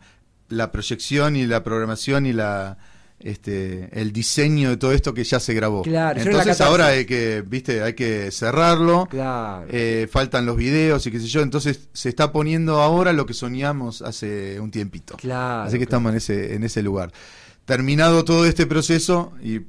la 0.52 0.70
proyección 0.72 1.36
y 1.36 1.46
la 1.46 1.62
programación 1.62 2.26
y 2.26 2.32
la 2.32 2.78
este 3.20 3.88
el 3.92 4.12
diseño 4.12 4.70
de 4.70 4.76
todo 4.76 4.92
esto 4.92 5.14
que 5.14 5.24
ya 5.24 5.38
se 5.40 5.54
grabó. 5.54 5.82
Claro, 5.82 6.20
Entonces 6.20 6.60
ahora 6.60 6.88
hay 6.88 7.04
que, 7.04 7.42
viste, 7.46 7.82
hay 7.82 7.94
que 7.94 8.30
cerrarlo. 8.30 9.06
claro. 9.08 9.66
Eh, 9.70 10.08
faltan 10.10 10.44
los 10.46 10.56
videos 10.56 11.06
y 11.06 11.10
qué 11.10 11.20
sé 11.20 11.26
yo, 11.26 11.40
entonces 11.42 11.88
se 11.92 12.08
está 12.08 12.32
poniendo 12.32 12.80
ahora 12.80 13.12
lo 13.12 13.26
que 13.26 13.34
soñamos 13.34 14.02
hace 14.02 14.58
un 14.60 14.70
tiempito. 14.70 15.16
claro. 15.16 15.68
Así 15.68 15.78
que 15.78 15.84
estamos 15.84 16.10
en 16.10 16.16
ese, 16.16 16.54
en 16.54 16.64
ese 16.64 16.82
lugar. 16.82 17.12
Terminado 17.64 18.24
todo 18.24 18.44
este 18.44 18.66
proceso 18.66 19.32
y 19.42 19.60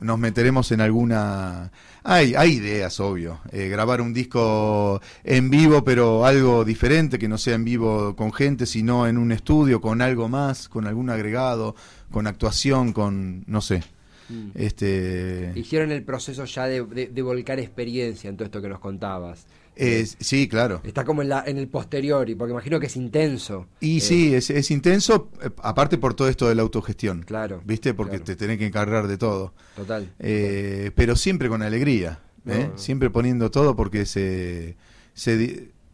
nos 0.00 0.18
meteremos 0.18 0.70
en 0.72 0.80
alguna... 0.80 1.72
Hay, 2.04 2.34
hay 2.34 2.54
ideas, 2.54 2.98
obvio. 3.00 3.40
Eh, 3.52 3.68
grabar 3.68 4.00
un 4.00 4.12
disco 4.12 5.00
en 5.22 5.50
vivo, 5.50 5.84
pero 5.84 6.24
algo 6.26 6.64
diferente, 6.64 7.18
que 7.18 7.28
no 7.28 7.38
sea 7.38 7.54
en 7.54 7.64
vivo 7.64 8.16
con 8.16 8.32
gente, 8.32 8.66
sino 8.66 9.06
en 9.06 9.18
un 9.18 9.30
estudio, 9.30 9.80
con 9.80 10.02
algo 10.02 10.28
más, 10.28 10.68
con 10.68 10.86
algún 10.88 11.10
agregado, 11.10 11.76
con 12.10 12.26
actuación, 12.26 12.92
con, 12.92 13.44
no 13.46 13.60
sé. 13.60 13.84
Mm. 14.28 14.50
Este, 14.54 15.52
Hicieron 15.54 15.92
el 15.92 16.02
proceso 16.02 16.44
ya 16.44 16.66
de, 16.66 16.84
de- 16.84 17.06
de 17.08 17.22
volcar 17.22 17.60
experiencia 17.60 18.28
en 18.30 18.36
todo 18.36 18.46
esto 18.46 18.60
que 18.62 18.68
nos 18.68 18.80
contabas. 18.80 19.46
Eh, 19.76 20.06
sí, 20.20 20.48
claro. 20.48 20.80
Está 20.84 21.04
como 21.04 21.22
en, 21.22 21.28
la, 21.28 21.44
en 21.46 21.58
el 21.58 21.68
posterior, 21.68 22.28
y 22.28 22.34
porque 22.34 22.52
imagino 22.52 22.78
que 22.80 22.86
es 22.86 22.96
intenso. 22.96 23.66
Y 23.80 23.98
Eh, 23.98 24.00
sí, 24.00 24.34
es, 24.34 24.50
es 24.50 24.70
intenso, 24.70 25.30
eh, 25.42 25.50
aparte 25.62 25.98
por 25.98 26.14
todo 26.14 26.28
esto 26.28 26.48
de 26.48 26.54
la 26.54 26.62
autogestión. 26.62 27.22
Claro. 27.22 27.62
¿Viste? 27.64 27.94
Porque 27.94 28.12
claro. 28.18 28.24
te 28.24 28.36
tenés 28.36 28.58
que 28.58 28.66
encargar 28.66 29.06
de 29.06 29.16
todo. 29.18 29.54
Total. 29.76 30.12
Eh, 30.18 30.90
pero 30.94 31.16
siempre 31.16 31.48
con 31.48 31.62
alegría. 31.62 32.20
No, 32.44 32.52
¿eh? 32.54 32.68
no. 32.72 32.78
Siempre 32.78 33.08
poniendo 33.10 33.50
todo 33.50 33.74
porque 33.76 34.04
se. 34.06 34.76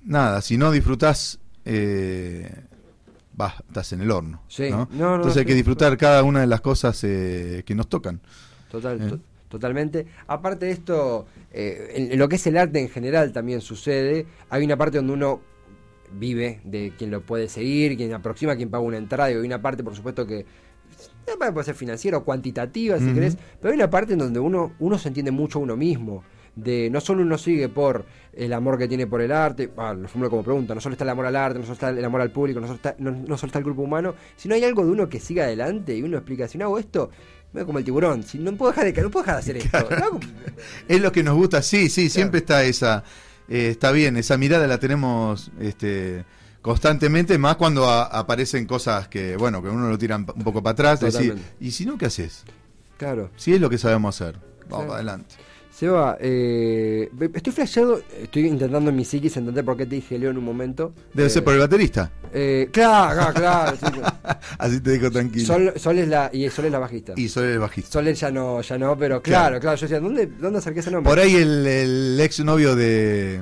nada, 0.05 0.43
si 0.43 0.57
no 0.57 0.71
disfrutás. 0.71 1.39
Eh, 1.65 2.51
vas, 3.35 3.55
estás 3.69 3.93
en 3.93 4.01
el 4.01 4.11
horno. 4.11 4.43
Sí. 4.49 4.71
¿no? 4.71 4.89
Entonces 4.91 5.37
hay 5.37 5.45
que 5.45 5.55
disfrutar 5.55 5.97
cada 5.99 6.23
una 6.25 6.41
de 6.41 6.47
las 6.47 6.61
cosas 6.61 6.99
eh, 7.05 7.63
que 7.67 7.75
nos 7.75 7.89
tocan. 7.89 8.21
Total, 8.71 9.01
Eh. 9.01 9.09
to- 9.11 9.21
totalmente. 9.49 10.07
Aparte 10.27 10.67
de 10.67 10.73
esto, 10.73 11.27
eh, 11.53 12.09
en, 12.11 12.19
lo 12.19 12.29
que 12.29 12.37
es 12.37 12.47
el 12.47 12.57
arte 12.57 12.81
en 12.81 12.89
general 12.89 13.33
también 13.33 13.61
sucede. 13.61 14.27
Hay 14.51 14.65
una 14.65 14.77
parte 14.77 14.99
donde 14.99 15.13
uno 15.13 15.41
vive 16.13 16.61
de 16.65 16.93
quien 16.97 17.11
lo 17.11 17.21
puede 17.23 17.49
seguir, 17.49 17.97
quien 17.97 18.13
aproxima, 18.15 18.57
quien 18.57 18.71
paga 18.71 18.83
una 18.83 18.97
entrada, 18.97 19.31
y 19.31 19.35
hay 19.35 19.41
una 19.41 19.61
parte, 19.61 19.85
por 19.85 19.95
supuesto, 19.95 20.27
que 20.27 20.47
puede 21.37 21.65
ser 21.65 21.75
financiera 21.75 22.17
o 22.19 22.25
cuantitativa, 22.25 22.99
si 22.99 23.13
querés, 23.13 23.37
pero 23.61 23.71
hay 23.71 23.77
una 23.77 23.91
parte 23.91 24.15
en 24.15 24.19
donde 24.19 24.41
uno, 24.41 24.73
uno 24.79 24.99
se 24.99 25.09
entiende 25.09 25.31
mucho 25.31 25.59
a 25.59 25.63
uno 25.63 25.77
mismo. 25.77 26.25
De 26.57 26.91
no 26.91 27.01
solo 27.01 27.23
uno 27.23 27.39
sigue 27.39 27.69
por 27.69 28.05
el 28.33 28.53
amor 28.53 28.79
que 28.79 28.89
tiene 28.89 29.07
por 29.07 29.21
el 29.21 29.31
arte, 29.31 29.71
ah, 29.77 29.95
lo 29.95 30.09
formulo 30.09 30.29
como 30.29 30.43
pregunta, 30.43 30.75
no 30.75 30.81
solo 30.81 30.95
está 30.95 31.05
el 31.05 31.11
amor 31.11 31.27
al 31.27 31.37
arte, 31.37 31.61
no 31.61 31.65
solo 31.65 31.75
está 31.75 31.91
el 31.91 32.05
amor 32.05 32.21
al 32.21 32.33
público, 32.33 32.59
no 32.59 32.67
solo 32.67 32.77
está, 32.77 32.97
no, 32.99 33.13
no 33.13 33.39
solo 33.39 33.49
está 33.49 33.59
el 33.59 33.65
grupo 33.65 33.83
humano, 33.83 34.15
sino 34.35 34.57
hay 34.57 34.65
algo 34.65 34.85
de 34.85 34.91
uno 34.91 35.09
que 35.09 35.21
siga 35.21 35.45
adelante 35.45 35.97
y 35.97 36.03
uno 36.03 36.17
explica, 36.17 36.49
si 36.49 36.59
no 36.59 36.65
hago 36.65 36.81
esto, 36.81 37.11
me 37.53 37.65
como 37.65 37.79
el 37.79 37.85
tiburón, 37.85 38.23
si 38.23 38.39
no 38.39 38.55
puedo 38.55 38.73
dejar 38.73 38.93
de, 38.93 39.03
no 39.03 39.11
puedo 39.11 39.25
dejar 39.25 39.37
de 39.37 39.41
hacer 39.41 39.57
esto. 39.59 39.89
Es 40.89 41.01
lo 41.01 41.13
que 41.13 41.23
nos 41.23 41.35
gusta, 41.37 41.63
sí, 41.63 41.89
sí, 41.89 42.09
siempre 42.11 42.41
está 42.41 42.65
esa, 42.65 43.05
eh, 43.49 43.69
está 43.71 43.91
bien, 43.93 44.17
esa 44.17 44.37
mirada 44.37 44.67
la 44.67 44.79
tenemos 44.79 45.51
este, 45.61 46.25
constantemente, 46.63 47.39
más 47.39 47.57
cuando 47.57 47.89
a- 47.89 48.05
aparecen 48.05 48.67
cosas 48.67 49.09
que, 49.09 49.37
bueno, 49.37 49.63
que 49.63 49.69
uno 49.69 49.89
lo 49.89 49.97
tiran 49.99 50.27
un 50.35 50.43
poco 50.45 50.63
para 50.63 50.73
atrás, 50.73 51.01
decir. 51.01 51.37
¿y 51.61 51.71
si 51.71 51.87
no 51.87 51.97
qué 51.97 52.07
haces? 52.07 52.45
Claro. 52.97 53.31
Si 53.37 53.55
es 53.55 53.61
lo 53.61 53.71
que 53.71 53.79
sabemos 53.79 54.21
hacer, 54.21 54.37
vamos 54.69 54.87
Sí. 54.89 54.93
adelante. 54.95 55.35
Seba, 55.79 56.17
eh, 56.21 57.09
estoy 57.35 57.53
flasheado, 57.53 58.01
estoy 58.21 58.47
intentando 58.49 58.91
en 58.91 58.97
mi 58.97 59.05
psiquis 59.05 59.37
entender 59.37 59.65
por 59.65 59.77
qué 59.77 59.87
te 59.87 59.95
dije 59.95 60.19
Leo 60.19 60.31
en 60.33 60.39
un 60.39 60.45
momento. 60.45 60.93
Debe 61.15 61.29
Eh, 61.29 61.31
ser 61.31 61.45
por 61.45 61.53
el 61.55 61.61
baterista, 61.61 62.11
eh, 62.35 62.69
claro, 62.73 63.33
claro, 63.33 63.77
claro. 63.77 64.03
así 64.59 64.81
te 64.81 64.91
digo 64.91 65.09
tranquilo. 65.09 65.47
Sol, 65.47 65.73
Sol 65.77 65.99
es 66.01 66.09
la, 66.09 66.31
y 66.33 66.51
Sol 66.51 66.65
es 66.65 66.73
la 66.73 66.81
bajista. 66.81 67.13
Y 67.17 67.29
soy 67.29 67.53
el 67.53 67.59
bajista. 67.61 67.93
Soler 67.93 68.17
ya 68.17 68.31
no, 68.33 68.61
ya 68.61 68.77
no, 68.77 68.99
pero 68.99 69.23
claro, 69.23 69.51
Claro. 69.51 69.61
claro, 69.61 69.77
yo 69.77 69.83
decía, 69.87 70.01
¿dónde, 70.01 70.27
dónde 70.27 70.59
acerqué 70.59 70.81
ese 70.81 70.91
nombre? 70.91 71.09
Por 71.11 71.21
ahí 71.21 71.37
el, 71.37 71.65
el 71.65 72.21
ex 72.23 72.41
novio 72.45 72.75
de, 72.75 73.41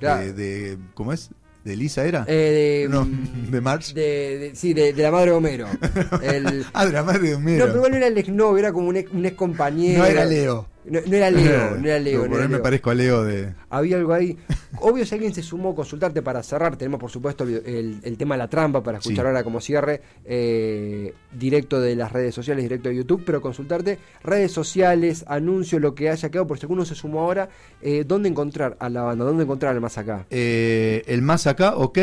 Claro. 0.00 0.20
de, 0.24 0.32
de- 0.32 0.78
¿Cómo 0.94 1.12
es? 1.12 1.30
¿De 1.64 1.76
Lisa 1.76 2.04
era? 2.04 2.24
Eh, 2.26 2.86
de, 2.86 2.92
no, 2.92 3.04
mm, 3.04 3.50
de 3.52 3.60
March. 3.60 3.92
de- 3.94 4.38
de- 4.38 4.56
sí, 4.56 4.74
de, 4.74 4.92
de 4.94 5.02
la 5.04 5.12
madre 5.12 5.26
de 5.30 5.36
Homero. 5.36 5.68
El- 6.22 6.64
Ah, 6.72 6.86
de 6.86 6.92
la 6.92 7.04
madre 7.04 7.20
de 7.28 7.34
Homero. 7.36 7.58
no, 7.58 7.64
pero 7.66 7.76
igual 7.76 7.90
no 7.92 7.96
era 7.98 8.06
el 8.08 8.18
ex 8.18 8.28
novio, 8.30 8.58
era 8.58 8.72
como 8.72 8.88
un 8.88 8.96
ex, 8.96 9.12
un 9.12 9.24
ex 9.26 9.36
compañero. 9.36 9.98
No 10.00 10.06
era 10.06 10.24
Leo. 10.24 10.66
No, 10.90 11.00
no 11.06 11.16
era 11.16 11.30
Leo, 11.30 11.76
no 11.78 11.86
era 11.86 11.98
Leo. 11.98 12.18
No, 12.20 12.24
no 12.24 12.28
por 12.30 12.36
era 12.38 12.46
ahí 12.46 12.52
me 12.52 12.58
parezco 12.58 12.90
a 12.90 12.94
Leo 12.94 13.24
de. 13.24 13.54
Había 13.70 13.96
algo 13.96 14.12
ahí. 14.12 14.36
Obvio, 14.80 15.04
si 15.06 15.14
alguien 15.14 15.34
se 15.34 15.42
sumó, 15.42 15.74
consultarte 15.74 16.22
para 16.22 16.42
cerrar. 16.42 16.76
Tenemos, 16.76 17.00
por 17.00 17.10
supuesto, 17.10 17.44
el, 17.44 17.62
el- 17.66 18.00
el 18.02 18.16
tema 18.16 18.34
de 18.34 18.38
la 18.38 18.48
trampa 18.48 18.82
para 18.82 18.98
escuchar 18.98 19.24
Sí. 19.24 19.28
ahora 19.28 19.44
como 19.44 19.60
cierre. 19.60 20.00
eh, 20.24 21.12
directo 21.32 21.80
de 21.80 21.94
las 21.96 22.10
redes 22.12 22.34
sociales, 22.34 22.64
directo 22.64 22.88
de 22.88 22.96
YouTube. 22.96 23.22
Pero 23.24 23.40
consultarte 23.40 23.98
redes 24.22 24.50
sociales, 24.52 25.24
anuncios, 25.28 25.80
lo 25.80 25.94
que 25.94 26.08
haya 26.10 26.30
quedado. 26.30 26.46
Por 26.46 26.58
si 26.58 26.64
alguno 26.64 26.84
se 26.84 26.94
sumó 26.94 27.20
ahora, 27.20 27.48
eh, 27.82 28.04
¿dónde 28.06 28.28
encontrar 28.28 28.76
a 28.80 28.88
la 28.88 29.02
banda? 29.02 29.24
¿Dónde 29.24 29.44
encontrar 29.44 29.74
al 29.74 29.80
más 29.80 29.98
acá? 29.98 30.26
Eh, 30.30 31.02
el 31.06 31.22
más 31.22 31.46
acá, 31.46 31.76
ok. 31.76 31.98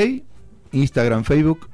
Instagram, 0.71 1.23
Facebook. 1.23 1.69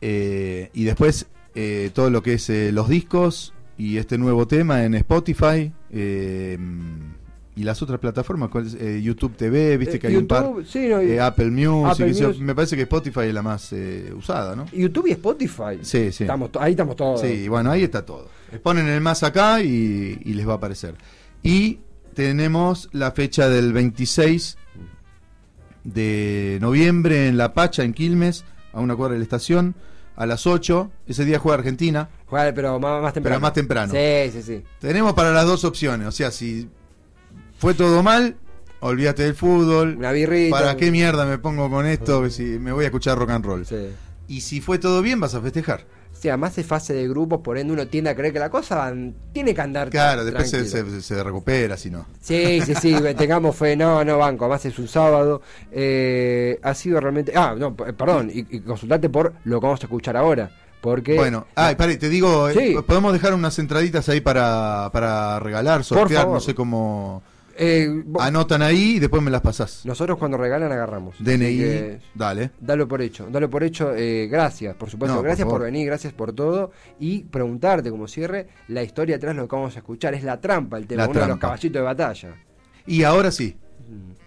eh, 0.00 0.70
y 0.74 0.84
después 0.84 1.26
eh, 1.54 1.90
todo 1.92 2.08
lo 2.10 2.22
que 2.22 2.34
es 2.34 2.48
eh, 2.50 2.70
los 2.72 2.88
discos 2.88 3.52
y 3.76 3.96
este 3.98 4.16
nuevo 4.18 4.46
tema 4.46 4.84
en 4.84 4.94
Spotify. 4.94 5.72
Eh, 5.92 6.58
y 7.56 7.64
las 7.64 7.82
otras 7.82 7.98
plataformas, 7.98 8.50
¿cuál 8.50 8.66
es? 8.68 8.74
Eh, 8.74 9.02
YouTube 9.02 9.34
TV, 9.36 9.76
viste 9.78 9.96
Eh, 9.96 9.98
que 9.98 10.06
hay 10.08 10.16
un 10.16 10.28
par. 10.28 10.48
Sí, 10.64 10.86
no, 10.88 11.00
Eh, 11.00 11.20
Apple 11.20 11.50
Music, 11.50 12.06
Apple 12.06 12.34
me 12.40 12.54
parece 12.54 12.76
que 12.76 12.82
Spotify 12.82 13.22
es 13.22 13.34
la 13.34 13.42
más 13.42 13.74
usada, 14.16 14.54
¿no? 14.54 14.66
YouTube 14.72 15.08
y 15.08 15.12
Spotify. 15.12 15.78
Sí, 15.82 16.12
sí. 16.12 16.24
Estamos 16.24 16.50
ahí 16.60 16.72
estamos 16.72 16.94
todos. 16.94 17.20
Sí, 17.20 17.48
bueno, 17.48 17.70
ahí 17.72 17.82
está 17.82 18.06
todo. 18.06 18.28
Ponen 18.62 18.86
el 18.86 19.00
más 19.00 19.22
acá 19.24 19.60
y, 19.62 20.20
y 20.24 20.34
les 20.34 20.46
va 20.46 20.52
a 20.52 20.56
aparecer. 20.56 20.94
Y 21.42 21.80
tenemos 22.14 22.88
la 22.92 23.10
fecha 23.12 23.48
del 23.48 23.72
26 23.72 24.56
de 25.84 26.58
noviembre 26.60 27.28
en 27.28 27.36
La 27.38 27.54
Pacha, 27.54 27.82
en 27.82 27.92
Quilmes, 27.92 28.44
a 28.72 28.80
una 28.80 28.94
cuadra 28.96 29.14
de 29.14 29.18
la 29.20 29.24
estación, 29.24 29.74
a 30.18 30.26
las 30.26 30.46
8. 30.46 30.90
Ese 31.06 31.24
día 31.24 31.38
juega 31.38 31.58
Argentina. 31.58 32.10
Juega, 32.26 32.52
pero 32.52 32.80
más, 32.80 33.00
más 33.00 33.14
temprano. 33.14 33.34
Pero 33.34 33.40
más 33.40 33.52
temprano. 33.52 33.92
Sí, 33.92 34.32
sí, 34.32 34.42
sí. 34.42 34.64
Tenemos 34.80 35.14
para 35.14 35.30
las 35.32 35.46
dos 35.46 35.64
opciones. 35.64 36.08
O 36.08 36.12
sea, 36.12 36.32
si 36.32 36.68
fue 37.58 37.72
todo 37.74 38.02
mal, 38.02 38.36
olvídate 38.80 39.22
del 39.22 39.36
fútbol. 39.36 39.94
Una 39.96 40.10
birrita. 40.10 40.58
¿Para 40.58 40.76
qué 40.76 40.90
mierda 40.90 41.24
me 41.24 41.38
pongo 41.38 41.70
con 41.70 41.86
esto? 41.86 42.28
Si 42.30 42.42
me 42.42 42.72
voy 42.72 42.84
a 42.84 42.88
escuchar 42.88 43.16
rock 43.16 43.30
and 43.30 43.44
roll. 43.44 43.64
Sí. 43.64 43.90
Y 44.26 44.40
si 44.40 44.60
fue 44.60 44.78
todo 44.78 45.02
bien, 45.02 45.20
vas 45.20 45.36
a 45.36 45.40
festejar. 45.40 45.86
Sí, 46.20 46.28
además 46.28 46.58
es 46.58 46.66
fase 46.66 46.94
de 46.94 47.06
grupos, 47.08 47.40
por 47.42 47.58
ende 47.58 47.72
uno 47.72 47.86
tiende 47.86 48.10
a 48.10 48.16
creer 48.16 48.32
que 48.32 48.40
la 48.40 48.50
cosa 48.50 48.92
tiene 49.32 49.54
que 49.54 49.60
andar. 49.60 49.88
Claro, 49.88 50.24
después 50.24 50.50
se, 50.50 50.64
tranquilo. 50.64 50.90
se- 50.96 51.02
se 51.02 51.22
recupera, 51.22 51.76
si 51.76 51.90
no. 51.90 52.06
Sí, 52.20 52.60
sí, 52.62 52.74
sí, 52.74 52.96
tengamos 53.16 53.54
fe, 53.54 53.76
no, 53.76 54.04
no, 54.04 54.18
banco, 54.18 54.46
además 54.46 54.64
es 54.64 54.78
un 54.80 54.88
sábado. 54.88 55.42
Eh, 55.70 56.58
ha 56.62 56.74
sido 56.74 57.00
realmente. 57.00 57.32
Ah, 57.36 57.54
no, 57.56 57.74
perdón, 57.76 58.30
y, 58.32 58.40
y 58.56 58.60
consultate 58.60 59.08
por 59.08 59.32
lo 59.44 59.60
que 59.60 59.66
vamos 59.66 59.80
a 59.80 59.86
escuchar 59.86 60.16
ahora. 60.16 60.50
Porque. 60.80 61.16
Bueno, 61.16 61.46
ay, 61.54 61.74
pare, 61.76 61.96
te 61.96 62.08
digo, 62.08 62.48
eh, 62.48 62.76
podemos 62.86 63.12
dejar 63.12 63.34
unas 63.34 63.58
entraditas 63.58 64.08
ahí 64.08 64.20
para, 64.20 64.90
para 64.92 65.38
regalar, 65.40 65.82
sortear, 65.84 66.26
no 66.28 66.40
sé 66.40 66.54
cómo. 66.54 67.22
Eh, 67.58 67.88
vos- 68.06 68.22
Anotan 68.24 68.62
ahí 68.62 68.96
y 68.96 68.98
después 68.98 69.22
me 69.22 69.30
las 69.30 69.40
pasás. 69.40 69.84
nosotros 69.84 70.16
cuando 70.18 70.36
regalan 70.38 70.70
agarramos. 70.72 71.16
DNI, 71.18 71.56
que 71.58 71.98
dale. 72.14 72.50
Dalo 72.60 72.86
por 72.88 73.02
hecho, 73.02 73.28
dalo 73.30 73.50
por 73.50 73.62
hecho. 73.64 73.94
eh, 73.94 74.26
gracias, 74.28 74.74
por 74.76 74.88
supuesto. 74.88 75.16
No, 75.16 75.22
gracias 75.22 75.46
por, 75.48 75.60
venir, 75.62 75.86
gracias 75.86 76.12
por 76.12 76.32
todo. 76.32 76.70
Y 77.00 77.24
preguntarte 77.24 77.90
como 77.90 78.08
cierre 78.08 78.46
la 78.68 78.82
historia 78.82 79.16
atrás 79.16 79.34
lo 79.36 79.46
que 79.48 79.56
vamos 79.56 79.74
a 79.76 79.78
escuchar. 79.80 80.14
Es 80.14 80.22
la 80.24 80.40
trampa 80.40 80.78
el 80.78 80.86
tema, 80.86 81.02
La 81.04 81.08
uno 81.10 81.20
de 81.20 81.26
los 81.28 81.38
caballitos 81.38 81.80
de 81.80 81.84
batalla. 81.84 82.34
Y 82.86 83.02
ahora 83.02 83.30
sí, 83.30 83.56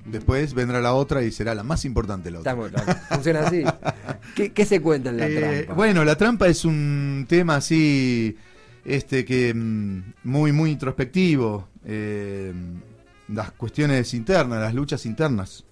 Después 0.05 0.55
vendrá 0.55 0.81
la 0.81 0.93
otra 0.95 1.21
y 1.21 1.31
será 1.31 1.53
la 1.53 1.61
más 1.61 1.85
importante 1.85 2.31
la 2.31 2.39
otra. 2.39 2.53
Estamos, 2.53 2.97
funciona 3.09 3.41
así. 3.41 3.63
¿Qué, 4.35 4.51
qué 4.51 4.65
se 4.65 4.81
cuenta 4.81 5.11
en 5.11 5.17
la 5.17 5.27
Eh, 5.27 5.35
trampa? 5.39 5.73
Bueno, 5.75 6.03
la 6.03 6.15
trampa 6.15 6.47
es 6.47 6.65
un 6.65 7.27
tema 7.29 7.57
así, 7.57 8.35
este 8.83 9.23
que 9.23 9.53
mm, 9.53 10.13
muy 10.23 10.51
muy 10.51 10.71
introspectivo. 10.71 11.67
eh, 11.85 12.51
las 13.33 13.51
cuestiones 13.51 14.13
internas, 14.13 14.59
las 14.59 14.73
luchas 14.73 15.05
internas, 15.05 15.63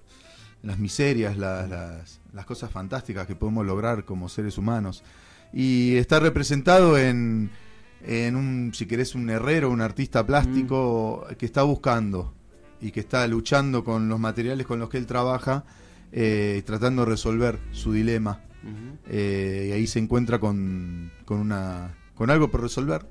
las 0.64 0.78
miserias, 0.80 1.38
la- 1.38 1.68
las, 1.68 2.20
las 2.34 2.46
cosas 2.46 2.72
fantásticas 2.72 3.28
que 3.28 3.36
podemos 3.36 3.66
lograr 3.66 4.06
como 4.06 4.30
seres 4.30 4.58
humanos. 4.58 5.04
Y 5.54 5.96
está 5.96 6.20
representado 6.20 6.98
en, 6.98 7.50
en 8.06 8.36
un, 8.36 8.72
si 8.74 8.86
querés, 8.86 9.16
un 9.16 9.30
herrero, 9.30 9.70
un 9.72 9.82
artista 9.82 10.26
plástico 10.26 11.26
que 11.38 11.46
está 11.46 11.64
buscando 11.64 12.34
y 12.82 12.92
que 12.92 13.00
está 13.00 13.26
luchando 13.28 13.84
con 13.84 14.08
los 14.10 14.20
materiales 14.20 14.66
con 14.68 14.80
los 14.80 14.90
que 14.90 14.98
él 14.98 15.06
trabaja, 15.06 15.66
eh, 16.12 16.62
tratando 16.66 17.04
de 17.04 17.12
resolver 17.12 17.60
su 17.72 17.92
dilema. 17.94 18.42
Eh, 19.08 19.68
y 19.70 19.72
ahí 19.72 19.88
se 19.88 20.00
encuentra 20.00 20.38
con, 20.40 21.12
con 21.26 21.40
una 21.40 21.96
con 22.14 22.30
algo 22.30 22.52
por 22.52 22.62
resolver. 22.62 23.06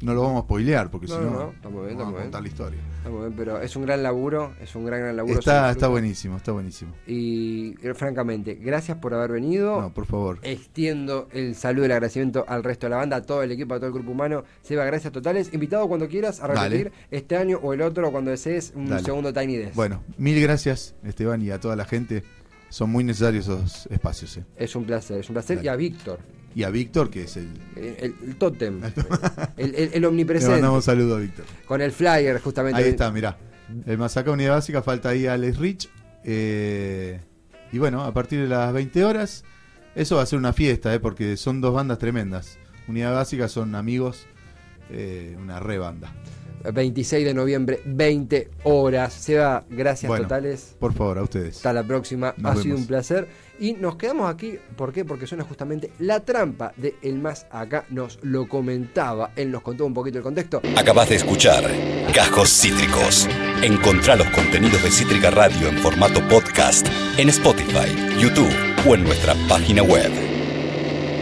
No 0.00 0.12
lo 0.12 0.22
vamos 0.22 0.42
a 0.42 0.44
spoilear 0.44 0.90
porque 0.90 1.06
No, 1.06 1.14
si 1.14 1.20
no, 1.20 1.30
bien, 1.30 1.48
está 1.54 1.68
vamos 2.04 2.18
a 2.18 2.22
contar 2.22 2.42
la 2.42 2.48
historia. 2.48 2.80
Bien, 3.08 3.32
pero 3.36 3.60
es 3.60 3.74
un 3.76 3.82
gran 3.86 4.02
laburo, 4.02 4.52
es 4.60 4.74
un 4.74 4.84
gran, 4.84 5.00
gran 5.00 5.16
laburo. 5.16 5.38
Está, 5.38 5.70
está 5.70 5.88
buenísimo, 5.88 6.36
está 6.36 6.52
buenísimo. 6.52 6.92
Y 7.06 7.74
eh, 7.86 7.94
francamente, 7.94 8.54
gracias 8.56 8.98
por 8.98 9.14
haber 9.14 9.32
venido. 9.32 9.80
No, 9.80 9.94
por 9.94 10.04
favor. 10.06 10.40
Extiendo 10.42 11.28
el 11.32 11.54
saludo 11.54 11.84
y 11.84 11.86
el 11.86 11.92
agradecimiento 11.92 12.44
al 12.48 12.64
resto 12.64 12.86
de 12.86 12.90
la 12.90 12.96
banda, 12.96 13.16
a 13.16 13.22
todo 13.22 13.42
el 13.42 13.52
equipo, 13.52 13.74
a 13.74 13.78
todo 13.78 13.86
el 13.86 13.92
grupo 13.94 14.10
humano. 14.10 14.44
Seba, 14.62 14.84
gracias 14.84 15.12
totales. 15.12 15.52
Invitado 15.54 15.86
cuando 15.88 16.08
quieras 16.08 16.40
a 16.42 16.48
Dale. 16.48 16.76
repetir 16.78 16.92
este 17.10 17.36
año 17.36 17.58
o 17.62 17.72
el 17.72 17.80
otro, 17.80 18.10
cuando 18.10 18.30
desees 18.30 18.72
un 18.74 18.86
Dale. 18.90 19.02
segundo 19.04 19.32
Tiny 19.32 19.56
Desk. 19.56 19.74
Bueno, 19.74 20.02
mil 20.18 20.40
gracias 20.42 20.94
Esteban 21.04 21.40
y 21.42 21.50
a 21.50 21.60
toda 21.60 21.76
la 21.76 21.84
gente. 21.84 22.24
Son 22.68 22.90
muy 22.90 23.04
necesarios 23.04 23.44
esos 23.46 23.86
espacios. 23.86 24.36
eh. 24.38 24.44
Es 24.56 24.74
un 24.74 24.84
placer, 24.84 25.20
es 25.20 25.28
un 25.28 25.34
placer. 25.34 25.56
Dale. 25.58 25.66
Y 25.66 25.68
a 25.68 25.76
Víctor, 25.76 26.18
Y 26.54 26.62
a 26.62 26.70
Víctor, 26.70 27.10
que 27.10 27.24
es 27.24 27.36
el... 27.36 27.48
el, 27.76 27.84
el, 27.98 28.14
el 28.26 28.36
tótem, 28.36 28.80
el, 29.56 29.74
el- 29.74 29.90
el 29.94 30.00
Le 30.00 30.06
omnipresente, 30.06 30.52
mandamos 30.54 30.84
saludo 30.84 31.16
a 31.16 31.18
Víctor. 31.18 31.44
con 31.66 31.80
el 31.80 31.90
flyer 31.92 32.40
justamente. 32.40 32.80
Ahí 32.80 32.90
está, 32.90 33.10
mirá. 33.10 33.36
El 33.86 33.98
Masaca 33.98 34.30
Unidad 34.30 34.52
Básica, 34.54 34.82
falta 34.82 35.08
ahí 35.08 35.26
Alex 35.26 35.58
Rich. 35.58 35.88
eh, 36.24 37.20
y 37.72 37.78
bueno, 37.78 38.04
a 38.04 38.14
partir 38.14 38.40
de 38.40 38.46
las 38.48 38.72
20 38.72 39.04
horas, 39.04 39.44
eso 39.96 40.16
va 40.16 40.22
a 40.22 40.26
ser 40.26 40.38
una 40.38 40.52
fiesta, 40.52 40.94
eh, 40.94 41.00
porque 41.00 41.36
son 41.36 41.60
dos 41.60 41.74
bandas 41.74 41.98
tremendas. 41.98 42.58
Unidad 42.86 43.12
Básica 43.14 43.48
son 43.48 43.74
amigos, 43.74 44.26
eh, 44.90 45.36
una 45.40 45.58
re 45.58 45.78
banda. 45.78 46.12
26 46.72 47.24
de 47.24 47.34
noviembre, 47.34 47.80
20 47.84 48.50
horas. 48.64 49.12
Seba, 49.12 49.64
gracias 49.68 50.08
Bueno. 50.08 50.24
totales. 50.24 50.76
Por 50.78 50.92
favor, 50.94 51.18
a 51.18 51.22
ustedes. 51.22 51.56
Hasta 51.56 51.72
la 51.72 51.82
próxima. 51.82 52.34
Nos 52.36 52.58
ha 52.58 52.62
sido 52.62 52.76
un 52.76 52.86
placer. 52.86 53.28
Y 53.60 53.74
nos 53.74 53.96
quedamos 53.96 54.28
aquí. 54.28 54.58
¿Por 54.76 54.92
qué? 54.92 55.04
Porque 55.04 55.26
suena 55.28 55.44
justamente 55.44 55.92
la 56.00 56.20
trampa 56.20 56.72
de 56.76 56.96
El 57.02 57.18
Más 57.20 57.46
Acá. 57.52 57.84
Nos 57.90 58.18
lo 58.22 58.48
comentaba. 58.48 59.30
Él 59.36 59.50
nos 59.52 59.62
contó 59.62 59.86
un 59.86 59.94
poquito 59.94 60.18
el 60.18 60.24
contexto. 60.24 60.60
Acabas 60.76 61.08
de 61.08 61.16
escuchar 61.16 61.62
Gajos 62.12 62.48
Cítricos. 62.50 63.28
Encontrá 63.62 64.16
los 64.16 64.28
contenidos 64.30 64.82
de 64.82 64.90
Cítrica 64.90 65.30
Radio 65.30 65.68
en 65.68 65.78
formato 65.78 66.20
podcast 66.28 66.86
en 67.16 67.28
Spotify, 67.28 67.94
YouTube 68.18 68.52
o 68.88 68.94
en 68.96 69.04
nuestra 69.04 69.34
página 69.48 69.82
web. 69.84 70.10